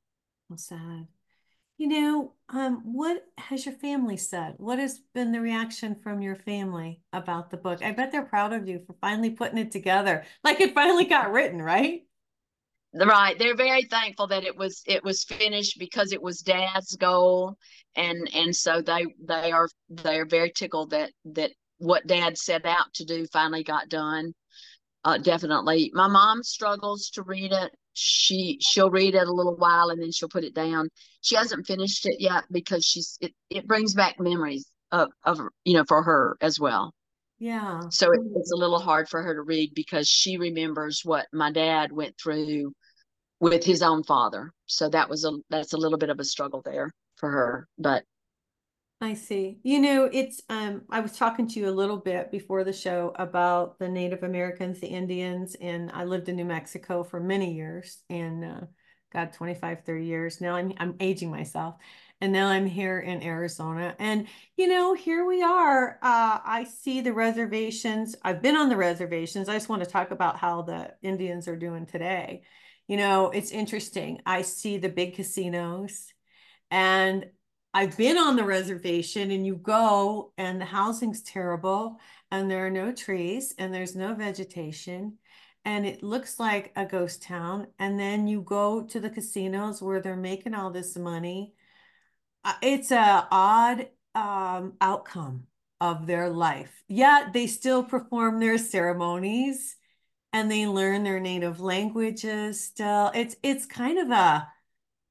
How 0.51 0.57
sad. 0.57 1.07
You 1.79 1.89
know, 1.89 2.33
um, 2.51 2.83
what 2.85 3.25
has 3.39 3.65
your 3.65 3.77
family 3.77 4.19
said? 4.19 4.57
What 4.59 4.79
has 4.79 5.01
been 5.15 5.33
the 5.33 5.41
reaction 5.41 5.97
from 6.03 6.21
your 6.21 6.37
family 6.37 7.01
about 7.15 7.51
the 7.51 7.57
book? 7.57 7.83
I 7.83 7.93
bet 7.93 8.13
they're 8.13 8.27
proud 8.27 8.53
of 8.53 8.69
you 8.69 8.83
for 8.87 8.95
finally 9.01 9.31
putting 9.31 9.57
it 9.57 9.73
together. 9.73 10.27
Like 10.45 10.61
it 10.61 10.75
finally 10.75 11.07
got 11.07 11.33
written, 11.33 11.63
right? 11.63 12.03
Right. 12.95 13.39
They're 13.39 13.57
very 13.57 13.85
thankful 13.85 14.29
that 14.29 14.45
it 14.45 14.57
was 14.57 14.83
it 14.87 15.03
was 15.05 15.25
finished 15.25 15.79
because 15.79 16.13
it 16.13 16.23
was 16.23 16.41
dad's 16.41 16.97
goal. 16.97 17.57
And 17.97 18.29
and 18.35 18.55
so 18.55 18.81
they 18.81 19.07
they 19.27 19.53
are 19.53 19.69
they 19.89 20.19
are 20.19 20.27
very 20.27 20.51
tickled 20.51 20.91
that 20.91 21.11
that 21.27 21.51
what 21.79 22.07
dad 22.07 22.39
set 22.39 22.65
out 22.65 22.93
to 22.95 23.05
do 23.05 23.27
finally 23.33 23.65
got 23.65 23.89
done. 23.89 24.33
Uh, 25.05 25.19
definitely. 25.19 25.91
My 25.93 26.09
mom 26.09 26.43
struggles 26.43 27.11
to 27.11 27.23
read 27.23 27.53
it. 27.53 27.73
She 27.93 28.59
she'll 28.61 28.91
read 28.91 29.15
it 29.15 29.29
a 29.29 29.33
little 29.33 29.57
while 29.57 29.91
and 29.91 30.01
then 30.01 30.11
she'll 30.13 30.29
put 30.29 30.45
it 30.45 30.55
down. 30.55 30.89
She 31.21 31.37
hasn't 31.37 31.67
finished 31.67 32.07
it 32.07 32.17
yet 32.19 32.45
because 32.51 32.85
she's 32.85 33.19
it, 33.21 33.33
it 33.51 33.67
brings 33.67 33.95
back 33.95 34.19
memories 34.19 34.67
of 34.91 35.11
of 35.25 35.41
you 35.65 35.75
know 35.75 35.85
for 35.87 36.03
her 36.03 36.37
as 36.41 36.59
well. 36.59 36.95
Yeah. 37.39 37.83
So 37.91 38.11
it, 38.13 38.21
it's 38.37 38.53
a 38.53 38.57
little 38.57 38.79
hard 38.79 39.09
for 39.09 39.23
her 39.23 39.35
to 39.35 39.43
read 39.43 39.73
because 39.75 40.09
she 40.09 40.39
remembers 40.39 41.03
what 41.05 41.27
my 41.33 41.53
dad 41.53 41.93
went 41.93 42.15
through 42.19 42.73
with 43.41 43.65
his 43.65 43.83
own 43.83 44.03
father. 44.03 44.53
So 44.67 44.89
that 44.91 45.09
was 45.09 45.25
a 45.25 45.33
that's 45.51 45.73
a 45.73 45.79
little 45.79 45.99
bit 45.99 46.11
of 46.11 46.21
a 46.21 46.25
struggle 46.25 46.63
there 46.65 46.93
for 47.17 47.31
her. 47.31 47.69
But 47.79 48.05
I 49.01 49.15
see. 49.15 49.59
You 49.63 49.81
know, 49.81 50.09
it's 50.11 50.41
um 50.49 50.83
I 50.89 51.01
was 51.01 51.19
talking 51.19 51.47
to 51.49 51.61
you 51.61 51.69
a 51.69 51.71
little 51.71 51.99
bit 51.99 52.31
before 52.31 52.65
the 52.65 52.73
show 52.73 53.13
about 53.17 53.79
the 53.79 53.89
Native 53.89 54.23
Americans, 54.23 54.81
the 54.81 54.87
Indians, 54.87 55.57
and 55.61 55.91
I 55.93 56.05
lived 56.05 56.29
in 56.29 56.37
New 56.37 56.45
Mexico 56.45 57.05
for 57.05 57.21
many 57.21 57.55
years 57.55 57.99
and 58.09 58.45
uh 58.45 58.61
God 59.13 59.33
25 59.33 59.85
30 59.85 60.05
years. 60.05 60.41
Now 60.41 60.55
I'm 60.55 60.73
I'm 60.79 60.97
aging 61.01 61.31
myself. 61.31 61.77
And 62.21 62.33
now 62.33 62.47
I'm 62.47 62.65
here 62.65 63.01
in 63.01 63.23
Arizona. 63.23 63.95
And 63.99 64.29
you 64.57 64.69
know, 64.69 64.95
here 64.95 65.27
we 65.27 65.43
are. 65.43 65.99
Uh 66.01 66.39
I 66.45 66.65
see 66.65 67.01
the 67.01 67.13
reservations. 67.13 68.17
I've 68.23 68.41
been 68.41 68.57
on 68.57 68.69
the 68.69 68.77
reservations. 68.77 69.49
I 69.49 69.55
just 69.55 69.69
want 69.69 69.85
to 69.85 69.91
talk 69.91 70.13
about 70.13 70.39
how 70.39 70.63
the 70.63 70.95
Indians 71.03 71.47
are 71.49 71.57
doing 71.57 71.85
today 71.85 72.43
you 72.89 72.97
know, 72.97 73.31
it's 73.31 73.51
interesting. 73.51 74.21
I 74.27 74.43
see 74.43 74.79
the 74.79 74.89
big 74.89 75.15
casinos 75.15 76.13
and 76.71 77.27
I've 77.73 77.97
been 77.97 78.19
on 78.19 78.37
the 78.37 78.45
reservation 78.45 79.31
and 79.31 79.47
you 79.47 79.57
go 79.57 80.33
and 80.39 80.61
the 80.61 80.65
housing's 80.65 81.23
terrible 81.23 81.99
and 82.31 82.51
there 82.51 82.67
are 82.67 82.71
no 82.71 82.93
trees 82.93 83.55
and 83.59 83.75
there's 83.75 83.97
no 83.97 84.15
vegetation 84.15 85.19
and 85.65 85.87
it 85.87 86.03
looks 86.03 86.39
like 86.39 86.73
a 86.77 86.85
ghost 86.85 87.23
town. 87.23 87.69
And 87.79 87.99
then 87.99 88.27
you 88.27 88.43
go 88.43 88.85
to 88.85 89.01
the 89.01 89.11
casinos 89.11 89.81
where 89.81 90.01
they're 90.01 90.17
making 90.17 90.55
all 90.55 90.71
this 90.71 90.97
money. 90.97 91.55
Uh, 92.45 92.53
it's 92.63 92.91
a 92.91 93.27
odd 93.31 93.89
um, 94.15 94.75
outcome 94.81 95.47
of 95.81 96.07
their 96.07 96.29
life. 96.29 96.85
Yeah, 96.87 97.31
they 97.33 97.47
still 97.47 97.83
perform 97.83 98.41
their 98.41 98.59
ceremonies 98.59 99.77
and 100.35 100.51
they 100.51 100.67
learn 100.67 101.05
their 101.05 101.21
native 101.21 101.61
languages 101.61 102.61
still. 102.61 103.13
It's 103.15 103.37
it's 103.45 103.65
kind 103.67 104.01
of 104.01 104.11
a 104.11 104.49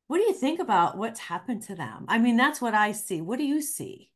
what 0.08 0.18
do 0.18 0.24
you 0.24 0.34
think 0.34 0.60
about 0.60 0.98
what's 0.98 1.20
happened 1.22 1.64
to 1.64 1.76
them? 1.76 2.06
I 2.10 2.18
mean, 2.20 2.36
that's 2.36 2.62
what 2.62 2.74
I 2.74 2.92
see. 2.92 3.22
What 3.22 3.40
do 3.40 3.46
you 3.46 3.62
see? 3.62 4.12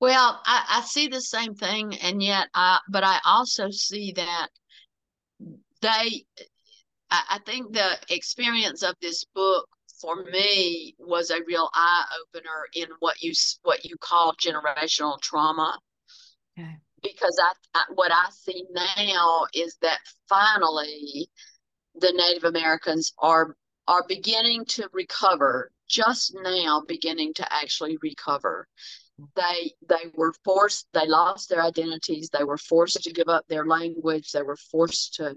Well, 0.00 0.42
I, 0.44 0.64
I 0.68 0.80
see 0.80 1.06
the 1.06 1.20
same 1.20 1.54
thing, 1.54 1.94
and 2.02 2.20
yet 2.20 2.48
I 2.54 2.80
but 2.90 3.04
I 3.04 3.20
also 3.24 3.70
see 3.70 4.12
that 4.16 4.48
they 5.80 6.24
I, 7.10 7.22
I 7.30 7.38
think 7.46 7.72
the 7.72 7.98
experience 8.10 8.82
of 8.82 8.96
this 9.00 9.24
book 9.32 9.68
for 10.00 10.24
me 10.24 10.96
was 10.98 11.30
a 11.30 11.38
real 11.46 11.70
eye 11.72 12.04
opener 12.20 12.66
in 12.74 12.88
what 12.98 13.22
you 13.22 13.32
what 13.62 13.84
you 13.84 13.94
call 14.00 14.34
generational 14.34 15.20
trauma. 15.20 15.78
Okay 16.58 16.78
because 17.02 17.40
I, 17.42 17.52
I, 17.74 17.84
what 17.94 18.12
I 18.12 18.28
see 18.30 18.64
now 18.72 19.46
is 19.54 19.76
that 19.82 19.98
finally 20.28 21.28
the 21.94 22.12
Native 22.12 22.44
Americans 22.44 23.12
are 23.18 23.56
are 23.86 24.04
beginning 24.06 24.66
to 24.66 24.88
recover 24.92 25.70
just 25.88 26.36
now 26.42 26.82
beginning 26.86 27.32
to 27.34 27.52
actually 27.52 27.98
recover. 28.02 28.68
They 29.34 29.72
they 29.88 30.10
were 30.14 30.34
forced 30.44 30.86
they 30.92 31.06
lost 31.06 31.48
their 31.48 31.62
identities 31.62 32.30
they 32.30 32.44
were 32.44 32.58
forced 32.58 33.02
to 33.02 33.12
give 33.12 33.28
up 33.28 33.44
their 33.48 33.66
language 33.66 34.30
they 34.30 34.42
were 34.42 34.58
forced 34.70 35.14
to 35.14 35.34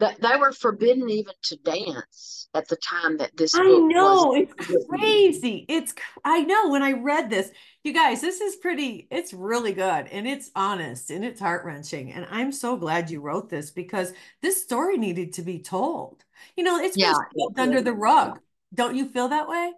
that 0.00 0.20
they 0.20 0.36
were 0.38 0.52
forbidden 0.52 1.10
even 1.10 1.34
to 1.42 1.56
dance 1.56 2.48
at 2.54 2.68
the 2.68 2.76
time 2.76 3.16
that 3.18 3.36
this 3.36 3.54
I 3.54 3.62
know 3.62 4.34
it's 4.34 4.54
crazy. 4.88 5.66
It's 5.68 5.94
I 6.24 6.40
know 6.40 6.70
when 6.70 6.82
I 6.82 6.92
read 6.92 7.30
this, 7.30 7.50
you 7.82 7.92
guys, 7.92 8.20
this 8.20 8.40
is 8.40 8.56
pretty, 8.56 9.08
it's 9.10 9.32
really 9.32 9.72
good 9.72 10.06
and 10.06 10.26
it's 10.26 10.50
honest 10.54 11.10
and 11.10 11.24
it's 11.24 11.40
heart-wrenching. 11.40 12.12
And 12.12 12.26
I'm 12.30 12.52
so 12.52 12.76
glad 12.76 13.10
you 13.10 13.20
wrote 13.20 13.50
this 13.50 13.70
because 13.70 14.12
this 14.40 14.62
story 14.62 14.98
needed 14.98 15.32
to 15.34 15.42
be 15.42 15.58
told. 15.58 16.24
You 16.56 16.64
know, 16.64 16.78
it's 16.78 16.96
yeah, 16.96 17.14
been 17.34 17.60
under 17.60 17.82
the 17.82 17.92
rug. 17.92 18.38
Don't 18.72 18.96
you 18.96 19.08
feel 19.08 19.28
that 19.28 19.48
way? 19.48 19.72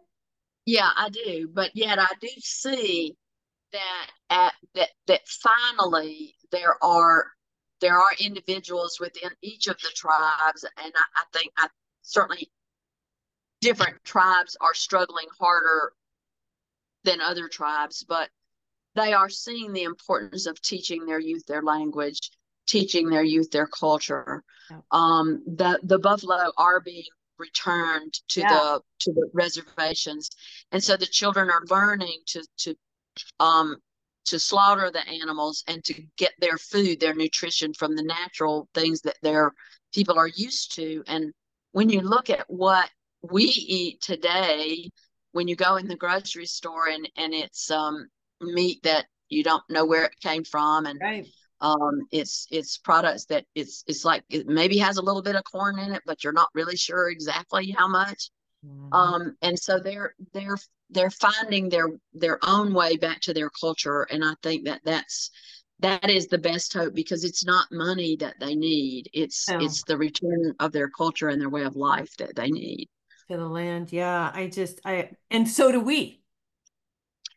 Yeah, 0.66 0.90
I 0.96 1.08
do. 1.08 1.48
But 1.52 1.70
yet 1.74 1.98
I 1.98 2.08
do 2.20 2.28
see 2.38 3.16
that 3.72 4.10
at 4.28 4.52
that 4.74 4.88
that 5.06 5.26
finally 5.28 6.34
there 6.50 6.76
are 6.82 7.26
there 7.80 7.98
are 7.98 8.10
individuals 8.18 8.98
within 9.00 9.30
each 9.42 9.66
of 9.66 9.78
the 9.80 9.90
tribes, 9.94 10.64
and 10.64 10.92
I, 10.94 11.20
I 11.20 11.24
think 11.32 11.52
I 11.56 11.68
certainly 12.02 12.50
different 13.60 14.02
tribes 14.04 14.56
are 14.60 14.74
struggling 14.74 15.26
harder 15.38 15.92
than 17.04 17.20
other 17.20 17.48
tribes, 17.48 18.04
but 18.06 18.28
they 18.94 19.12
are 19.12 19.28
seeing 19.28 19.72
the 19.72 19.84
importance 19.84 20.46
of 20.46 20.60
teaching 20.60 21.06
their 21.06 21.20
youth 21.20 21.44
their 21.46 21.62
language, 21.62 22.30
teaching 22.66 23.08
their 23.08 23.22
youth 23.22 23.50
their 23.50 23.66
culture. 23.66 24.42
Yeah. 24.70 24.80
Um, 24.90 25.42
the 25.46 25.78
the 25.82 25.98
buffalo 25.98 26.52
are 26.56 26.80
being 26.80 27.04
returned 27.38 28.14
to 28.28 28.40
yeah. 28.40 28.48
the 28.48 28.80
to 29.00 29.12
the 29.12 29.30
reservations, 29.32 30.30
and 30.72 30.82
so 30.82 30.96
the 30.96 31.06
children 31.06 31.50
are 31.50 31.62
learning 31.70 32.18
to 32.26 32.46
to 32.58 32.76
um, 33.38 33.76
to 34.30 34.38
slaughter 34.38 34.90
the 34.90 35.06
animals 35.08 35.64
and 35.66 35.82
to 35.84 35.94
get 36.16 36.32
their 36.40 36.56
food, 36.56 37.00
their 37.00 37.14
nutrition 37.14 37.74
from 37.74 37.96
the 37.96 38.02
natural 38.02 38.68
things 38.74 39.00
that 39.02 39.18
their 39.22 39.52
people 39.92 40.16
are 40.16 40.28
used 40.28 40.74
to. 40.76 41.02
And 41.06 41.32
when 41.72 41.90
you 41.90 42.00
look 42.00 42.30
at 42.30 42.44
what 42.48 42.88
we 43.22 43.44
eat 43.44 44.00
today, 44.00 44.88
when 45.32 45.48
you 45.48 45.56
go 45.56 45.76
in 45.76 45.88
the 45.88 45.96
grocery 45.96 46.46
store 46.46 46.88
and, 46.88 47.08
and 47.16 47.34
it's 47.34 47.70
um, 47.70 48.08
meat 48.40 48.82
that 48.84 49.06
you 49.28 49.42
don't 49.42 49.62
know 49.68 49.84
where 49.84 50.04
it 50.04 50.20
came 50.22 50.44
from 50.44 50.86
and 50.86 51.00
right. 51.00 51.26
um, 51.60 52.00
it's 52.10 52.46
it's 52.50 52.78
products 52.78 53.26
that 53.26 53.44
it's 53.54 53.84
it's 53.86 54.04
like 54.04 54.24
it 54.30 54.46
maybe 54.46 54.78
has 54.78 54.96
a 54.96 55.02
little 55.02 55.22
bit 55.22 55.36
of 55.36 55.44
corn 55.44 55.78
in 55.78 55.92
it, 55.92 56.02
but 56.06 56.22
you're 56.24 56.32
not 56.32 56.48
really 56.54 56.76
sure 56.76 57.10
exactly 57.10 57.70
how 57.70 57.88
much. 57.88 58.30
Mm-hmm. 58.66 58.92
Um, 58.92 59.36
and 59.42 59.58
so 59.58 59.78
they're 59.78 60.14
they're 60.32 60.58
they're 60.90 61.10
finding 61.10 61.68
their 61.68 61.88
their 62.12 62.38
own 62.42 62.74
way 62.74 62.96
back 62.96 63.20
to 63.22 63.34
their 63.34 63.50
culture, 63.50 64.02
and 64.10 64.24
I 64.24 64.34
think 64.42 64.64
that 64.66 64.80
that's 64.84 65.30
that 65.80 66.10
is 66.10 66.26
the 66.26 66.38
best 66.38 66.74
hope 66.74 66.94
because 66.94 67.24
it's 67.24 67.44
not 67.44 67.72
money 67.72 68.16
that 68.16 68.34
they 68.38 68.54
need; 68.54 69.08
it's 69.12 69.48
oh. 69.50 69.58
it's 69.60 69.82
the 69.84 69.96
return 69.96 70.54
of 70.60 70.72
their 70.72 70.90
culture 70.90 71.28
and 71.28 71.40
their 71.40 71.48
way 71.48 71.62
of 71.62 71.76
life 71.76 72.14
that 72.18 72.36
they 72.36 72.50
need 72.50 72.88
to 73.30 73.36
the 73.36 73.48
land. 73.48 73.92
Yeah, 73.92 74.30
I 74.34 74.48
just 74.48 74.80
I 74.84 75.10
and 75.30 75.48
so 75.48 75.72
do 75.72 75.80
we. 75.80 76.19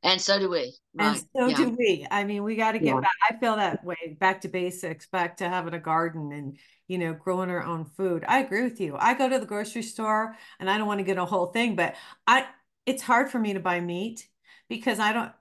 And 0.03 0.19
so 0.19 0.37
do 0.37 0.49
we. 0.49 0.75
Right. 0.93 1.15
And 1.15 1.25
so 1.35 1.47
yeah. 1.47 1.55
do 1.55 1.69
we. 1.69 2.05
I 2.11 2.23
mean, 2.25 2.43
we 2.43 2.55
got 2.55 2.73
to 2.73 2.79
get 2.79 2.87
yeah. 2.87 2.99
back. 2.99 3.11
I 3.29 3.37
feel 3.37 3.55
that 3.55 3.83
way 3.83 4.17
back 4.19 4.41
to 4.41 4.49
basics, 4.49 5.07
back 5.07 5.37
to 5.37 5.47
having 5.47 5.73
a 5.73 5.79
garden 5.79 6.31
and, 6.33 6.57
you 6.87 6.97
know, 6.97 7.13
growing 7.13 7.49
our 7.49 7.63
own 7.63 7.85
food. 7.85 8.25
I 8.27 8.39
agree 8.39 8.63
with 8.63 8.81
you. 8.81 8.97
I 8.99 9.13
go 9.13 9.29
to 9.29 9.39
the 9.39 9.45
grocery 9.45 9.81
store 9.83 10.35
and 10.59 10.69
I 10.69 10.77
don't 10.77 10.87
want 10.87 10.99
to 10.99 11.05
get 11.05 11.17
a 11.17 11.25
whole 11.25 11.47
thing, 11.47 11.75
but 11.75 11.95
I, 12.27 12.45
it's 12.85 13.01
hard 13.01 13.29
for 13.29 13.39
me 13.39 13.53
to 13.53 13.61
buy 13.61 13.79
meat 13.79 14.27
because 14.67 14.99
I 14.99 15.13
don't, 15.13 15.31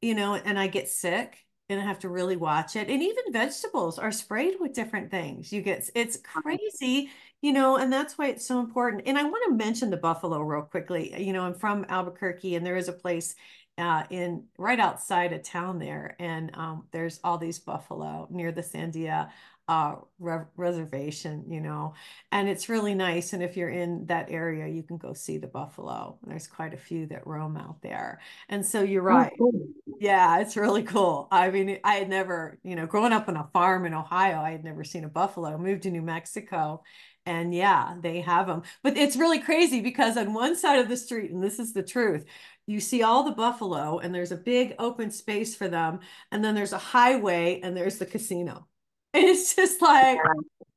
you 0.00 0.14
know, 0.14 0.34
and 0.34 0.58
I 0.58 0.68
get 0.68 0.88
sick 0.88 1.38
and 1.68 1.80
I 1.80 1.84
have 1.84 2.00
to 2.00 2.08
really 2.08 2.36
watch 2.36 2.76
it. 2.76 2.88
And 2.88 3.02
even 3.02 3.32
vegetables 3.32 3.98
are 3.98 4.12
sprayed 4.12 4.54
with 4.60 4.72
different 4.72 5.10
things. 5.10 5.52
You 5.52 5.62
get 5.62 5.88
it's 5.94 6.16
uh-huh. 6.16 6.42
crazy, 6.42 7.10
you 7.40 7.52
know, 7.52 7.76
and 7.76 7.92
that's 7.92 8.16
why 8.16 8.28
it's 8.28 8.46
so 8.46 8.60
important. 8.60 9.02
And 9.06 9.18
I 9.18 9.24
want 9.24 9.44
to 9.48 9.54
mention 9.54 9.90
the 9.90 9.96
buffalo 9.96 10.40
real 10.40 10.62
quickly. 10.62 11.14
You 11.20 11.32
know, 11.32 11.42
I'm 11.42 11.54
from 11.54 11.86
Albuquerque, 11.88 12.54
and 12.54 12.64
there 12.64 12.76
is 12.76 12.88
a 12.88 12.92
place 12.92 13.34
uh, 13.78 14.04
in 14.10 14.44
right 14.58 14.78
outside 14.78 15.32
of 15.32 15.42
town 15.42 15.78
there, 15.78 16.16
and 16.18 16.50
um, 16.54 16.84
there's 16.92 17.20
all 17.24 17.38
these 17.38 17.58
buffalo 17.58 18.28
near 18.30 18.52
the 18.52 18.62
Sandia 18.62 19.30
uh, 19.68 19.94
re 20.18 20.40
reservation, 20.56 21.44
you 21.48 21.60
know, 21.60 21.94
and 22.32 22.48
it's 22.48 22.68
really 22.68 22.94
nice. 22.94 23.32
And 23.32 23.42
if 23.42 23.56
you're 23.56 23.70
in 23.70 24.06
that 24.06 24.30
area, 24.30 24.66
you 24.66 24.82
can 24.82 24.98
go 24.98 25.12
see 25.12 25.38
the 25.38 25.46
buffalo. 25.46 26.18
There's 26.26 26.46
quite 26.46 26.74
a 26.74 26.78
few 26.78 27.06
that 27.06 27.26
roam 27.26 27.56
out 27.56 27.80
there. 27.80 28.20
And 28.48 28.66
so 28.66 28.82
you're 28.82 29.10
oh, 29.10 29.16
right. 29.16 29.32
Oh, 29.34 29.50
cool. 29.50 29.68
Yeah, 30.00 30.40
it's 30.40 30.56
really 30.56 30.82
cool. 30.82 31.28
I 31.30 31.50
mean, 31.50 31.78
I 31.84 31.94
had 31.94 32.08
never, 32.08 32.58
you 32.64 32.74
know, 32.74 32.86
growing 32.86 33.12
up 33.12 33.28
on 33.28 33.36
a 33.36 33.48
farm 33.52 33.86
in 33.86 33.94
Ohio, 33.94 34.40
I 34.40 34.50
had 34.50 34.64
never 34.64 34.84
seen 34.84 35.04
a 35.04 35.08
buffalo. 35.08 35.56
Moved 35.56 35.84
to 35.84 35.90
New 35.90 36.02
Mexico 36.02 36.82
and 37.26 37.54
yeah, 37.54 37.94
they 38.00 38.20
have 38.20 38.46
them. 38.46 38.62
But 38.82 38.96
it's 38.96 39.16
really 39.16 39.38
crazy 39.38 39.80
because 39.80 40.16
on 40.16 40.34
one 40.34 40.56
side 40.56 40.80
of 40.80 40.88
the 40.88 40.96
street, 40.96 41.30
and 41.30 41.42
this 41.42 41.58
is 41.58 41.72
the 41.72 41.82
truth, 41.82 42.24
you 42.66 42.80
see 42.80 43.02
all 43.02 43.24
the 43.24 43.32
buffalo 43.32 43.98
and 43.98 44.14
there's 44.14 44.32
a 44.32 44.36
big 44.36 44.74
open 44.78 45.10
space 45.10 45.54
for 45.54 45.68
them. 45.68 46.00
And 46.30 46.44
then 46.44 46.54
there's 46.54 46.72
a 46.72 46.78
highway 46.78 47.60
and 47.62 47.76
there's 47.76 47.98
the 47.98 48.06
casino. 48.06 48.66
it's 49.14 49.54
just 49.54 49.82
like, 49.82 50.18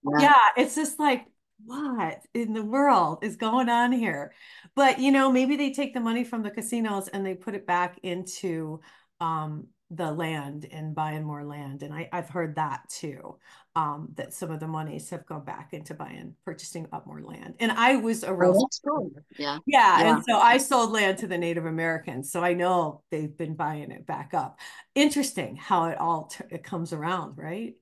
yeah. 0.03 0.19
yeah, 0.19 0.49
it's 0.57 0.75
just 0.75 0.99
like, 0.99 1.25
what 1.63 2.21
in 2.33 2.53
the 2.53 2.63
world 2.63 3.19
is 3.23 3.37
going 3.37 3.69
on 3.69 3.91
here? 3.91 4.33
But 4.75 4.99
you 4.99 5.11
know, 5.11 5.31
maybe 5.31 5.55
they 5.55 5.71
take 5.71 5.93
the 5.93 5.99
money 5.99 6.23
from 6.23 6.43
the 6.43 6.51
casinos 6.51 7.07
and 7.07 7.25
they 7.25 7.33
put 7.33 7.55
it 7.55 7.65
back 7.65 7.97
into 8.03 8.81
um, 9.19 9.67
the 9.91 10.11
land 10.11 10.67
and 10.71 10.95
buying 10.95 11.23
more 11.23 11.45
land. 11.45 11.83
And 11.83 11.93
I, 11.93 12.09
I've 12.11 12.29
heard 12.29 12.55
that 12.55 12.89
too, 12.89 13.37
um, 13.75 14.09
that 14.15 14.33
some 14.33 14.49
of 14.49 14.59
the 14.59 14.67
monies 14.67 15.09
have 15.11 15.25
gone 15.25 15.45
back 15.45 15.73
into 15.73 15.93
buying, 15.93 16.33
purchasing 16.43 16.87
up 16.91 17.05
more 17.05 17.21
land. 17.21 17.55
And 17.59 17.71
I 17.71 17.97
was 17.97 18.23
a 18.23 18.33
real, 18.33 18.67
oh, 18.89 19.11
yeah. 19.37 19.59
yeah. 19.67 19.99
Yeah. 19.99 20.15
And 20.15 20.23
so 20.27 20.37
I 20.37 20.57
sold 20.57 20.91
land 20.91 21.19
to 21.19 21.27
the 21.27 21.37
Native 21.37 21.65
Americans. 21.65 22.31
So 22.31 22.43
I 22.43 22.53
know 22.53 23.03
they've 23.11 23.37
been 23.37 23.55
buying 23.55 23.91
it 23.91 24.07
back 24.07 24.33
up. 24.33 24.59
Interesting 24.95 25.55
how 25.55 25.85
it 25.85 25.99
all 25.99 26.31
it 26.49 26.63
comes 26.63 26.91
around, 26.91 27.37
right? 27.37 27.75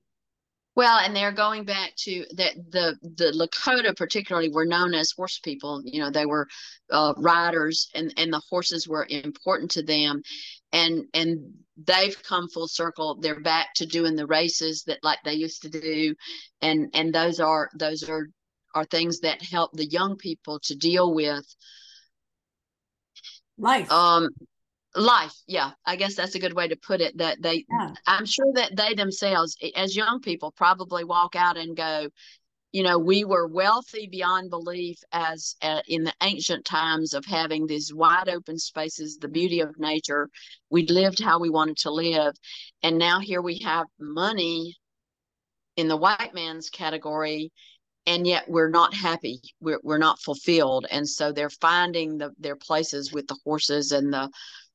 Well, 0.76 0.98
and 0.98 1.14
they're 1.14 1.30
going 1.30 1.64
back 1.64 1.94
to 1.98 2.24
that 2.34 2.54
the 2.70 2.96
the 3.00 3.30
Lakota 3.30 3.96
particularly 3.96 4.48
were 4.48 4.64
known 4.64 4.92
as 4.92 5.12
horse 5.12 5.38
people. 5.38 5.80
You 5.84 6.00
know, 6.00 6.10
they 6.10 6.26
were 6.26 6.48
uh, 6.90 7.14
riders, 7.16 7.88
and 7.94 8.12
and 8.16 8.32
the 8.32 8.42
horses 8.50 8.88
were 8.88 9.06
important 9.08 9.70
to 9.72 9.82
them, 9.84 10.22
and 10.74 11.04
and 11.14 11.54
they've 11.86 12.20
come 12.22 12.48
full 12.48 12.68
circle. 12.68 13.18
They're 13.20 13.40
back 13.40 13.68
to 13.76 13.86
doing 13.86 14.16
the 14.16 14.26
races 14.26 14.82
that 14.86 14.98
like 15.02 15.20
they 15.24 15.34
used 15.34 15.62
to 15.62 15.70
do, 15.70 16.14
and 16.60 16.90
and 16.92 17.14
those 17.14 17.40
are 17.40 17.70
those 17.78 18.06
are 18.08 18.28
are 18.74 18.84
things 18.84 19.20
that 19.20 19.40
help 19.40 19.72
the 19.72 19.86
young 19.86 20.16
people 20.16 20.58
to 20.64 20.74
deal 20.74 21.14
with 21.14 21.46
life. 23.56 23.90
Um, 23.90 24.30
life 24.96 25.34
yeah 25.48 25.72
i 25.84 25.96
guess 25.96 26.14
that's 26.14 26.36
a 26.36 26.38
good 26.38 26.52
way 26.52 26.68
to 26.68 26.76
put 26.76 27.00
it 27.00 27.18
that 27.18 27.42
they 27.42 27.64
yeah. 27.68 27.92
i'm 28.06 28.24
sure 28.24 28.52
that 28.54 28.76
they 28.76 28.94
themselves 28.94 29.56
as 29.74 29.96
young 29.96 30.20
people 30.20 30.52
probably 30.52 31.02
walk 31.02 31.34
out 31.34 31.56
and 31.56 31.76
go 31.76 32.08
you 32.74 32.82
know 32.82 32.98
we 32.98 33.24
were 33.24 33.46
wealthy 33.46 34.08
beyond 34.10 34.50
belief 34.50 34.98
as 35.12 35.54
uh, 35.62 35.80
in 35.86 36.02
the 36.02 36.12
ancient 36.24 36.64
times 36.64 37.14
of 37.14 37.24
having 37.24 37.68
these 37.68 37.94
wide 37.94 38.28
open 38.28 38.58
spaces 38.58 39.16
the 39.16 39.28
beauty 39.28 39.60
of 39.60 39.78
nature. 39.78 40.28
We 40.70 40.84
lived 40.88 41.22
how 41.22 41.38
we 41.38 41.50
wanted 41.50 41.76
to 41.78 41.92
live. 41.92 42.34
And 42.82 42.98
now 42.98 43.20
here 43.20 43.40
we 43.40 43.60
have 43.60 43.86
money 44.00 44.76
in 45.76 45.86
the 45.86 45.96
white 45.96 46.34
man's 46.34 46.68
category 46.68 47.52
and 48.06 48.26
yet 48.26 48.48
we're 48.48 48.70
not 48.70 48.92
happy. 48.92 49.40
We're, 49.60 49.80
we're 49.84 49.98
not 49.98 50.20
fulfilled. 50.20 50.86
And 50.90 51.08
so 51.08 51.30
they're 51.30 51.50
finding 51.50 52.18
the, 52.18 52.32
their 52.40 52.56
places 52.56 53.12
with 53.12 53.28
the 53.28 53.38
horses 53.44 53.92
and 53.92 54.12
the 54.12 54.28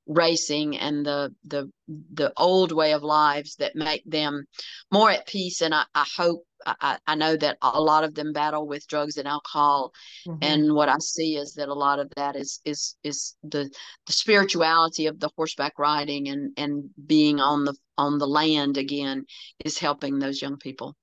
racing 0.10 0.76
and 0.78 1.06
the 1.06 1.34
the 1.46 1.70
the 1.88 2.34
old 2.36 2.72
way 2.72 2.94
of 2.94 3.04
lives 3.04 3.56
that 3.58 3.76
make 3.76 4.04
them 4.06 4.44
more 4.92 5.12
at 5.12 5.28
peace 5.28 5.62
and 5.62 5.74
i, 5.74 5.84
I 5.94 6.04
hope 6.18 6.44
I, 6.66 6.98
I 7.08 7.16
know 7.16 7.38
that 7.38 7.58
a 7.62 7.80
lot 7.80 8.04
of 8.04 8.16
them 8.16 8.34
battle 8.34 8.68
with 8.68 8.88
drugs 8.88 9.18
and 9.18 9.28
alcohol 9.28 9.94
mm-hmm. 10.28 10.40
and 10.42 10.74
what 10.74 10.90
i 10.90 10.98
see 11.00 11.36
is 11.36 11.54
that 11.54 11.70
a 11.70 11.74
lot 11.74 12.00
of 12.00 12.12
that 12.18 12.36
is 12.36 12.60
is 12.66 12.96
is 13.04 13.36
the 13.44 13.70
the 14.08 14.14
spirituality 14.14 15.06
of 15.06 15.20
the 15.20 15.30
horseback 15.38 15.78
riding 15.78 16.28
and 16.28 16.54
and 16.58 16.90
being 17.06 17.40
on 17.40 17.64
the 17.64 17.76
on 17.98 18.18
the 18.18 18.28
land 18.28 18.78
again 18.78 19.26
is 19.64 19.78
helping 19.78 20.18
those 20.18 20.42
young 20.42 20.58
people 20.58 20.98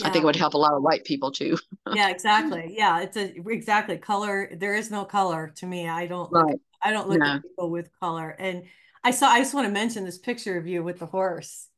yeah. 0.00 0.08
I 0.08 0.10
think 0.10 0.22
it 0.24 0.26
would 0.26 0.36
help 0.36 0.54
a 0.54 0.58
lot 0.58 0.72
of 0.74 0.82
white 0.82 1.04
people 1.04 1.30
too. 1.30 1.56
yeah, 1.94 2.08
exactly. 2.08 2.74
Yeah, 2.76 3.00
it's 3.00 3.16
a 3.16 3.32
exactly 3.48 3.96
color. 3.96 4.50
There 4.56 4.74
is 4.74 4.90
no 4.90 5.04
color 5.04 5.52
to 5.56 5.66
me. 5.66 5.88
I 5.88 6.06
don't. 6.06 6.32
Right. 6.32 6.56
I 6.84 6.90
don't 6.90 7.08
look 7.08 7.22
at 7.22 7.42
people 7.42 7.70
with 7.70 7.88
color. 7.98 8.30
And 8.30 8.64
I 9.02 9.10
saw. 9.10 9.28
I 9.28 9.38
just 9.38 9.54
want 9.54 9.66
to 9.66 9.72
mention 9.72 10.04
this 10.04 10.18
picture 10.18 10.58
of 10.58 10.66
you 10.66 10.82
with 10.82 10.98
the 10.98 11.06
horse 11.06 11.68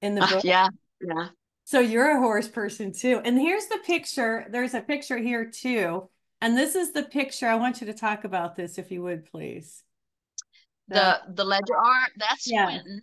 in 0.00 0.14
the 0.14 0.22
book. 0.22 0.36
Uh, 0.36 0.40
yeah, 0.44 0.68
yeah. 1.00 1.28
So 1.64 1.80
you're 1.80 2.16
a 2.16 2.20
horse 2.20 2.48
person 2.48 2.92
too. 2.92 3.20
And 3.24 3.38
here's 3.38 3.66
the 3.66 3.78
picture. 3.84 4.46
There's 4.50 4.74
a 4.74 4.80
picture 4.80 5.18
here 5.18 5.50
too. 5.50 6.08
And 6.40 6.56
this 6.56 6.74
is 6.74 6.92
the 6.92 7.02
picture. 7.02 7.46
I 7.46 7.56
want 7.56 7.80
you 7.80 7.86
to 7.88 7.94
talk 7.94 8.24
about 8.24 8.56
this, 8.56 8.78
if 8.78 8.90
you 8.90 9.02
would, 9.02 9.26
please. 9.26 9.84
The 10.88 11.20
the 11.28 11.44
ledger 11.44 11.76
art. 11.76 12.10
That's 12.16 12.50
yeah. 12.50 12.64
Quentin. 12.64 13.00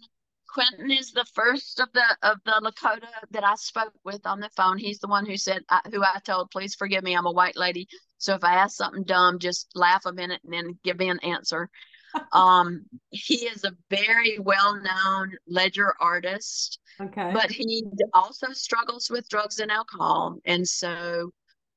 Quentin 0.58 0.89
is 0.89 1.12
the 1.12 1.26
first 1.36 1.80
of 1.80 1.88
the 1.93 2.18
of 2.24 2.39
the 2.43 2.60
Lakota 2.64 3.05
that 3.30 3.43
I 3.43 3.53
spoke 3.58 3.93
with 4.03 4.26
on 4.26 4.39
the 4.39 4.49
phone. 4.58 4.80
He's 4.80 4.97
the 4.97 5.08
one 5.08 5.24
who 5.24 5.38
said, 5.38 5.62
I, 5.70 5.82
who 5.91 6.01
I 6.01 6.20
told, 6.26 6.49
please 6.49 6.74
forgive 6.74 7.03
me, 7.03 7.16
I'm 7.16 7.28
a 7.28 7.32
white 7.32 7.55
lady. 7.55 7.88
So 8.18 8.34
if 8.34 8.43
I 8.43 8.55
ask 8.55 8.76
something 8.76 9.03
dumb, 9.03 9.38
just 9.38 9.70
laugh 9.76 10.08
a 10.08 10.14
minute 10.14 10.41
and 10.43 10.51
then 10.51 10.80
give 10.84 10.97
me 10.97 11.10
an 11.10 11.20
answer. 11.20 11.70
um, 12.32 12.86
he 13.12 13.45
is 13.45 13.66
a 13.66 13.74
very 13.91 14.39
well 14.39 14.82
known 14.82 15.34
ledger 15.47 15.93
artist. 16.01 16.80
Okay. 16.99 17.30
But 17.32 17.51
he 17.51 17.86
also 18.16 18.47
struggles 18.53 19.12
with 19.12 19.30
drugs 19.30 19.60
and 19.60 19.70
alcohol, 19.70 20.38
and 20.43 20.68
so 20.68 21.30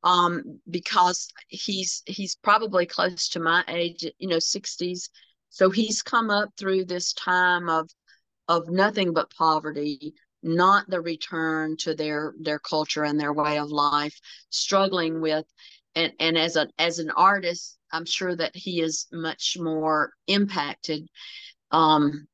um, 0.05 0.59
because 0.71 1.29
he's 1.49 2.03
he's 2.07 2.35
probably 2.37 2.87
close 2.87 3.29
to 3.29 3.41
my 3.41 3.63
age, 3.69 4.07
you 4.19 4.29
know, 4.29 4.39
sixties. 4.39 5.11
So 5.51 5.69
he's 5.69 6.01
come 6.01 6.31
up 6.31 6.49
through 6.57 6.87
this 6.87 7.13
time 7.13 7.69
of 7.69 7.91
of 8.51 8.69
nothing 8.69 9.15
but 9.15 9.31
poverty 9.31 10.13
not 10.43 10.89
the 10.91 11.01
return 11.01 11.77
to 11.77 11.95
their 11.95 12.35
their 12.41 12.59
culture 12.59 13.05
and 13.05 13.19
their 13.19 13.33
way 13.33 13.59
of 13.59 13.71
life 13.71 14.19
struggling 14.51 15.21
with 15.21 15.47
and 15.95 16.13
and 16.19 16.37
as 16.37 16.57
a 16.57 16.67
as 16.79 16.99
an 16.99 17.11
artist 17.11 17.79
i'm 17.93 18.05
sure 18.05 18.35
that 18.35 18.55
he 18.55 18.81
is 18.81 19.07
much 19.13 19.57
more 19.59 20.13
impacted. 20.27 21.09
Um 21.71 22.27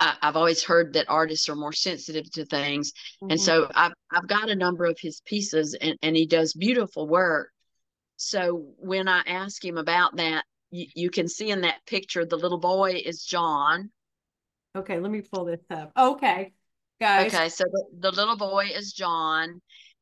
I, 0.00 0.16
have 0.20 0.36
always 0.36 0.64
heard 0.64 0.94
that 0.94 1.08
artists 1.08 1.48
are 1.48 1.54
more 1.54 1.72
sensitive 1.72 2.28
to 2.32 2.44
things. 2.44 2.92
Mm-hmm. 2.92 3.30
and 3.32 3.40
so 3.40 3.70
I've, 3.72 3.92
I've 4.10 4.26
got 4.26 4.50
a 4.50 4.56
number 4.56 4.84
of 4.84 4.98
his 5.00 5.20
pieces 5.24 5.74
and, 5.80 5.96
and 6.02 6.16
he 6.16 6.26
does 6.26 6.54
beautiful 6.54 7.06
work. 7.08 7.50
So 8.16 8.66
when 8.78 9.08
i 9.08 9.22
ask 9.26 9.64
him 9.64 9.78
about 9.78 10.16
that 10.16 10.44
you, 10.70 10.86
you 10.94 11.10
can 11.10 11.26
see 11.28 11.50
in 11.50 11.62
that 11.62 11.84
picture 11.86 12.24
the 12.24 12.36
little 12.36 12.58
boy 12.58 13.02
is 13.04 13.24
john 13.24 13.90
Okay, 14.74 14.98
let 14.98 15.10
me 15.10 15.20
pull 15.20 15.44
this 15.44 15.60
up. 15.70 15.92
Okay, 15.98 16.52
guys. 17.00 17.34
Okay, 17.34 17.48
so 17.48 17.64
the, 17.70 17.84
the 18.00 18.10
little 18.10 18.36
boy 18.36 18.70
is 18.74 18.92
John, 18.92 19.60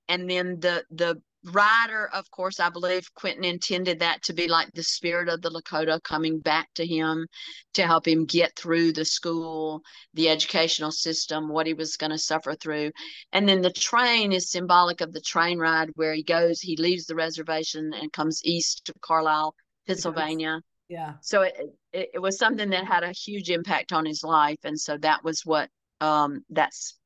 and 0.09 0.31
then 0.31 0.61
the 0.61 0.85
the 0.91 1.21
writer, 1.45 2.09
of 2.13 2.31
course, 2.31 2.61
I 2.61 2.69
believe 2.69 3.13
Quentin 3.15 3.45
intended 3.45 4.01
that 4.01 4.23
to 4.25 4.33
be 4.33 4.47
like 4.49 4.71
the 4.73 4.83
spirit 4.83 5.29
of 5.29 5.41
the 5.41 5.51
Lakota 5.51 6.03
coming 6.03 6.39
back 6.39 6.69
to 6.75 6.87
him 6.87 7.27
to 7.75 7.87
help 7.87 8.07
him 8.07 8.27
get 8.27 8.55
through 8.57 8.93
the 8.93 9.05
school, 9.05 9.81
the 10.15 10.29
educational 10.29 10.93
system, 10.93 11.49
what 11.49 11.67
he 11.67 11.75
was 11.75 11.97
going 11.97 12.11
to 12.11 12.19
suffer 12.19 12.55
through. 12.55 12.91
And 13.33 13.49
then 13.49 13.63
the 13.63 13.73
train 13.73 14.33
is 14.33 14.51
symbolic 14.51 15.01
of 15.01 15.13
the 15.13 15.21
train 15.21 15.59
ride 15.59 15.91
where 15.95 16.15
he 16.15 16.23
goes, 16.23 16.61
he 16.61 16.77
leaves 16.77 17.07
the 17.07 17.15
reservation 17.15 17.93
and 17.95 18.13
comes 18.13 18.43
east 18.45 18.85
to 18.87 18.95
Carlisle, 19.01 19.55
Pennsylvania. 19.87 20.61
Yeah. 20.91 21.15
So 21.21 21.43
it, 21.43 21.55
it, 21.93 22.11
it 22.15 22.19
was 22.19 22.37
something 22.37 22.69
that 22.71 22.85
had 22.85 23.05
a 23.05 23.13
huge 23.13 23.49
impact 23.49 23.93
on 23.93 24.05
his 24.05 24.25
life. 24.25 24.59
And 24.65 24.79
so 24.79 24.99
that 24.99 25.23
was 25.23 25.47
what 25.47 25.71
um 26.01 26.45
that's 26.51 26.99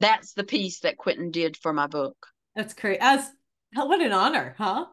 that's 0.00 0.32
the 0.32 0.44
piece 0.44 0.80
that 0.80 0.96
Quentin 0.96 1.30
did 1.30 1.56
for 1.58 1.74
my 1.74 1.86
book. 1.86 2.16
That's 2.54 2.72
great. 2.72 2.98
As 3.02 3.30
what 3.74 4.00
an 4.00 4.12
honor, 4.12 4.54
huh? 4.56 4.86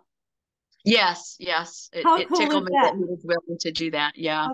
Yes, 0.84 1.38
yes. 1.40 1.90
It, 1.94 2.06
it 2.06 2.28
tickled 2.36 2.66
me 2.66 2.72
that? 2.74 2.92
that 2.92 2.96
he 2.98 3.06
was 3.06 3.22
willing 3.24 3.58
to 3.62 3.72
do 3.72 3.92
that. 3.92 4.18
Yeah. 4.18 4.50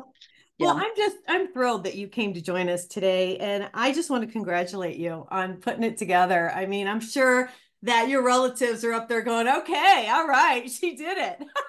Yeah. 0.60 0.68
Well, 0.68 0.78
I'm 0.78 0.96
just 0.96 1.18
I'm 1.28 1.52
thrilled 1.52 1.86
that 1.86 1.96
you 1.96 2.08
came 2.08 2.36
to 2.36 2.42
join 2.42 2.70
us 2.70 2.86
today, 2.86 3.38
and 3.38 3.72
I 3.74 3.92
just 3.92 4.12
want 4.12 4.24
to 4.28 4.32
congratulate 4.32 4.98
you 4.98 5.26
on 5.32 5.56
putting 5.56 5.84
it 5.84 5.98
together. 5.98 6.52
I 6.52 6.68
mean, 6.68 6.88
I'm 6.88 7.00
sure 7.00 7.50
that 7.84 8.10
your 8.10 8.24
relatives 8.24 8.84
are 8.84 8.92
up 8.94 9.08
there 9.08 9.22
going, 9.22 9.48
"Okay, 9.48 10.10
all 10.12 10.28
right, 10.28 10.70
she 10.80 10.96
did 10.96 11.18
it." 11.18 11.40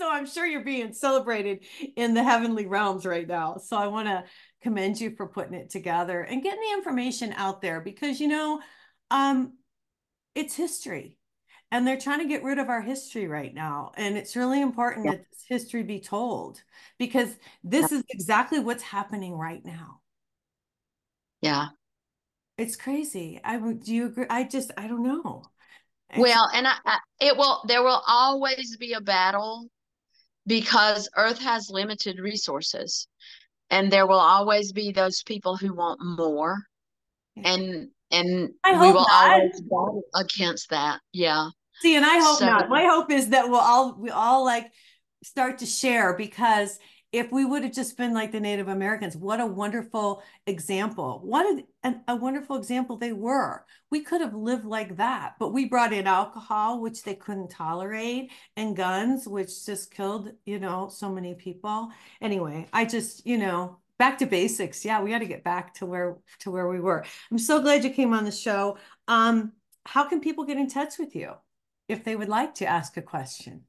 so 0.00 0.10
I'm 0.10 0.26
sure 0.26 0.46
you're 0.46 0.64
being 0.64 0.94
celebrated 0.94 1.64
in 1.94 2.14
the 2.14 2.24
heavenly 2.24 2.64
realms 2.66 3.04
right 3.04 3.28
now. 3.28 3.58
So 3.58 3.76
I 3.76 3.88
want 3.88 4.08
to 4.08 4.24
commend 4.62 4.98
you 4.98 5.14
for 5.14 5.26
putting 5.26 5.52
it 5.52 5.68
together 5.68 6.22
and 6.22 6.42
getting 6.42 6.60
the 6.60 6.74
information 6.74 7.34
out 7.34 7.60
there 7.60 7.82
because 7.82 8.18
you 8.18 8.28
know, 8.28 8.60
um, 9.10 9.58
it's 10.34 10.54
history 10.54 11.18
and 11.70 11.86
they're 11.86 11.98
trying 11.98 12.20
to 12.20 12.28
get 12.28 12.42
rid 12.42 12.58
of 12.58 12.70
our 12.70 12.80
history 12.80 13.26
right 13.26 13.52
now 13.52 13.92
and 13.96 14.16
it's 14.16 14.36
really 14.36 14.62
important 14.62 15.04
yeah. 15.04 15.12
that 15.12 15.30
this 15.30 15.44
history 15.46 15.82
be 15.82 16.00
told 16.00 16.62
because 16.98 17.36
this 17.62 17.92
yeah. 17.92 17.98
is 17.98 18.04
exactly 18.08 18.58
what's 18.58 18.82
happening 18.82 19.34
right 19.34 19.64
now 19.64 20.00
yeah 21.40 21.68
it's 22.56 22.76
crazy 22.76 23.40
i 23.44 23.56
would 23.56 23.82
do 23.82 23.94
you 23.94 24.06
agree 24.06 24.26
i 24.30 24.44
just 24.44 24.70
i 24.76 24.86
don't 24.86 25.02
know 25.02 25.42
well 26.16 26.48
and 26.54 26.66
I, 26.66 26.74
I 26.84 26.98
it 27.20 27.36
will 27.36 27.62
there 27.66 27.82
will 27.82 28.02
always 28.06 28.76
be 28.76 28.92
a 28.94 29.00
battle 29.00 29.68
because 30.50 31.08
earth 31.16 31.38
has 31.38 31.70
limited 31.70 32.18
resources 32.18 33.06
and 33.70 33.90
there 33.90 34.06
will 34.06 34.18
always 34.18 34.72
be 34.72 34.90
those 34.90 35.22
people 35.22 35.56
who 35.56 35.72
want 35.72 36.00
more 36.02 36.58
and 37.44 37.88
and 38.10 38.50
I 38.64 38.72
we 38.72 38.92
will 38.92 39.06
not. 39.08 39.30
always 39.30 39.60
battle 39.60 40.02
against 40.14 40.70
that 40.70 41.00
yeah 41.12 41.50
See, 41.80 41.96
and 41.96 42.04
I 42.04 42.18
hope 42.18 42.38
so, 42.40 42.46
not. 42.46 42.68
My 42.68 42.82
hope 42.84 43.10
is 43.10 43.30
that 43.30 43.48
we'll 43.48 43.58
all 43.60 43.96
we 43.98 44.10
all 44.10 44.44
like 44.44 44.70
start 45.24 45.58
to 45.58 45.66
share 45.66 46.14
because 46.14 46.78
if 47.12 47.32
we 47.32 47.44
would 47.44 47.62
have 47.64 47.72
just 47.72 47.96
been 47.96 48.14
like 48.14 48.32
the 48.32 48.40
Native 48.40 48.68
Americans, 48.68 49.16
what 49.16 49.40
a 49.40 49.46
wonderful 49.46 50.22
example. 50.46 51.20
What 51.24 51.64
a, 51.84 51.94
a, 52.08 52.16
wonderful 52.16 52.56
example 52.56 52.96
they 52.96 53.12
were. 53.12 53.64
We 53.90 54.02
could 54.02 54.20
have 54.20 54.34
lived 54.34 54.64
like 54.64 54.96
that, 54.96 55.34
but 55.38 55.52
we 55.52 55.64
brought 55.64 55.92
in 55.92 56.06
alcohol, 56.06 56.80
which 56.80 57.02
they 57.02 57.14
couldn't 57.14 57.50
tolerate, 57.50 58.30
and 58.56 58.76
guns, 58.76 59.26
which 59.26 59.66
just 59.66 59.92
killed, 59.92 60.32
you 60.44 60.60
know, 60.60 60.88
so 60.88 61.10
many 61.10 61.34
people. 61.34 61.88
Anyway, 62.20 62.66
I 62.72 62.84
just, 62.84 63.26
you 63.26 63.38
know, 63.38 63.78
back 63.98 64.18
to 64.18 64.26
basics. 64.26 64.84
Yeah, 64.84 65.02
we 65.02 65.10
got 65.10 65.18
to 65.18 65.26
get 65.26 65.42
back 65.42 65.74
to 65.74 65.86
where 65.86 66.18
to 66.40 66.50
where 66.50 66.68
we 66.68 66.80
were. 66.80 67.04
I'm 67.30 67.38
so 67.38 67.60
glad 67.60 67.82
you 67.82 67.90
came 67.90 68.14
on 68.14 68.24
the 68.24 68.30
show. 68.30 68.78
Um, 69.08 69.52
how 69.84 70.08
can 70.08 70.20
people 70.20 70.44
get 70.44 70.58
in 70.58 70.68
touch 70.68 70.98
with 70.98 71.16
you? 71.16 71.34
if 71.90 72.04
they 72.04 72.14
would 72.14 72.28
like 72.28 72.54
to 72.54 72.66
ask 72.66 72.96
a 72.96 73.02
question? 73.02 73.62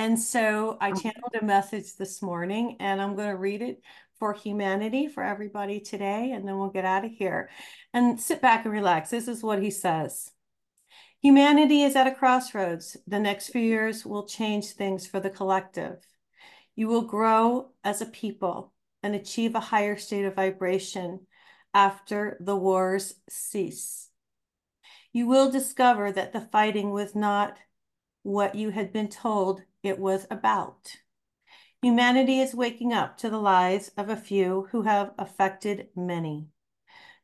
And 0.00 0.18
so 0.18 0.78
I 0.80 0.92
mm. 0.92 1.02
channeled 1.02 1.34
a 1.38 1.44
message 1.44 1.96
this 1.96 2.22
morning 2.22 2.78
and 2.80 3.02
I'm 3.02 3.16
going 3.16 3.28
to 3.28 3.36
read 3.36 3.60
it 3.60 3.82
for 4.18 4.32
humanity 4.32 5.08
for 5.08 5.22
everybody 5.22 5.78
today. 5.78 6.32
And 6.32 6.48
then 6.48 6.58
we'll 6.58 6.70
get 6.70 6.86
out 6.86 7.04
of 7.04 7.10
here 7.10 7.50
and 7.92 8.18
sit 8.18 8.40
back 8.40 8.64
and 8.64 8.72
relax. 8.72 9.10
This 9.10 9.28
is 9.28 9.42
what 9.42 9.62
he 9.62 9.70
says. 9.70 10.30
Humanity 11.20 11.82
is 11.82 11.96
at 11.96 12.06
a 12.06 12.14
crossroads. 12.14 12.96
The 13.06 13.18
next 13.18 13.50
few 13.50 13.60
years 13.60 14.06
will 14.06 14.26
change 14.26 14.68
things 14.68 15.06
for 15.06 15.20
the 15.20 15.28
collective. 15.28 15.98
You 16.74 16.88
will 16.88 17.02
grow 17.02 17.72
as 17.84 18.00
a 18.00 18.06
people 18.06 18.72
and 19.02 19.14
achieve 19.14 19.54
a 19.54 19.60
higher 19.60 19.98
state 19.98 20.24
of 20.24 20.34
vibration 20.34 21.26
after 21.74 22.38
the 22.40 22.56
wars 22.56 23.16
cease. 23.28 24.08
You 25.12 25.26
will 25.26 25.50
discover 25.50 26.10
that 26.10 26.32
the 26.32 26.40
fighting 26.40 26.90
was 26.90 27.14
not 27.14 27.58
what 28.22 28.54
you 28.54 28.70
had 28.70 28.94
been 28.94 29.08
told 29.08 29.62
it 29.82 29.98
was 29.98 30.26
about. 30.30 30.96
Humanity 31.82 32.40
is 32.40 32.54
waking 32.54 32.92
up 32.92 33.16
to 33.18 33.30
the 33.30 33.38
lies 33.38 33.90
of 33.96 34.08
a 34.08 34.16
few 34.16 34.68
who 34.70 34.82
have 34.82 35.12
affected 35.18 35.88
many. 35.96 36.48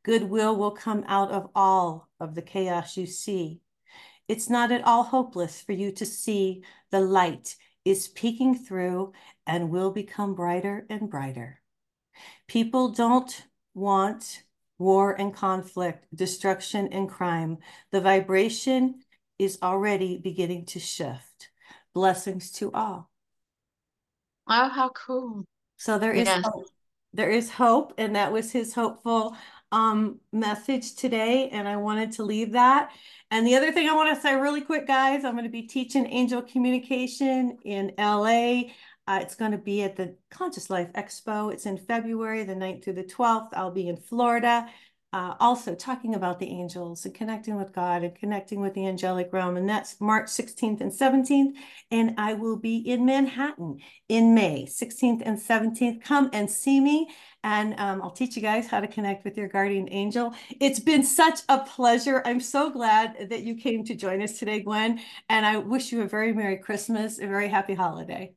Goodwill 0.03 0.57
will 0.57 0.71
come 0.71 1.05
out 1.07 1.31
of 1.31 1.51
all 1.55 2.09
of 2.19 2.35
the 2.35 2.43
chaos 2.43 2.97
you 2.97 3.07
see. 3.07 3.61
It's 4.29 4.49
not 4.49 4.73
at 4.73 4.85
all 4.85 5.03
hopeless 5.03 5.61
for 5.61 5.73
you 5.73 5.93
to 5.93 6.07
see 6.07 6.65
the 6.91 7.01
light 7.01 7.57
is 7.85 8.09
peeking 8.09 8.55
through 8.55 9.13
and 9.47 9.71
will 9.71 9.91
become 9.91 10.35
brighter 10.35 10.87
and 10.89 11.11
brighter. 11.11 11.61
People 12.49 12.89
don't 12.89 13.45
want 13.75 14.43
war 14.79 15.13
and 15.13 15.35
conflict, 15.35 16.07
destruction 16.15 16.89
and 16.93 17.09
crime. 17.09 17.59
The 17.93 18.01
vibration 18.01 19.03
is 19.39 19.59
already 19.63 20.19
beginning 20.19 20.67
to 20.67 20.81
shift. 20.81 21.26
Blessings 21.97 22.51
to 22.53 22.71
all. 22.73 23.09
Oh, 24.47 24.69
how 24.69 24.91
cool. 24.91 25.47
So 25.79 25.99
there 25.99 26.13
is 26.13 26.27
yes. 26.27 26.45
hope. 26.45 26.67
There 27.15 27.31
is 27.31 27.51
hope, 27.51 27.95
and 27.97 28.15
that 28.17 28.31
was 28.31 28.53
his 28.53 28.75
hopeful 28.75 29.35
um, 29.73 30.21
message 30.31 30.97
today. 30.97 31.49
And 31.49 31.67
I 31.67 31.79
wanted 31.79 32.13
to 32.13 32.23
leave 32.23 32.53
that. 32.53 32.91
And 33.31 33.47
the 33.47 33.55
other 33.55 33.73
thing 33.73 33.89
I 33.89 33.95
want 33.95 34.15
to 34.15 34.21
say 34.21 34.35
really 34.35 34.61
quick, 34.61 34.87
guys, 34.87 35.25
I'm 35.25 35.33
going 35.33 35.45
to 35.45 35.51
be 35.51 35.63
teaching 35.63 36.05
angel 36.05 36.43
communication 36.43 37.57
in 37.65 37.95
LA. 37.97 38.65
Uh, 39.09 39.21
it's 39.23 39.35
going 39.35 39.53
to 39.53 39.59
be 39.59 39.83
at 39.83 39.97
the 39.97 40.17
Conscious 40.31 40.69
Life 40.69 40.93
Expo. 40.93 41.51
It's 41.51 41.65
in 41.65 41.79
February, 41.79 42.45
the 42.45 42.55
9th 42.55 42.85
through 42.85 42.93
the 42.93 43.05
12th. 43.05 43.55
I'll 43.55 43.71
be 43.71 43.89
in 43.89 43.97
Florida 43.97 44.69
uh, 45.17 45.35
also 45.41 45.75
talking 45.75 46.14
about 46.14 46.39
the 46.39 46.47
angels 46.47 47.07
and 47.07 47.14
connecting 47.14 47.57
with 47.57 47.73
God 47.73 48.05
and 48.05 48.14
connecting 48.14 48.61
with 48.61 48.75
the 48.75 48.87
angelic 48.87 49.33
realm. 49.33 49.57
And 49.57 49.67
that's 49.67 49.99
March 49.99 50.27
16th 50.27 50.83
and 50.83 50.93
17th. 50.93 51.55
And 51.91 52.14
I 52.19 52.35
will 52.35 52.59
be 52.59 52.77
in 52.77 53.07
Manhattan 53.07 53.79
in 54.11 54.35
May 54.35 54.67
16th 54.67 55.23
and 55.25 55.39
17th. 55.39 56.05
Come 56.05 56.29
and 56.35 56.51
see 56.51 56.81
me. 56.81 57.09
And 57.43 57.81
um, 57.81 58.03
I'll 58.03 58.11
teach 58.11 58.37
you 58.37 58.43
guys 58.43 58.67
how 58.67 58.79
to 58.79 58.87
connect 58.87 59.25
with 59.25 59.39
your 59.39 59.49
guardian 59.49 59.89
angel. 59.91 60.35
It's 60.61 60.81
been 60.81 61.03
such 61.03 61.41
a 61.49 61.61
pleasure. 61.61 62.21
I'm 62.27 62.41
so 62.41 62.69
glad 62.69 63.31
that 63.31 63.41
you 63.41 63.55
came 63.55 63.85
to 63.85 63.95
join 63.95 64.21
us 64.21 64.39
today, 64.39 64.61
Gwen. 64.61 65.01
And 65.31 65.47
I 65.47 65.57
wish 65.57 65.93
you 65.93 66.03
a 66.03 66.07
very 66.07 66.35
Merry 66.35 66.59
Christmas, 66.59 67.21
a 67.21 67.27
very 67.27 67.49
happy 67.49 67.73
holiday. 67.73 68.35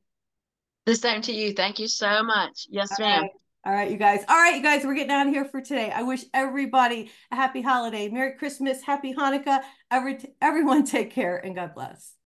The 0.85 0.95
same 0.95 1.21
to 1.23 1.33
you. 1.33 1.51
Thank 1.51 1.79
you 1.79 1.89
so 1.89 2.23
much. 2.23 2.67
Yes, 2.69 2.97
ma'am. 2.97 3.27
All 3.65 3.73
right, 3.73 3.91
you 3.91 3.97
guys. 3.97 4.23
All 4.29 4.37
right, 4.37 4.55
you 4.55 4.63
guys, 4.63 4.85
we're 4.85 4.93
getting 4.93 5.11
out 5.11 5.27
of 5.27 5.33
here 5.33 5.43
for 5.43 5.59
today. 5.59 5.91
I 5.91 6.03
wish 6.03 6.23
everybody 6.33 7.11
a 7.29 7.35
happy 7.35 7.61
holiday, 7.61 8.07
Merry 8.07 8.37
Christmas, 8.37 8.81
Happy 8.81 9.13
Hanukkah. 9.13 9.61
Every, 9.91 10.17
everyone 10.41 10.85
take 10.85 11.11
care 11.11 11.37
and 11.37 11.55
God 11.55 11.75
bless. 11.75 12.13